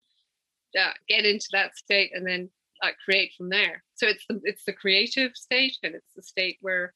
uh, 0.80 0.92
get 1.10 1.26
into 1.26 1.48
that 1.52 1.76
state 1.76 2.12
and 2.14 2.26
then 2.26 2.50
uh, 2.84 2.92
create 3.04 3.32
from 3.38 3.50
there. 3.50 3.84
So 3.96 4.08
it's 4.08 4.26
the 4.28 4.40
it's 4.44 4.66
the 4.66 4.74
creative 4.74 5.36
state 5.36 5.78
and 5.84 5.96
it's 5.96 6.14
the 6.16 6.22
state 6.22 6.58
where 6.62 6.94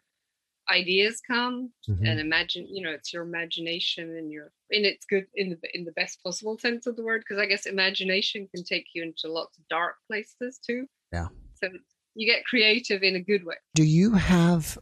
ideas 0.72 1.22
come 1.26 1.72
mm-hmm. 1.90 2.06
and 2.06 2.20
imagine. 2.20 2.68
You 2.70 2.84
know, 2.84 2.92
it's 2.92 3.14
your 3.14 3.24
imagination 3.24 4.16
and 4.18 4.32
your 4.32 4.52
and 4.72 4.86
it's 4.86 5.06
good 5.06 5.28
in 5.36 5.50
the 5.50 5.58
in 5.74 5.86
the 5.86 5.94
best 5.94 6.22
possible 6.24 6.58
sense 6.58 6.88
of 6.88 6.96
the 6.96 7.04
word 7.04 7.22
because 7.22 7.42
I 7.42 7.46
guess 7.46 7.66
imagination 7.66 8.48
can 8.54 8.64
take 8.64 8.88
you 8.94 9.04
into 9.04 9.32
lots 9.32 9.58
of 9.58 9.68
dark 9.70 9.96
places 10.08 10.60
too. 10.66 10.86
Yeah. 11.12 11.28
So 11.56 11.70
you 12.16 12.32
get 12.32 12.46
creative 12.46 13.04
in 13.04 13.16
a 13.16 13.22
good 13.22 13.46
way. 13.46 13.56
Do 13.76 13.84
you 13.84 14.14
have 14.14 14.78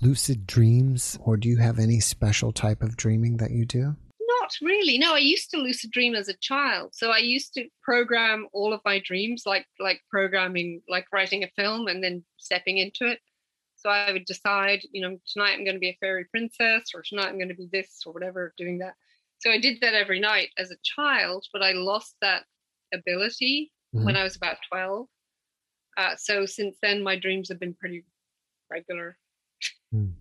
lucid 0.00 0.46
dreams, 0.46 1.18
or 1.22 1.36
do 1.36 1.48
you 1.48 1.58
have 1.58 1.78
any 1.78 2.00
special 2.00 2.52
type 2.52 2.82
of 2.82 2.96
dreaming 2.96 3.36
that 3.38 3.50
you 3.50 3.64
do? 3.64 3.96
Not 4.40 4.52
really. 4.62 4.98
No, 4.98 5.14
I 5.14 5.18
used 5.18 5.50
to 5.50 5.58
lucid 5.58 5.90
dream 5.90 6.14
as 6.14 6.28
a 6.28 6.36
child. 6.40 6.94
So 6.94 7.10
I 7.10 7.18
used 7.18 7.54
to 7.54 7.68
program 7.82 8.48
all 8.52 8.72
of 8.72 8.80
my 8.84 9.00
dreams, 9.04 9.42
like 9.46 9.66
like 9.78 10.00
programming, 10.10 10.82
like 10.88 11.06
writing 11.12 11.44
a 11.44 11.48
film 11.48 11.88
and 11.88 12.02
then 12.02 12.24
stepping 12.38 12.78
into 12.78 13.06
it. 13.06 13.18
So 13.76 13.88
I 13.88 14.12
would 14.12 14.26
decide, 14.26 14.80
you 14.92 15.00
know, 15.00 15.18
tonight 15.32 15.54
I'm 15.54 15.64
going 15.64 15.76
to 15.76 15.80
be 15.80 15.88
a 15.88 15.98
fairy 16.00 16.26
princess, 16.30 16.90
or 16.94 17.02
tonight 17.02 17.28
I'm 17.28 17.38
going 17.38 17.48
to 17.48 17.54
be 17.54 17.68
this, 17.72 18.02
or 18.04 18.12
whatever, 18.12 18.52
doing 18.58 18.78
that. 18.78 18.94
So 19.38 19.50
I 19.50 19.58
did 19.58 19.80
that 19.80 19.94
every 19.94 20.20
night 20.20 20.50
as 20.58 20.70
a 20.70 20.76
child, 20.82 21.46
but 21.52 21.62
I 21.62 21.72
lost 21.72 22.14
that 22.20 22.44
ability 22.92 23.72
mm-hmm. 23.94 24.04
when 24.04 24.16
I 24.16 24.22
was 24.22 24.36
about 24.36 24.58
12. 24.70 25.06
Uh, 25.96 26.16
so 26.16 26.46
since 26.46 26.76
then, 26.82 27.02
my 27.02 27.18
dreams 27.18 27.48
have 27.48 27.60
been 27.60 27.74
pretty 27.74 28.04
regular. 28.70 29.16
Mm. 29.94 30.12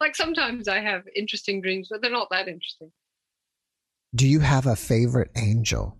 Like 0.00 0.16
sometimes 0.16 0.68
I 0.68 0.80
have 0.80 1.02
interesting 1.14 1.60
dreams, 1.60 1.88
but 1.90 2.00
they're 2.00 2.10
not 2.10 2.28
that 2.30 2.48
interesting. 2.48 2.90
Do 4.14 4.26
you 4.26 4.40
have 4.40 4.66
a 4.66 4.76
favorite 4.76 5.30
angel? 5.36 5.96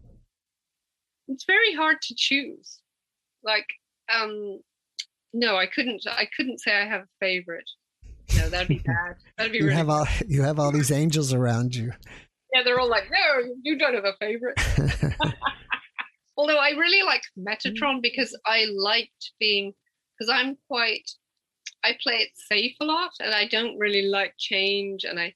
It's 1.29 1.45
very 1.45 1.75
hard 1.75 2.01
to 2.03 2.15
choose. 2.17 2.81
Like, 3.45 3.67
um, 4.13 4.61
no, 5.33 5.57
I 5.57 5.67
couldn't. 5.67 6.05
I 6.09 6.27
couldn't 6.37 6.61
say 6.61 6.75
I 6.75 6.87
have 6.87 7.03
a 7.03 7.09
favorite. 7.21 7.69
No, 8.37 8.49
that'd 8.49 8.69
be 8.69 8.79
bad. 8.85 9.17
That'd 9.37 9.53
be 9.53 9.59
you 9.59 9.65
really 9.65 9.77
have 9.77 9.91
all 9.91 10.07
you 10.27 10.43
have 10.43 10.59
all 10.59 10.73
these 10.73 10.91
angels 10.91 11.33
around 11.33 11.75
you. 11.75 11.93
Yeah, 12.53 12.63
they're 12.65 12.81
all 12.81 12.89
like, 12.89 13.05
no, 13.11 13.55
you 13.63 13.79
don't 13.79 13.95
have 13.95 14.05
a 14.05 14.15
favorite. 14.19 14.59
Although 16.41 16.57
I 16.57 16.70
really 16.70 17.03
like 17.03 17.20
Metatron 17.38 18.01
because 18.01 18.34
I 18.47 18.64
liked 18.74 19.32
being 19.38 19.74
because 20.18 20.32
I'm 20.34 20.57
quite 20.68 21.11
I 21.84 21.99
play 22.03 22.14
it 22.14 22.30
safe 22.34 22.74
a 22.80 22.86
lot 22.86 23.11
and 23.20 23.34
I 23.34 23.47
don't 23.47 23.76
really 23.76 24.07
like 24.09 24.32
change 24.38 25.05
and 25.05 25.20
I 25.20 25.34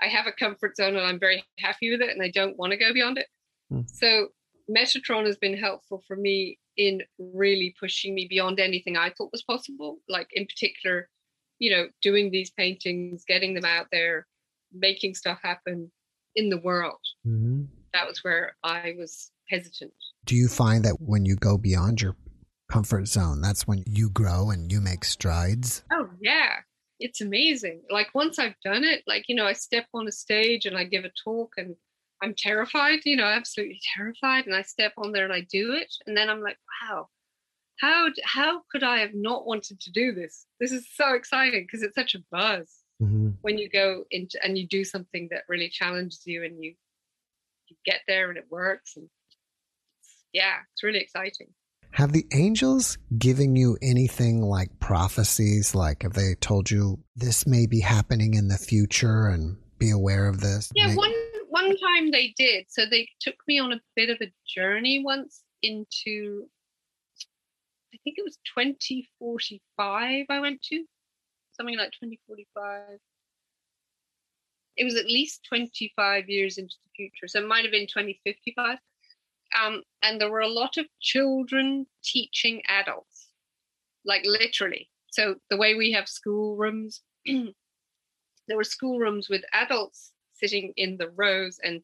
I 0.00 0.06
have 0.06 0.28
a 0.28 0.32
comfort 0.32 0.76
zone 0.76 0.94
and 0.94 1.04
I'm 1.04 1.18
very 1.18 1.42
happy 1.58 1.90
with 1.90 2.02
it 2.02 2.10
and 2.10 2.22
I 2.22 2.30
don't 2.30 2.56
want 2.56 2.70
to 2.70 2.76
go 2.76 2.92
beyond 2.92 3.18
it. 3.18 3.26
Mm. 3.72 3.90
So 3.90 4.28
Metatron 4.70 5.26
has 5.26 5.36
been 5.36 5.56
helpful 5.56 6.04
for 6.06 6.14
me 6.14 6.60
in 6.76 7.02
really 7.18 7.74
pushing 7.80 8.14
me 8.14 8.28
beyond 8.30 8.60
anything 8.60 8.96
I 8.96 9.10
thought 9.10 9.32
was 9.32 9.42
possible. 9.42 9.98
Like 10.08 10.28
in 10.34 10.46
particular, 10.46 11.08
you 11.58 11.72
know, 11.72 11.88
doing 12.00 12.30
these 12.30 12.50
paintings, 12.50 13.24
getting 13.26 13.54
them 13.54 13.64
out 13.64 13.86
there, 13.90 14.28
making 14.72 15.16
stuff 15.16 15.40
happen 15.42 15.90
in 16.36 16.48
the 16.48 16.60
world. 16.60 17.00
Mm-hmm. 17.26 17.64
That 17.92 18.06
was 18.06 18.22
where 18.22 18.56
I 18.62 18.94
was 18.96 19.32
hesitant. 19.48 19.92
Do 20.24 20.34
you 20.34 20.48
find 20.48 20.84
that 20.84 21.00
when 21.00 21.24
you 21.24 21.36
go 21.36 21.58
beyond 21.58 22.00
your 22.00 22.16
comfort 22.70 23.06
zone, 23.06 23.40
that's 23.40 23.66
when 23.66 23.84
you 23.86 24.10
grow 24.10 24.50
and 24.50 24.72
you 24.72 24.80
make 24.80 25.04
strides? 25.04 25.82
Oh, 25.92 26.08
yeah. 26.20 26.56
It's 26.98 27.20
amazing. 27.20 27.82
Like 27.90 28.14
once 28.14 28.38
I've 28.38 28.58
done 28.64 28.84
it, 28.84 29.02
like, 29.06 29.24
you 29.28 29.34
know, 29.34 29.46
I 29.46 29.52
step 29.52 29.86
on 29.92 30.08
a 30.08 30.12
stage 30.12 30.64
and 30.64 30.76
I 30.76 30.84
give 30.84 31.04
a 31.04 31.10
talk 31.24 31.52
and 31.56 31.76
I'm 32.22 32.34
terrified, 32.36 33.00
you 33.04 33.16
know, 33.16 33.24
absolutely 33.24 33.80
terrified. 33.96 34.46
And 34.46 34.54
I 34.54 34.62
step 34.62 34.92
on 34.96 35.12
there 35.12 35.24
and 35.24 35.32
I 35.32 35.46
do 35.50 35.72
it. 35.72 35.92
And 36.06 36.16
then 36.16 36.30
I'm 36.30 36.40
like, 36.40 36.56
wow, 36.82 37.08
how, 37.80 38.08
how 38.24 38.62
could 38.70 38.82
I 38.82 38.98
have 39.00 39.14
not 39.14 39.46
wanted 39.46 39.80
to 39.80 39.92
do 39.92 40.12
this? 40.12 40.46
This 40.60 40.72
is 40.72 40.86
so 40.94 41.14
exciting 41.14 41.64
because 41.64 41.82
it's 41.82 41.96
such 41.96 42.14
a 42.14 42.24
buzz 42.30 42.72
mm-hmm. 43.02 43.30
when 43.42 43.58
you 43.58 43.68
go 43.68 44.04
into 44.10 44.38
and 44.42 44.56
you 44.56 44.66
do 44.66 44.84
something 44.84 45.28
that 45.30 45.42
really 45.48 45.68
challenges 45.68 46.22
you 46.24 46.44
and 46.44 46.62
you, 46.62 46.74
you 47.68 47.76
get 47.84 48.00
there 48.06 48.30
and 48.30 48.38
it 48.38 48.46
works. 48.50 48.96
And 48.96 49.08
yeah, 50.34 50.56
it's 50.72 50.82
really 50.82 50.98
exciting. 50.98 51.46
Have 51.92 52.12
the 52.12 52.26
angels 52.34 52.98
given 53.16 53.54
you 53.54 53.78
anything 53.80 54.42
like 54.42 54.80
prophecies? 54.80 55.76
Like, 55.76 56.02
have 56.02 56.14
they 56.14 56.34
told 56.40 56.68
you 56.68 56.98
this 57.14 57.46
may 57.46 57.66
be 57.66 57.80
happening 57.80 58.34
in 58.34 58.48
the 58.48 58.58
future 58.58 59.28
and 59.28 59.56
be 59.78 59.90
aware 59.90 60.28
of 60.28 60.40
this? 60.40 60.72
Yeah, 60.74 60.92
one 60.96 61.14
one 61.50 61.76
time 61.76 62.10
they 62.10 62.34
did. 62.36 62.66
So 62.68 62.82
they 62.84 63.08
took 63.20 63.36
me 63.46 63.60
on 63.60 63.72
a 63.72 63.80
bit 63.94 64.10
of 64.10 64.18
a 64.20 64.32
journey 64.44 65.04
once 65.04 65.44
into, 65.62 66.46
I 67.94 67.98
think 68.02 68.18
it 68.18 68.24
was 68.24 68.38
2045. 68.56 70.26
I 70.28 70.40
went 70.40 70.62
to 70.62 70.84
something 71.52 71.78
like 71.78 71.92
2045. 71.92 72.98
It 74.76 74.84
was 74.84 74.96
at 74.96 75.06
least 75.06 75.46
25 75.48 76.28
years 76.28 76.58
into 76.58 76.74
the 76.84 76.90
future, 76.96 77.28
so 77.28 77.38
it 77.38 77.46
might 77.46 77.62
have 77.62 77.70
been 77.70 77.86
2055 77.86 78.78
um, 79.60 79.82
and 80.02 80.20
there 80.20 80.30
were 80.30 80.40
a 80.40 80.48
lot 80.48 80.76
of 80.76 80.86
children 81.00 81.86
teaching 82.02 82.62
adults, 82.68 83.28
like 84.04 84.22
literally. 84.24 84.90
So 85.10 85.36
the 85.50 85.56
way 85.56 85.74
we 85.74 85.92
have 85.92 86.08
schoolrooms, 86.08 87.02
there 87.26 88.56
were 88.56 88.64
schoolrooms 88.64 89.28
with 89.28 89.42
adults 89.52 90.12
sitting 90.34 90.72
in 90.76 90.96
the 90.96 91.10
rows 91.10 91.58
and 91.62 91.82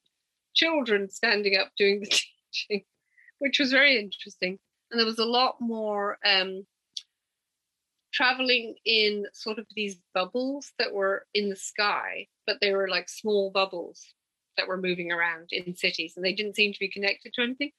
children 0.54 1.08
standing 1.08 1.56
up 1.56 1.70
doing 1.76 2.00
the 2.00 2.06
teaching, 2.52 2.84
which 3.38 3.58
was 3.58 3.70
very 3.70 3.98
interesting. 3.98 4.58
And 4.90 4.98
there 4.98 5.06
was 5.06 5.20
a 5.20 5.24
lot 5.24 5.60
more 5.60 6.18
um, 6.26 6.66
traveling 8.12 8.74
in 8.84 9.26
sort 9.32 9.60
of 9.60 9.66
these 9.76 9.96
bubbles 10.12 10.72
that 10.80 10.92
were 10.92 11.24
in 11.32 11.48
the 11.48 11.56
sky, 11.56 12.26
but 12.46 12.56
they 12.60 12.72
were 12.72 12.88
like 12.88 13.08
small 13.08 13.52
bubbles 13.52 14.12
that 14.56 14.68
were 14.68 14.80
moving 14.80 15.12
around 15.12 15.48
in 15.52 15.74
cities 15.74 16.14
and 16.16 16.24
they 16.24 16.32
didn't 16.32 16.56
seem 16.56 16.72
to 16.72 16.78
be 16.78 16.88
connected 16.88 17.32
to 17.34 17.42
anything. 17.42 17.72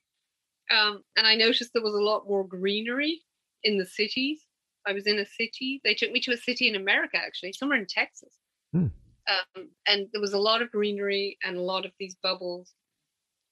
Um, 0.72 1.04
and 1.18 1.28
I 1.28 1.36
noticed 1.36 1.72
there 1.74 1.84
was 1.84 1.94
a 1.94 2.02
lot 2.02 2.28
more 2.28 2.46
greenery 2.46 3.22
in 3.64 3.78
the 3.78 3.86
cities. 3.86 4.46
I 4.88 4.94
was 4.94 5.06
in 5.06 5.20
a 5.20 5.26
city. 5.26 5.82
They 5.84 5.94
took 5.94 6.12
me 6.12 6.20
to 6.22 6.32
a 6.32 6.38
city 6.38 6.68
in 6.68 6.76
America, 6.76 7.18
actually, 7.18 7.54
somewhere 7.54 7.80
in 7.80 7.86
Texas. 7.86 8.34
Hmm. 8.72 8.88
Um, 9.28 9.70
and 9.88 10.08
there 10.12 10.22
was 10.22 10.34
a 10.34 10.40
lot 10.40 10.62
of 10.62 10.72
greenery 10.72 11.38
and 11.44 11.58
a 11.58 11.62
lot 11.62 11.86
of 11.86 11.92
these 12.00 12.16
bubbles. 12.24 12.74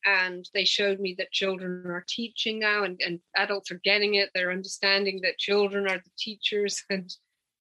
And 0.05 0.49
they 0.53 0.65
showed 0.65 0.99
me 0.99 1.13
that 1.17 1.32
children 1.32 1.86
are 1.86 2.05
teaching 2.07 2.57
now 2.57 2.84
and, 2.84 2.99
and 3.05 3.20
adults 3.36 3.70
are 3.70 3.82
getting 3.84 4.15
it. 4.15 4.30
They're 4.34 4.51
understanding 4.51 5.20
that 5.24 5.38
children 5.38 5.88
are 5.88 5.97
the 5.97 6.11
teachers 6.17 6.84
and 6.89 7.13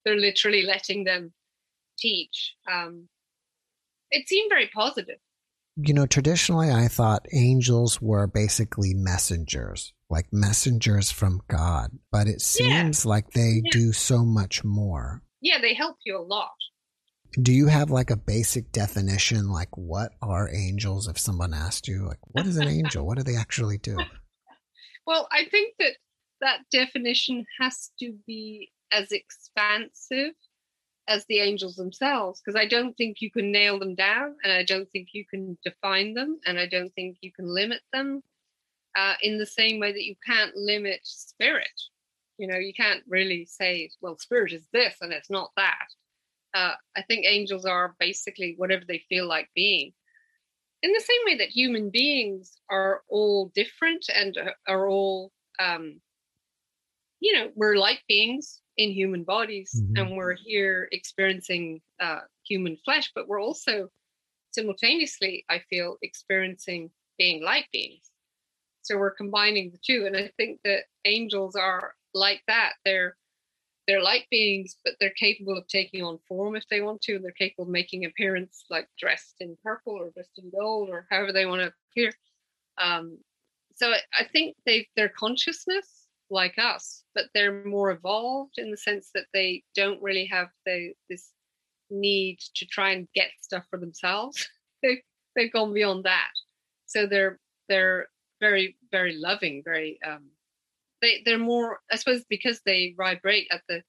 they're 0.05 0.17
literally 0.17 0.63
letting 0.63 1.05
them 1.05 1.33
teach. 1.99 2.55
Um, 2.71 3.09
it 4.11 4.29
seemed 4.29 4.51
very 4.51 4.71
positive 4.73 5.19
you 5.81 5.95
know, 5.95 6.07
traditionally 6.07 6.71
I 6.71 6.89
thought 6.89 7.27
angels 7.33 8.03
were 8.03 8.27
basically 8.27 8.95
messengers, 8.95 9.93
like 10.11 10.27
messengers 10.33 11.13
from 11.13 11.41
God, 11.49 11.91
but 12.11 12.27
it 12.27 12.41
seems 12.41 13.05
yeah. 13.05 13.09
like 13.09 13.31
they 13.31 13.63
yeah. 13.65 13.71
do 13.71 13.93
so 13.93 14.25
much 14.25 14.65
more. 14.65 15.23
Yeah, 15.41 15.61
they 15.61 15.75
help 15.75 15.97
you 16.05 16.19
a 16.19 16.23
lot. 16.23 16.51
Do 17.41 17.53
you 17.53 17.67
have 17.67 17.91
like 17.91 18.11
a 18.11 18.17
basic 18.17 18.73
definition, 18.73 19.51
like 19.51 19.77
what 19.77 20.13
are 20.21 20.53
angels? 20.53 21.07
If 21.07 21.19
someone 21.19 21.55
asked 21.55 21.87
you, 21.87 22.09
like, 22.09 22.19
what 22.23 22.47
is 22.47 22.57
an 22.57 22.69
angel? 22.69 23.07
What 23.07 23.19
do 23.19 23.23
they 23.23 23.37
actually 23.37 23.79
do? 23.79 23.97
Well, 25.07 25.27
I 25.33 25.47
think 25.51 25.73
that 25.79 25.95
that 26.43 26.59
definition 26.71 27.47
has 27.59 27.91
to 27.99 28.13
be 28.27 28.73
as 28.93 29.11
expansive 29.11 30.35
as 31.09 31.25
the 31.25 31.41
angels 31.41 31.75
themselves 31.75 32.41
because 32.41 32.55
I 32.55 32.67
don't 32.67 32.97
think 32.97 33.21
you 33.21 33.31
can 33.31 33.51
nail 33.51 33.79
them 33.79 33.95
down 33.95 34.37
and 34.45 34.53
I 34.53 34.63
don't 34.63 34.89
think 34.91 35.09
you 35.13 35.25
can 35.25 35.57
define 35.65 36.13
them 36.13 36.39
and 36.47 36.59
I 36.59 36.67
don't 36.67 36.95
think 36.95 37.17
you 37.23 37.33
can 37.33 37.47
limit 37.47 37.81
them 37.93 38.23
uh, 38.97 39.15
in 39.23 39.39
the 39.39 39.47
same 39.47 39.81
way 39.81 39.91
that 39.91 40.05
you 40.05 40.15
can't 40.25 40.55
limit 40.55 41.01
spirit. 41.03 41.71
You 42.37 42.47
know, 42.47 42.59
you 42.59 42.75
can't 42.75 43.03
really 43.09 43.47
say, 43.47 43.91
well, 44.03 44.19
spirit 44.19 44.53
is 44.53 44.69
this 44.73 44.97
and 45.01 45.13
it's 45.13 45.31
not 45.31 45.51
that. 45.57 45.87
Uh, 46.55 46.75
I 46.97 47.03
think 47.03 47.27
angels 47.27 47.65
are 47.65 47.97
basically 47.99 48.55
whatever 48.59 48.85
they 48.87 49.03
feel 49.09 49.27
like 49.27 49.49
being. 49.55 49.93
In 50.83 50.93
the 50.93 51.01
same 51.01 51.21
way 51.27 51.39
that 51.39 51.49
human 51.49 51.91
beings 51.91 52.59
are 52.71 53.03
all 53.09 53.51
different 53.55 54.05
and 54.15 54.37
are 54.69 54.89
all, 54.89 55.33
um, 55.59 56.01
you 57.21 57.33
know, 57.33 57.51
we're 57.57 57.77
like 57.77 58.03
beings 58.09 58.61
in 58.79 58.91
human 58.91 59.25
bodies 59.25 59.71
mm-hmm. 59.77 59.97
and 59.97 60.17
we're 60.17 60.35
here 60.35 60.89
experiencing 60.93 61.81
uh, 62.01 62.21
human 62.47 62.77
flesh 62.85 63.13
but 63.15 63.29
we're 63.29 63.41
also 63.41 63.89
simultaneously 64.53 65.45
i 65.51 65.59
feel 65.69 65.97
experiencing 66.03 66.91
being 67.19 67.43
light 67.43 67.67
beings. 67.73 68.11
So 68.83 68.97
we're 68.97 69.11
combining 69.11 69.71
the 69.71 69.79
two 69.85 70.07
and 70.07 70.17
i 70.17 70.31
think 70.39 70.61
that 70.65 70.85
angels 71.05 71.57
are 71.57 71.95
like 72.15 72.43
that. 72.47 72.75
They're 72.85 73.17
they're 73.87 74.03
light 74.03 74.27
beings 74.31 74.77
but 74.85 74.95
they're 75.01 75.11
capable 75.11 75.57
of 75.57 75.67
taking 75.67 76.03
on 76.03 76.19
form 76.29 76.57
if 76.57 76.67
they 76.71 76.81
want 76.81 77.03
to 77.03 77.17
and 77.17 77.25
they're 77.25 77.33
capable 77.33 77.65
of 77.65 77.71
making 77.71 78.05
appearance 78.05 78.65
like 78.71 78.89
dressed 78.99 79.37
in 79.41 79.57
purple 79.63 79.95
or 79.95 80.11
dressed 80.11 80.39
in 80.39 80.51
gold 80.59 80.89
or 80.89 81.07
however 81.11 81.33
they 81.33 81.47
want 81.47 81.61
to 81.61 81.73
appear. 81.91 82.13
Um, 82.79 83.19
so 83.75 83.91
I, 83.91 83.99
I 84.21 84.25
think 84.25 84.57
they 84.65 84.89
their 84.97 85.09
consciousness 85.11 85.98
like 86.31 86.59
us, 86.59 87.05
but 87.15 87.27
they're 87.35 87.65
more 87.65 87.91
evolved 87.91 88.55
in 88.59 88.71
the 88.71 88.77
sense 88.77 89.11
that 89.15 89.27
they 89.33 89.63
don't 89.75 90.03
really 90.03 90.27
have 90.27 90.49
the 90.67 90.93
this 91.09 91.31
need 91.91 92.39
to 92.55 92.67
try 92.67 92.91
and 92.91 93.09
get 93.15 93.31
stuff 93.41 93.65
for 93.71 93.79
themselves. 93.79 94.49
they 94.83 95.03
they've 95.35 95.53
gone 95.53 95.73
beyond 95.73 96.05
that. 96.05 96.31
So 96.87 97.07
they're 97.07 97.39
they're 97.69 98.09
very 98.41 98.77
very 98.91 99.17
loving, 99.17 99.63
very 99.65 99.99
um 100.07 100.31
they 101.01 101.23
they're 101.25 101.39
more 101.39 101.81
I 101.91 101.97
suppose 101.97 102.25
because 102.29 102.61
they 102.65 102.95
vibrate 102.97 103.49
at 103.51 103.63
the 103.69 103.83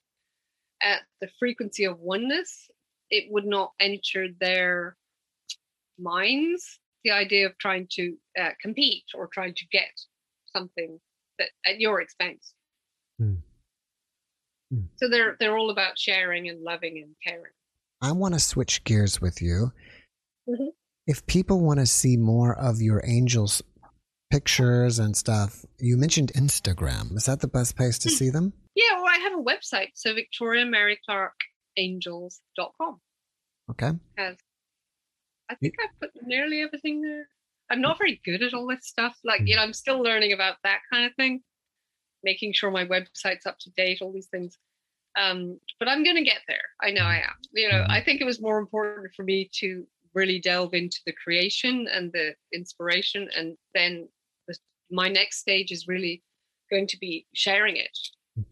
at 0.82 1.02
the 1.20 1.28
frequency 1.38 1.84
of 1.84 2.00
oneness, 2.00 2.70
it 3.10 3.30
would 3.30 3.44
not 3.44 3.72
enter 3.80 4.28
their 4.40 4.96
minds 5.98 6.80
the 7.04 7.10
idea 7.10 7.46
of 7.46 7.56
trying 7.58 7.86
to 7.92 8.16
uh, 8.38 8.50
compete 8.60 9.04
or 9.14 9.28
trying 9.28 9.54
to 9.54 9.66
get 9.70 9.90
something 10.54 10.98
at 11.66 11.80
your 11.80 12.00
expense. 12.00 12.54
Mm. 13.20 13.38
Mm. 14.72 14.86
So 14.96 15.08
they're 15.08 15.36
they're 15.38 15.56
all 15.56 15.70
about 15.70 15.98
sharing 15.98 16.48
and 16.48 16.62
loving 16.62 16.98
and 16.98 17.14
caring. 17.24 17.52
I 18.02 18.12
want 18.12 18.34
to 18.34 18.40
switch 18.40 18.84
gears 18.84 19.20
with 19.20 19.42
you. 19.42 19.72
Mm-hmm. 20.48 20.68
If 21.06 21.26
people 21.26 21.60
want 21.60 21.80
to 21.80 21.86
see 21.86 22.16
more 22.16 22.56
of 22.56 22.80
your 22.80 23.02
angels 23.04 23.62
pictures 24.30 24.98
and 24.98 25.16
stuff, 25.16 25.64
you 25.78 25.96
mentioned 25.96 26.32
Instagram. 26.34 27.16
Is 27.16 27.26
that 27.26 27.40
the 27.40 27.48
best 27.48 27.76
place 27.76 27.98
to 27.98 28.08
hmm. 28.08 28.14
see 28.14 28.30
them? 28.30 28.52
Yeah, 28.74 28.96
well, 28.96 29.08
I 29.08 29.18
have 29.18 29.32
a 29.32 29.42
website, 29.42 29.90
so 29.94 30.14
Victoria 30.14 30.64
Mary 30.64 30.98
Clarke 31.04 31.40
Angels.com. 31.76 33.00
Okay. 33.70 33.90
Has 34.16 34.36
I 35.50 35.56
think 35.56 35.74
I've 35.82 35.98
put 36.00 36.10
nearly 36.24 36.62
everything 36.62 37.02
there. 37.02 37.28
I'm 37.70 37.80
not 37.80 37.98
very 37.98 38.20
good 38.24 38.42
at 38.42 38.54
all 38.54 38.66
this 38.66 38.86
stuff. 38.86 39.16
Like, 39.24 39.42
you 39.44 39.56
know, 39.56 39.62
I'm 39.62 39.72
still 39.72 40.02
learning 40.02 40.32
about 40.32 40.56
that 40.64 40.80
kind 40.92 41.06
of 41.06 41.14
thing, 41.14 41.42
making 42.24 42.52
sure 42.52 42.70
my 42.70 42.84
website's 42.84 43.46
up 43.46 43.58
to 43.60 43.70
date, 43.76 43.98
all 44.00 44.12
these 44.12 44.28
things. 44.28 44.58
Um, 45.18 45.58
but 45.78 45.88
I'm 45.88 46.04
going 46.04 46.16
to 46.16 46.22
get 46.22 46.40
there. 46.48 46.58
I 46.82 46.90
know 46.90 47.02
I 47.02 47.16
am. 47.16 47.36
You 47.52 47.68
know, 47.68 47.78
mm-hmm. 47.78 47.90
I 47.90 48.02
think 48.02 48.20
it 48.20 48.24
was 48.24 48.40
more 48.40 48.58
important 48.58 49.12
for 49.14 49.22
me 49.22 49.50
to 49.60 49.86
really 50.14 50.40
delve 50.40 50.74
into 50.74 50.98
the 51.06 51.12
creation 51.12 51.86
and 51.92 52.12
the 52.12 52.34
inspiration, 52.52 53.28
and 53.36 53.56
then 53.74 54.08
the, 54.48 54.56
my 54.90 55.08
next 55.08 55.38
stage 55.38 55.70
is 55.70 55.86
really 55.86 56.22
going 56.70 56.86
to 56.88 56.98
be 56.98 57.26
sharing 57.32 57.76
it 57.76 57.96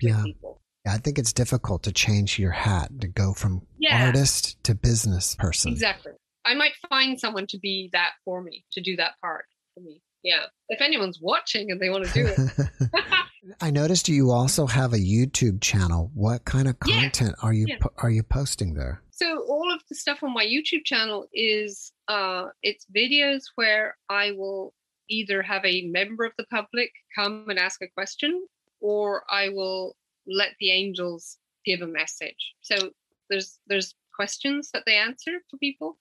yeah. 0.01 0.23
people. 0.25 0.61
Yeah, 0.87 0.95
I 0.95 0.99
think 0.99 1.19
it's 1.19 1.33
difficult 1.33 1.83
to 1.85 1.93
change 1.93 2.39
your 2.39 2.53
hat 2.53 2.91
to 3.01 3.09
go 3.09 3.33
from 3.35 3.62
yeah. 3.79 4.07
artist 4.07 4.62
to 4.64 4.75
business 4.75 5.35
person. 5.35 5.73
Exactly. 5.73 6.12
I 6.49 6.55
might 6.55 6.72
find 6.88 7.20
someone 7.20 7.46
to 7.49 7.59
be 7.59 7.90
that 7.92 8.12
for 8.24 8.42
me, 8.42 8.64
to 8.72 8.80
do 8.80 8.96
that 8.96 9.12
part 9.20 9.44
for 9.74 9.80
me. 9.80 10.01
Yeah. 10.22 10.46
If 10.68 10.80
anyone's 10.80 11.20
watching 11.20 11.70
and 11.70 11.78
they 11.80 11.90
want 11.90 12.07
to 12.07 12.12
do 12.12 12.26
it. 12.26 12.90
I 13.61 13.70
noticed 13.70 14.09
you 14.09 14.30
also 14.30 14.66
have 14.66 14.92
a 14.92 14.99
YouTube 14.99 15.61
channel. 15.61 16.11
What 16.14 16.44
kind 16.44 16.68
of 16.68 16.78
content 16.80 17.34
yeah. 17.38 17.46
are 17.46 17.53
you 17.53 17.66
yeah. 17.68 17.76
are 17.99 18.11
you 18.11 18.22
posting 18.22 18.74
there? 18.74 19.03
So 19.11 19.44
all 19.49 19.72
of 19.72 19.80
the 19.88 19.94
stuff 19.94 20.22
on 20.22 20.32
my 20.32 20.44
YouTube 20.44 20.84
channel 20.84 21.26
is 21.32 21.92
uh 22.09 22.46
it's 22.62 22.86
videos 22.94 23.42
where 23.55 23.96
I 24.09 24.32
will 24.32 24.74
either 25.09 25.42
have 25.42 25.64
a 25.64 25.82
member 25.82 26.24
of 26.24 26.32
the 26.36 26.46
public 26.46 26.90
come 27.14 27.46
and 27.49 27.59
ask 27.59 27.80
a 27.82 27.88
question 27.88 28.46
or 28.80 29.22
I 29.30 29.49
will 29.51 29.96
let 30.26 30.51
the 30.61 30.72
angels 30.72 31.38
give 31.64 31.80
a 31.80 31.86
message. 31.86 32.55
So 32.61 32.90
there's 33.30 33.59
there's 33.66 33.94
questions 34.14 34.70
that 34.72 34.82
they 34.84 34.96
answer 34.96 35.38
for 35.49 35.59
people. 35.59 35.96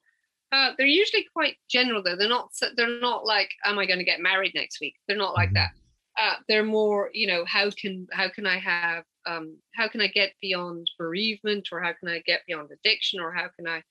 Uh, 0.51 0.71
they're 0.77 0.87
usually 0.87 1.25
quite 1.33 1.55
general 1.69 2.01
though. 2.01 2.15
They're 2.15 2.29
not 2.29 2.49
they're 2.75 2.99
not 2.99 3.25
like, 3.25 3.49
"Am 3.65 3.77
I 3.77 3.85
going 3.85 3.99
to 3.99 4.05
get 4.05 4.21
married 4.21 4.53
next 4.55 4.79
week?" 4.79 4.95
They're 5.07 5.17
not 5.17 5.35
like 5.35 5.49
mm-hmm. 5.49 5.55
that. 5.55 5.71
Uh, 6.19 6.35
they're 6.47 6.63
more, 6.63 7.11
you 7.13 7.27
know, 7.27 7.45
how 7.45 7.69
can 7.69 8.07
how 8.11 8.29
can 8.29 8.47
I 8.47 8.57
have 8.57 9.03
um, 9.25 9.57
how 9.75 9.87
can 9.87 10.01
I 10.01 10.07
get 10.07 10.31
beyond 10.41 10.89
bereavement, 10.97 11.67
or 11.71 11.81
how 11.81 11.93
can 11.93 12.09
I 12.09 12.21
get 12.25 12.41
beyond 12.47 12.69
addiction, 12.71 13.19
or 13.19 13.31
how 13.31 13.47
can 13.55 13.67
I 13.67 13.83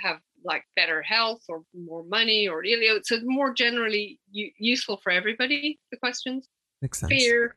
have 0.00 0.18
like 0.44 0.64
better 0.74 1.02
health 1.02 1.42
or 1.48 1.62
more 1.72 2.04
money, 2.04 2.48
or 2.48 2.64
you 2.64 2.80
know, 2.80 3.00
so 3.04 3.18
more 3.22 3.54
generally 3.54 4.18
u- 4.32 4.52
useful 4.58 4.96
for 4.96 5.12
everybody. 5.12 5.78
The 5.92 5.98
questions, 5.98 6.48
Makes 6.82 7.00
sense. 7.00 7.12
fear, 7.12 7.56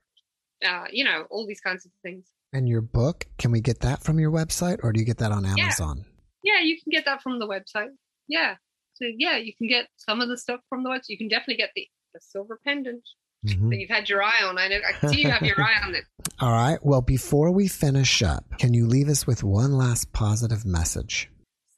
uh, 0.66 0.86
you 0.92 1.04
know, 1.04 1.26
all 1.30 1.48
these 1.48 1.62
kinds 1.62 1.86
of 1.86 1.92
things. 2.04 2.28
And 2.54 2.70
your 2.70 2.82
book, 2.82 3.26
can 3.40 3.52
we 3.52 3.62
get 3.62 3.80
that 3.80 4.04
from 4.04 4.20
your 4.20 4.32
website 4.32 4.78
or 4.84 4.94
do 4.94 5.00
you 5.00 5.06
get 5.06 5.18
that 5.18 5.32
on 5.32 5.46
Amazon? 5.46 5.98
Yeah, 5.98 6.13
yeah 6.44 6.62
you 6.62 6.80
can 6.82 6.92
get 6.92 7.06
that 7.06 7.22
from 7.22 7.40
the 7.40 7.48
website. 7.48 7.90
Yeah. 8.28 8.56
So, 8.96 9.06
yeah, 9.18 9.38
you 9.38 9.54
can 9.56 9.68
get 9.68 9.88
some 9.98 10.22
of 10.22 10.30
the 10.30 10.38
stuff 10.38 10.62
from 10.70 10.84
the 10.84 10.90
website. 10.90 11.10
You 11.10 11.18
can 11.18 11.28
definitely 11.28 11.58
get 11.58 11.72
the, 11.76 11.88
the 12.14 12.20
silver 12.22 12.60
pendant 12.64 13.04
mm-hmm. 13.46 13.70
that 13.70 13.78
you've 13.78 13.90
had 13.90 14.10
your 14.10 14.24
eye 14.24 14.44
on. 14.44 14.58
I 14.58 14.68
know, 14.68 14.80
I 14.88 15.08
see 15.08 15.22
you 15.22 15.30
have 15.30 15.42
your 15.42 15.60
eye 15.60 15.82
on 15.84 15.96
it. 15.96 16.04
All 16.40 16.52
right. 16.52 16.78
Well, 16.84 17.02
before 17.02 17.52
we 17.52 17.68
finish 17.68 18.22
up, 18.22 18.46
can 18.60 18.74
you 18.74 18.86
leave 18.86 19.10
us 19.10 19.26
with 19.26 19.44
one 19.44 19.74
last 19.74 20.12
positive 20.14 20.66
message? 20.66 21.30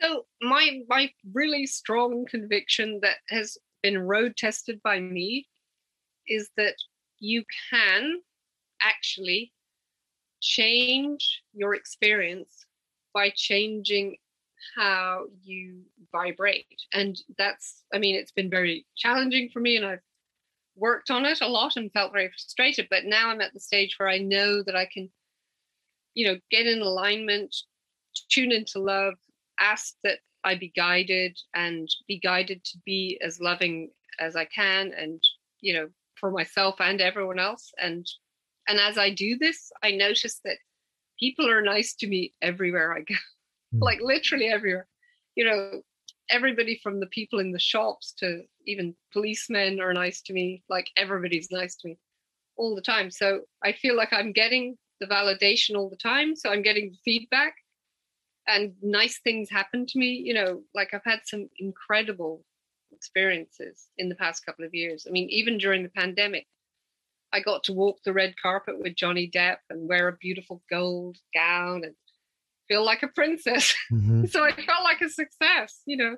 So, 0.02 0.26
my, 0.42 0.82
my 0.90 1.10
really 1.34 1.66
strong 1.66 2.26
conviction 2.30 3.00
that 3.02 3.18
has 3.30 3.58
been 3.82 4.00
road 4.00 4.36
tested 4.36 4.82
by 4.84 5.00
me 5.00 5.48
is 6.28 6.50
that 6.58 6.76
you 7.20 7.44
can 7.72 8.20
actually 8.82 9.54
change 10.42 11.42
your 11.54 11.74
experience 11.74 12.66
by 13.14 13.32
changing 13.34 14.18
how 14.76 15.26
you 15.44 15.82
vibrate. 16.12 16.68
And 16.94 17.18
that's, 17.38 17.84
I 17.94 18.00
mean, 18.00 18.16
it's 18.16 18.32
been 18.32 18.50
very 18.50 18.86
challenging 18.96 19.50
for 19.52 19.60
me 19.60 19.78
and 19.78 19.86
I've 19.86 20.02
worked 20.76 21.10
on 21.10 21.26
it 21.26 21.42
a 21.42 21.48
lot 21.48 21.78
and 21.78 21.92
felt 21.92 22.14
very 22.14 22.30
frustrated. 22.30 22.88
But 22.90 23.06
now 23.06 23.30
I'm 23.30 23.42
at 23.42 23.54
the 23.54 23.60
stage 23.60 23.96
where 23.98 24.10
I 24.10 24.18
know 24.18 24.64
that 24.64 24.76
I 24.76 24.88
can, 24.92 25.10
you 26.14 26.28
know, 26.28 26.40
get 26.52 26.68
in 26.68 26.82
alignment, 26.82 27.56
tune 28.30 28.52
into 28.52 28.80
love, 28.80 29.16
ask 29.60 29.96
that 30.04 30.20
I 30.44 30.56
be 30.56 30.72
guided 30.76 31.38
and 31.56 31.90
be 32.08 32.20
guided 32.20 32.64
to 32.66 32.78
be 32.86 33.20
as 33.24 33.40
loving 33.40 33.90
as 34.20 34.36
I 34.36 34.46
can 34.46 34.94
and, 34.94 35.22
you 35.62 35.74
know, 35.74 35.90
for 36.16 36.32
myself 36.32 36.76
and 36.80 37.02
everyone 37.02 37.40
else 37.40 37.74
and 37.78 38.08
and 38.68 38.80
as 38.80 38.98
I 38.98 39.12
do 39.12 39.38
this, 39.38 39.72
I 39.84 39.92
notice 39.92 40.40
that 40.44 40.58
people 41.20 41.50
are 41.50 41.62
nice 41.62 41.94
to 41.96 42.08
me 42.08 42.34
everywhere 42.42 42.94
I 42.94 43.02
go. 43.02 43.16
Mm. 43.76 43.82
like 43.82 44.00
literally 44.02 44.48
everywhere. 44.48 44.88
You 45.36 45.46
know, 45.46 45.82
everybody 46.30 46.80
from 46.82 47.00
the 47.00 47.08
people 47.08 47.40
in 47.40 47.52
the 47.52 47.60
shops 47.60 48.14
to 48.20 48.44
even 48.66 48.96
policemen 49.14 49.80
are 49.80 49.94
nice 49.94 50.22
to 50.24 50.34
me. 50.34 50.64
Like 50.70 50.90
everybody's 50.98 51.52
nice 51.52 51.76
to 51.78 51.90
me 51.90 51.98
all 52.58 52.76
the 52.76 52.82
time. 52.82 53.12
So 53.12 53.42
I 53.64 53.74
feel 53.74 53.96
like 53.96 54.14
I'm 54.14 54.32
getting 54.32 54.78
the 55.00 55.08
validation 55.08 55.76
all 55.76 55.90
the 55.90 55.98
time. 55.98 56.36
So 56.36 56.50
I'm 56.50 56.62
getting 56.62 56.96
feedback 57.04 57.56
and 58.48 58.74
nice 58.82 59.20
things 59.20 59.50
happen 59.50 59.86
to 59.86 60.00
me. 60.00 60.08
You 60.08 60.34
know, 60.34 60.62
like 60.74 60.94
I've 60.94 61.04
had 61.04 61.22
some 61.26 61.50
incredible 61.60 62.44
experiences 62.92 63.88
in 63.98 64.10
the 64.10 64.16
past 64.16 64.46
couple 64.46 64.66
of 64.66 64.74
years. 64.74 65.06
I 65.08 65.12
mean, 65.12 65.30
even 65.30 65.58
during 65.58 65.84
the 65.84 65.90
pandemic, 65.90 66.48
I 67.34 67.42
got 67.42 67.64
to 67.66 67.74
walk 67.74 67.98
the 68.04 68.14
red 68.14 68.36
carpet 68.42 68.80
with 68.80 68.96
Johnny 68.96 69.30
Depp 69.30 69.58
and 69.70 69.90
wear 69.90 70.08
a 70.08 70.18
beautiful 70.18 70.64
gold 70.70 71.18
gown 71.34 71.84
and 71.84 71.96
feel 72.68 72.86
like 72.86 73.04
a 73.04 73.08
princess. 73.08 73.74
Mm-hmm. 73.94 74.26
so 74.26 74.44
I 74.44 74.52
felt 74.52 74.84
like 74.84 75.02
a 75.02 75.10
success, 75.10 75.82
you 75.86 75.98
know. 75.98 76.18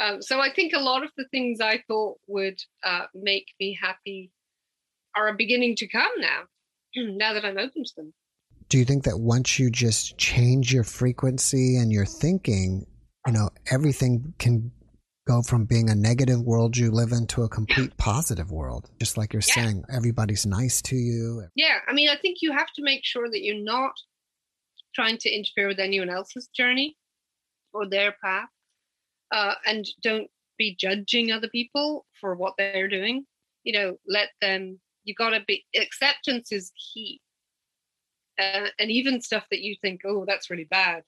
Um, 0.00 0.22
so 0.22 0.40
I 0.40 0.52
think 0.52 0.72
a 0.72 0.80
lot 0.80 1.04
of 1.04 1.10
the 1.16 1.26
things 1.30 1.60
I 1.60 1.82
thought 1.86 2.16
would 2.26 2.58
uh, 2.82 3.06
make 3.14 3.46
me 3.60 3.78
happy 3.80 4.32
are 5.14 5.34
beginning 5.36 5.76
to 5.76 5.88
come 5.88 6.10
now, 6.16 6.42
now 6.96 7.34
that 7.34 7.44
I'm 7.44 7.58
open 7.58 7.84
to 7.84 7.92
them. 7.96 8.14
Do 8.68 8.78
you 8.78 8.84
think 8.84 9.04
that 9.04 9.18
once 9.18 9.58
you 9.58 9.70
just 9.70 10.16
change 10.16 10.72
your 10.72 10.84
frequency 10.84 11.76
and 11.76 11.92
your 11.92 12.06
thinking, 12.06 12.86
you 13.26 13.32
know, 13.32 13.50
everything 13.70 14.32
can 14.38 14.72
go 15.26 15.42
from 15.42 15.64
being 15.64 15.90
a 15.90 15.94
negative 15.94 16.40
world 16.40 16.76
you 16.76 16.90
live 16.90 17.12
into 17.12 17.42
a 17.42 17.48
complete 17.48 17.96
positive 17.96 18.50
world. 18.50 18.90
Just 18.98 19.16
like 19.16 19.32
you're 19.32 19.42
yeah. 19.48 19.54
saying, 19.54 19.84
everybody's 19.92 20.46
nice 20.46 20.82
to 20.82 20.96
you. 20.96 21.44
Yeah. 21.54 21.78
I 21.86 21.92
mean, 21.92 22.08
I 22.08 22.16
think 22.16 22.38
you 22.42 22.52
have 22.52 22.72
to 22.76 22.82
make 22.82 23.04
sure 23.04 23.28
that 23.30 23.42
you're 23.42 23.62
not 23.62 23.92
trying 24.94 25.18
to 25.18 25.30
interfere 25.30 25.68
with 25.68 25.78
anyone 25.78 26.10
else's 26.10 26.48
journey 26.48 26.96
or 27.72 27.88
their 27.88 28.14
path. 28.22 28.48
Uh, 29.32 29.54
and 29.66 29.86
don't 30.02 30.28
be 30.58 30.76
judging 30.78 31.30
other 31.30 31.48
people 31.48 32.06
for 32.20 32.34
what 32.34 32.54
they're 32.58 32.88
doing. 32.88 33.24
You 33.64 33.72
know, 33.72 33.96
let 34.06 34.30
them, 34.40 34.80
you 35.04 35.14
got 35.14 35.30
to 35.30 35.40
be, 35.46 35.64
acceptance 35.76 36.50
is 36.50 36.72
key. 36.92 37.20
Uh, 38.38 38.68
and 38.78 38.90
even 38.90 39.20
stuff 39.20 39.44
that 39.50 39.60
you 39.60 39.76
think, 39.80 40.00
oh, 40.06 40.24
that's 40.26 40.50
really 40.50 40.66
bad, 40.70 41.02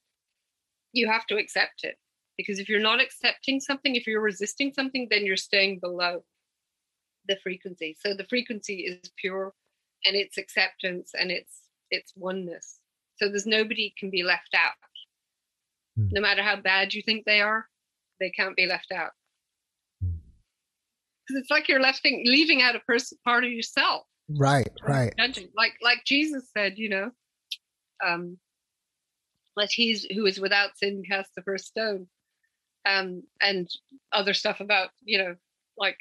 you 0.92 1.08
have 1.08 1.26
to 1.26 1.36
accept 1.36 1.84
it 1.84 1.96
because 2.36 2.58
if 2.58 2.68
you're 2.68 2.80
not 2.80 3.00
accepting 3.00 3.60
something 3.60 3.94
if 3.94 4.06
you're 4.06 4.20
resisting 4.20 4.72
something 4.72 5.06
then 5.10 5.24
you're 5.24 5.36
staying 5.36 5.78
below 5.78 6.24
the 7.28 7.36
frequency 7.42 7.96
so 7.98 8.14
the 8.14 8.26
frequency 8.28 8.80
is 8.80 9.10
pure 9.16 9.52
and 10.04 10.16
it's 10.16 10.38
acceptance 10.38 11.12
and 11.18 11.30
it's 11.30 11.60
it's 11.90 12.12
oneness 12.16 12.78
so 13.22 13.28
there's 13.28 13.46
nobody 13.46 13.94
can 13.98 14.10
be 14.10 14.22
left 14.22 14.54
out 14.54 14.72
mm. 15.98 16.08
no 16.12 16.20
matter 16.20 16.42
how 16.42 16.56
bad 16.56 16.92
you 16.92 17.02
think 17.02 17.24
they 17.24 17.40
are 17.40 17.66
they 18.20 18.30
can't 18.30 18.56
be 18.56 18.66
left 18.66 18.90
out 18.92 19.10
because 20.00 20.16
hmm. 21.30 21.36
it's 21.36 21.50
like 21.50 21.68
you're 21.68 21.80
leaving 21.80 22.24
leaving 22.26 22.62
out 22.62 22.76
a 22.76 22.80
person 22.80 23.16
part 23.24 23.44
of 23.44 23.52
yourself 23.52 24.04
right 24.38 24.70
right 24.86 25.14
judging. 25.18 25.48
like 25.56 25.72
like 25.82 26.02
jesus 26.04 26.50
said 26.56 26.74
you 26.76 26.88
know 26.88 27.10
um 28.04 28.36
let 29.56 29.70
he 29.70 29.98
who 30.14 30.26
is 30.26 30.40
without 30.40 30.76
sin 30.76 31.02
cast 31.08 31.30
the 31.36 31.42
first 31.42 31.66
stone 31.66 32.06
um, 32.84 33.22
and 33.40 33.68
other 34.12 34.34
stuff 34.34 34.60
about 34.60 34.88
you 35.04 35.18
know 35.18 35.36
like 35.76 35.96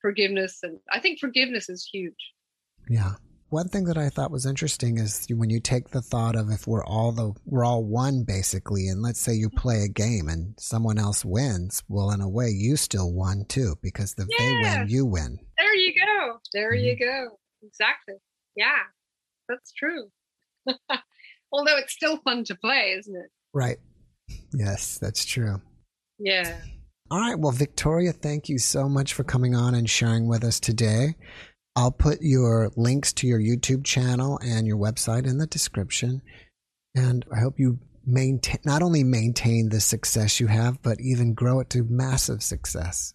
forgiveness 0.00 0.58
and 0.62 0.78
i 0.90 0.98
think 0.98 1.20
forgiveness 1.20 1.68
is 1.68 1.88
huge 1.92 2.32
yeah 2.88 3.12
one 3.50 3.68
thing 3.68 3.84
that 3.84 3.98
i 3.98 4.08
thought 4.08 4.30
was 4.30 4.46
interesting 4.46 4.98
is 4.98 5.26
when 5.30 5.50
you 5.50 5.60
take 5.60 5.90
the 5.90 6.02
thought 6.02 6.36
of 6.36 6.50
if 6.50 6.66
we're 6.66 6.84
all 6.84 7.12
the 7.12 7.32
we're 7.44 7.64
all 7.64 7.84
one 7.84 8.24
basically 8.24 8.88
and 8.88 9.02
let's 9.02 9.20
say 9.20 9.32
you 9.32 9.50
play 9.50 9.82
a 9.82 9.88
game 9.88 10.28
and 10.28 10.54
someone 10.58 10.98
else 10.98 11.24
wins 11.24 11.82
well 11.88 12.10
in 12.10 12.20
a 12.20 12.28
way 12.28 12.48
you 12.48 12.76
still 12.76 13.12
won 13.12 13.44
too 13.48 13.74
because 13.82 14.14
if 14.18 14.26
yeah. 14.30 14.38
they 14.38 14.78
win 14.78 14.88
you 14.88 15.04
win 15.04 15.38
there 15.58 15.74
you 15.74 15.92
go 15.94 16.38
there 16.52 16.72
mm-hmm. 16.72 16.84
you 16.84 16.96
go 16.98 17.28
exactly 17.62 18.14
yeah 18.56 18.82
that's 19.48 19.72
true 19.72 20.08
although 21.52 21.76
it's 21.76 21.92
still 21.92 22.16
fun 22.18 22.44
to 22.44 22.54
play 22.54 22.94
isn't 22.96 23.16
it 23.16 23.30
right 23.52 23.78
Yes, 24.52 24.98
that's 24.98 25.24
true. 25.24 25.60
Yeah. 26.18 26.58
All 27.10 27.18
right. 27.18 27.38
Well, 27.38 27.52
Victoria, 27.52 28.12
thank 28.12 28.48
you 28.48 28.58
so 28.58 28.88
much 28.88 29.14
for 29.14 29.24
coming 29.24 29.54
on 29.54 29.74
and 29.74 29.88
sharing 29.88 30.28
with 30.28 30.44
us 30.44 30.60
today. 30.60 31.16
I'll 31.76 31.92
put 31.92 32.20
your 32.20 32.70
links 32.76 33.12
to 33.14 33.26
your 33.26 33.40
YouTube 33.40 33.84
channel 33.84 34.38
and 34.42 34.66
your 34.66 34.76
website 34.76 35.26
in 35.26 35.38
the 35.38 35.46
description. 35.46 36.22
And 36.94 37.24
I 37.34 37.40
hope 37.40 37.58
you 37.58 37.78
maintain 38.04 38.58
not 38.64 38.82
only 38.82 39.04
maintain 39.04 39.68
the 39.68 39.80
success 39.80 40.40
you 40.40 40.48
have, 40.48 40.82
but 40.82 41.00
even 41.00 41.34
grow 41.34 41.60
it 41.60 41.70
to 41.70 41.84
massive 41.84 42.42
success. 42.42 43.14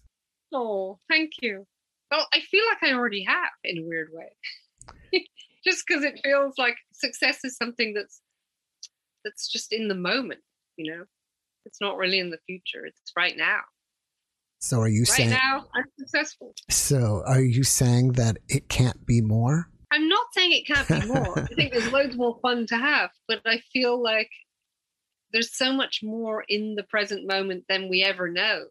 Oh, 0.52 0.98
thank 1.08 1.32
you. 1.42 1.66
Well, 2.10 2.26
I 2.32 2.40
feel 2.40 2.62
like 2.70 2.90
I 2.90 2.94
already 2.94 3.24
have 3.24 3.50
in 3.64 3.78
a 3.78 3.86
weird 3.86 4.08
way. 4.12 4.32
just 5.64 5.84
because 5.86 6.04
it 6.04 6.20
feels 6.22 6.54
like 6.56 6.76
success 6.92 7.44
is 7.44 7.56
something 7.56 7.92
that's 7.94 8.20
that's 9.24 9.48
just 9.48 9.72
in 9.72 9.88
the 9.88 9.94
moment. 9.94 10.40
You 10.76 10.92
know, 10.92 11.04
it's 11.64 11.80
not 11.80 11.96
really 11.96 12.20
in 12.20 12.30
the 12.30 12.38
future. 12.46 12.86
It's 12.86 13.12
right 13.16 13.36
now. 13.36 13.60
So 14.58 14.80
are 14.80 14.88
you 14.88 15.00
right 15.00 15.08
saying 15.08 15.30
now 15.30 15.66
I'm 15.74 15.84
successful? 15.98 16.54
So 16.70 17.22
are 17.26 17.40
you 17.42 17.62
saying 17.62 18.12
that 18.12 18.38
it 18.48 18.68
can't 18.68 19.06
be 19.06 19.20
more? 19.20 19.68
I'm 19.92 20.08
not 20.08 20.26
saying 20.32 20.52
it 20.52 20.66
can't 20.66 20.88
be 20.88 21.06
more. 21.06 21.38
I 21.38 21.46
think 21.54 21.72
there's 21.72 21.92
loads 21.92 22.16
more 22.16 22.38
fun 22.42 22.66
to 22.68 22.76
have, 22.76 23.10
but 23.28 23.40
I 23.46 23.60
feel 23.72 24.02
like 24.02 24.30
there's 25.32 25.56
so 25.56 25.72
much 25.72 26.00
more 26.02 26.44
in 26.48 26.74
the 26.74 26.82
present 26.82 27.26
moment 27.26 27.64
than 27.68 27.88
we 27.88 28.02
ever 28.02 28.28
know. 28.28 28.64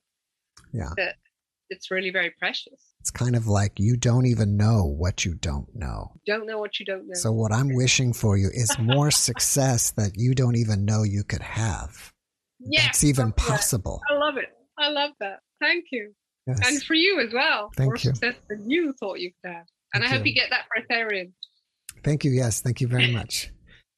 Yeah. 0.74 0.90
That 0.98 1.16
it's 1.70 1.90
really 1.90 2.12
very 2.12 2.32
precious. 2.32 2.94
It's 3.00 3.12
kind 3.12 3.36
of 3.36 3.48
like 3.48 3.74
you 3.78 3.98
don't 3.98 4.26
even 4.26 4.58
know 4.58 4.84
what 4.86 5.26
you 5.26 5.36
don't 5.36 5.68
know. 5.74 6.14
Don't 6.26 6.46
know 6.48 6.60
what 6.60 6.80
you 6.80 6.86
don't 6.86 7.08
know. 7.08 7.14
So 7.14 7.32
what 7.32 7.52
I'm 7.52 7.74
wishing 7.74 8.14
for 8.14 8.38
you 8.38 8.50
is 8.54 8.78
more 8.80 9.12
success 9.30 9.92
that 9.92 10.14
you 10.16 10.36
don't 10.36 10.58
even 10.58 10.86
know 10.86 11.04
you 11.04 11.24
could 11.24 11.42
have. 11.42 12.12
Yeah. 12.60 12.88
it's 12.90 13.04
even 13.04 13.32
possible. 13.34 14.02
I 14.10 14.16
love 14.16 14.38
it. 14.38 14.50
I 14.78 14.90
love 14.90 15.12
that. 15.20 15.40
Thank 15.60 15.86
you. 15.91 16.14
Yes. 16.47 16.60
And 16.64 16.84
for 16.84 16.93
you 16.93 17.20
as 17.20 17.34
well. 17.34 17.72
Thank 17.76 17.88
more 17.88 17.95
you. 17.95 17.99
success 17.99 18.36
than 18.49 18.70
you 18.70 18.93
thought 18.93 19.20
you 19.20 19.32
could 19.43 19.51
have. 19.51 19.66
And 19.93 20.03
Thank 20.03 20.06
I 20.06 20.16
hope 20.16 20.26
you. 20.26 20.32
you 20.32 20.36
get 20.36 20.49
that 20.51 20.66
for 20.68 20.82
Ethereum. 20.84 21.32
Thank 22.03 22.24
you. 22.24 22.32
Yes. 22.32 22.62
Thank 22.62 22.82
you 22.82 22.88
very 22.88 23.12
much. 23.12 23.51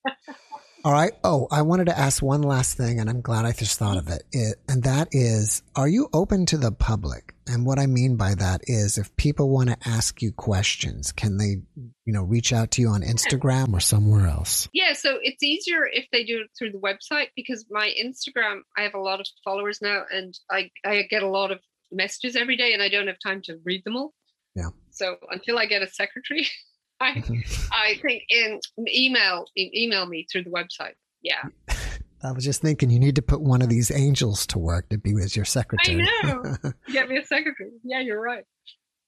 All 0.88 0.94
right. 0.94 1.12
Oh, 1.22 1.50
I 1.52 1.64
wanted 1.64 1.88
to 1.88 2.00
ask 2.00 2.24
one 2.24 2.44
last 2.44 2.78
thing, 2.78 3.02
and 3.02 3.10
I'm 3.10 3.20
glad 3.20 3.44
I 3.44 3.52
just 3.52 3.78
thought 3.78 3.98
of 3.98 4.08
it. 4.08 4.24
it. 4.32 4.56
And 4.70 4.84
that 4.84 5.10
is, 5.12 5.62
are 5.76 5.90
you 5.90 6.08
open 6.14 6.46
to 6.46 6.58
the 6.58 6.72
public? 6.72 7.36
And 7.46 7.66
what 7.66 7.78
I 7.78 7.88
mean 7.88 8.16
by 8.16 8.36
that 8.36 8.62
is, 8.68 8.98
if 8.98 9.14
people 9.18 9.50
want 9.50 9.68
to 9.68 9.78
ask 9.86 10.22
you 10.22 10.32
questions, 10.32 11.12
can 11.12 11.40
they, 11.40 11.58
you 12.06 12.14
know, 12.14 12.24
reach 12.24 12.54
out 12.54 12.72
to 12.72 12.82
you 12.82 12.88
on 12.88 13.02
Instagram 13.02 13.74
or 13.74 13.82
somewhere 13.82 14.28
else? 14.28 14.70
Yeah, 14.72 14.94
so 14.94 15.18
it's 15.22 15.44
easier 15.44 15.86
if 15.92 16.06
they 16.14 16.24
do 16.24 16.40
it 16.40 16.52
through 16.58 16.72
the 16.72 16.78
website 16.78 17.32
because 17.36 17.66
my 17.70 17.94
Instagram, 18.02 18.62
I 18.78 18.84
have 18.84 18.94
a 18.94 19.02
lot 19.02 19.20
of 19.20 19.28
followers 19.44 19.82
now, 19.82 20.06
and 20.10 20.34
I 20.50 20.72
I 20.86 21.02
get 21.10 21.22
a 21.22 21.28
lot 21.28 21.52
of 21.52 21.60
messages 21.92 22.38
every 22.38 22.56
day, 22.56 22.72
and 22.72 22.82
I 22.82 22.88
don't 22.88 23.08
have 23.08 23.20
time 23.22 23.42
to 23.48 23.60
read 23.66 23.84
them 23.84 23.98
all. 23.98 24.14
Yeah. 24.56 24.70
So 24.92 25.18
until 25.30 25.60
I 25.60 25.66
get 25.66 25.84
a 25.84 25.88
secretary, 25.88 26.48
I 27.00 27.24
I 27.72 28.00
think 28.02 28.24
in 28.30 28.60
email 28.88 29.45
e- 29.56 29.72
email 29.76 30.06
me 30.06 30.26
through 30.32 30.43
the 30.43 30.50
website. 30.50 30.93
Yeah, 31.22 31.43
I 32.24 32.32
was 32.32 32.43
just 32.43 32.62
thinking 32.62 32.89
you 32.89 33.00
need 33.00 33.16
to 33.16 33.22
put 33.22 33.41
one 33.41 33.62
of 33.62 33.70
these 33.70 33.91
angels 33.91 34.45
to 34.48 34.60
work 34.60 34.89
to 34.89 34.98
be 34.98 35.12
as 35.22 35.36
your 35.36 35.45
secretary. 35.45 36.08
I 36.24 36.32
know. 36.32 36.56
get 36.91 37.10
me 37.10 37.18
a 37.18 37.26
secretary. 37.26 37.72
Yeah, 37.84 38.02
you're 38.02 38.22
right. 38.22 38.43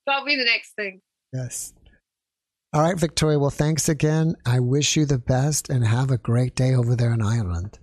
That'll 0.06 0.26
be 0.26 0.36
the 0.36 0.46
next 0.46 0.74
thing. 0.76 1.02
yes. 1.34 1.74
All 2.72 2.82
right, 2.84 3.00
Victoria. 3.00 3.40
Well, 3.40 3.50
thanks 3.50 3.90
again. 3.90 4.36
I 4.46 4.60
wish 4.60 4.96
you 4.96 5.06
the 5.08 5.18
best 5.18 5.70
and 5.70 5.84
have 5.86 6.12
a 6.12 6.20
great 6.20 6.54
day 6.54 6.76
over 6.76 6.96
there 6.96 7.12
in 7.12 7.22
Ireland. 7.22 7.80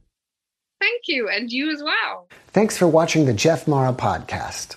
Thank 0.81 1.03
you, 1.09 1.29
and 1.29 1.51
you 1.51 1.73
as 1.73 1.83
well. 1.83 2.29
Thanks 2.49 2.79
for 2.79 2.87
watching 2.87 3.25
the 3.27 3.33
Jeff 3.35 3.67
Mara 3.67 3.93
podcast. 3.93 4.77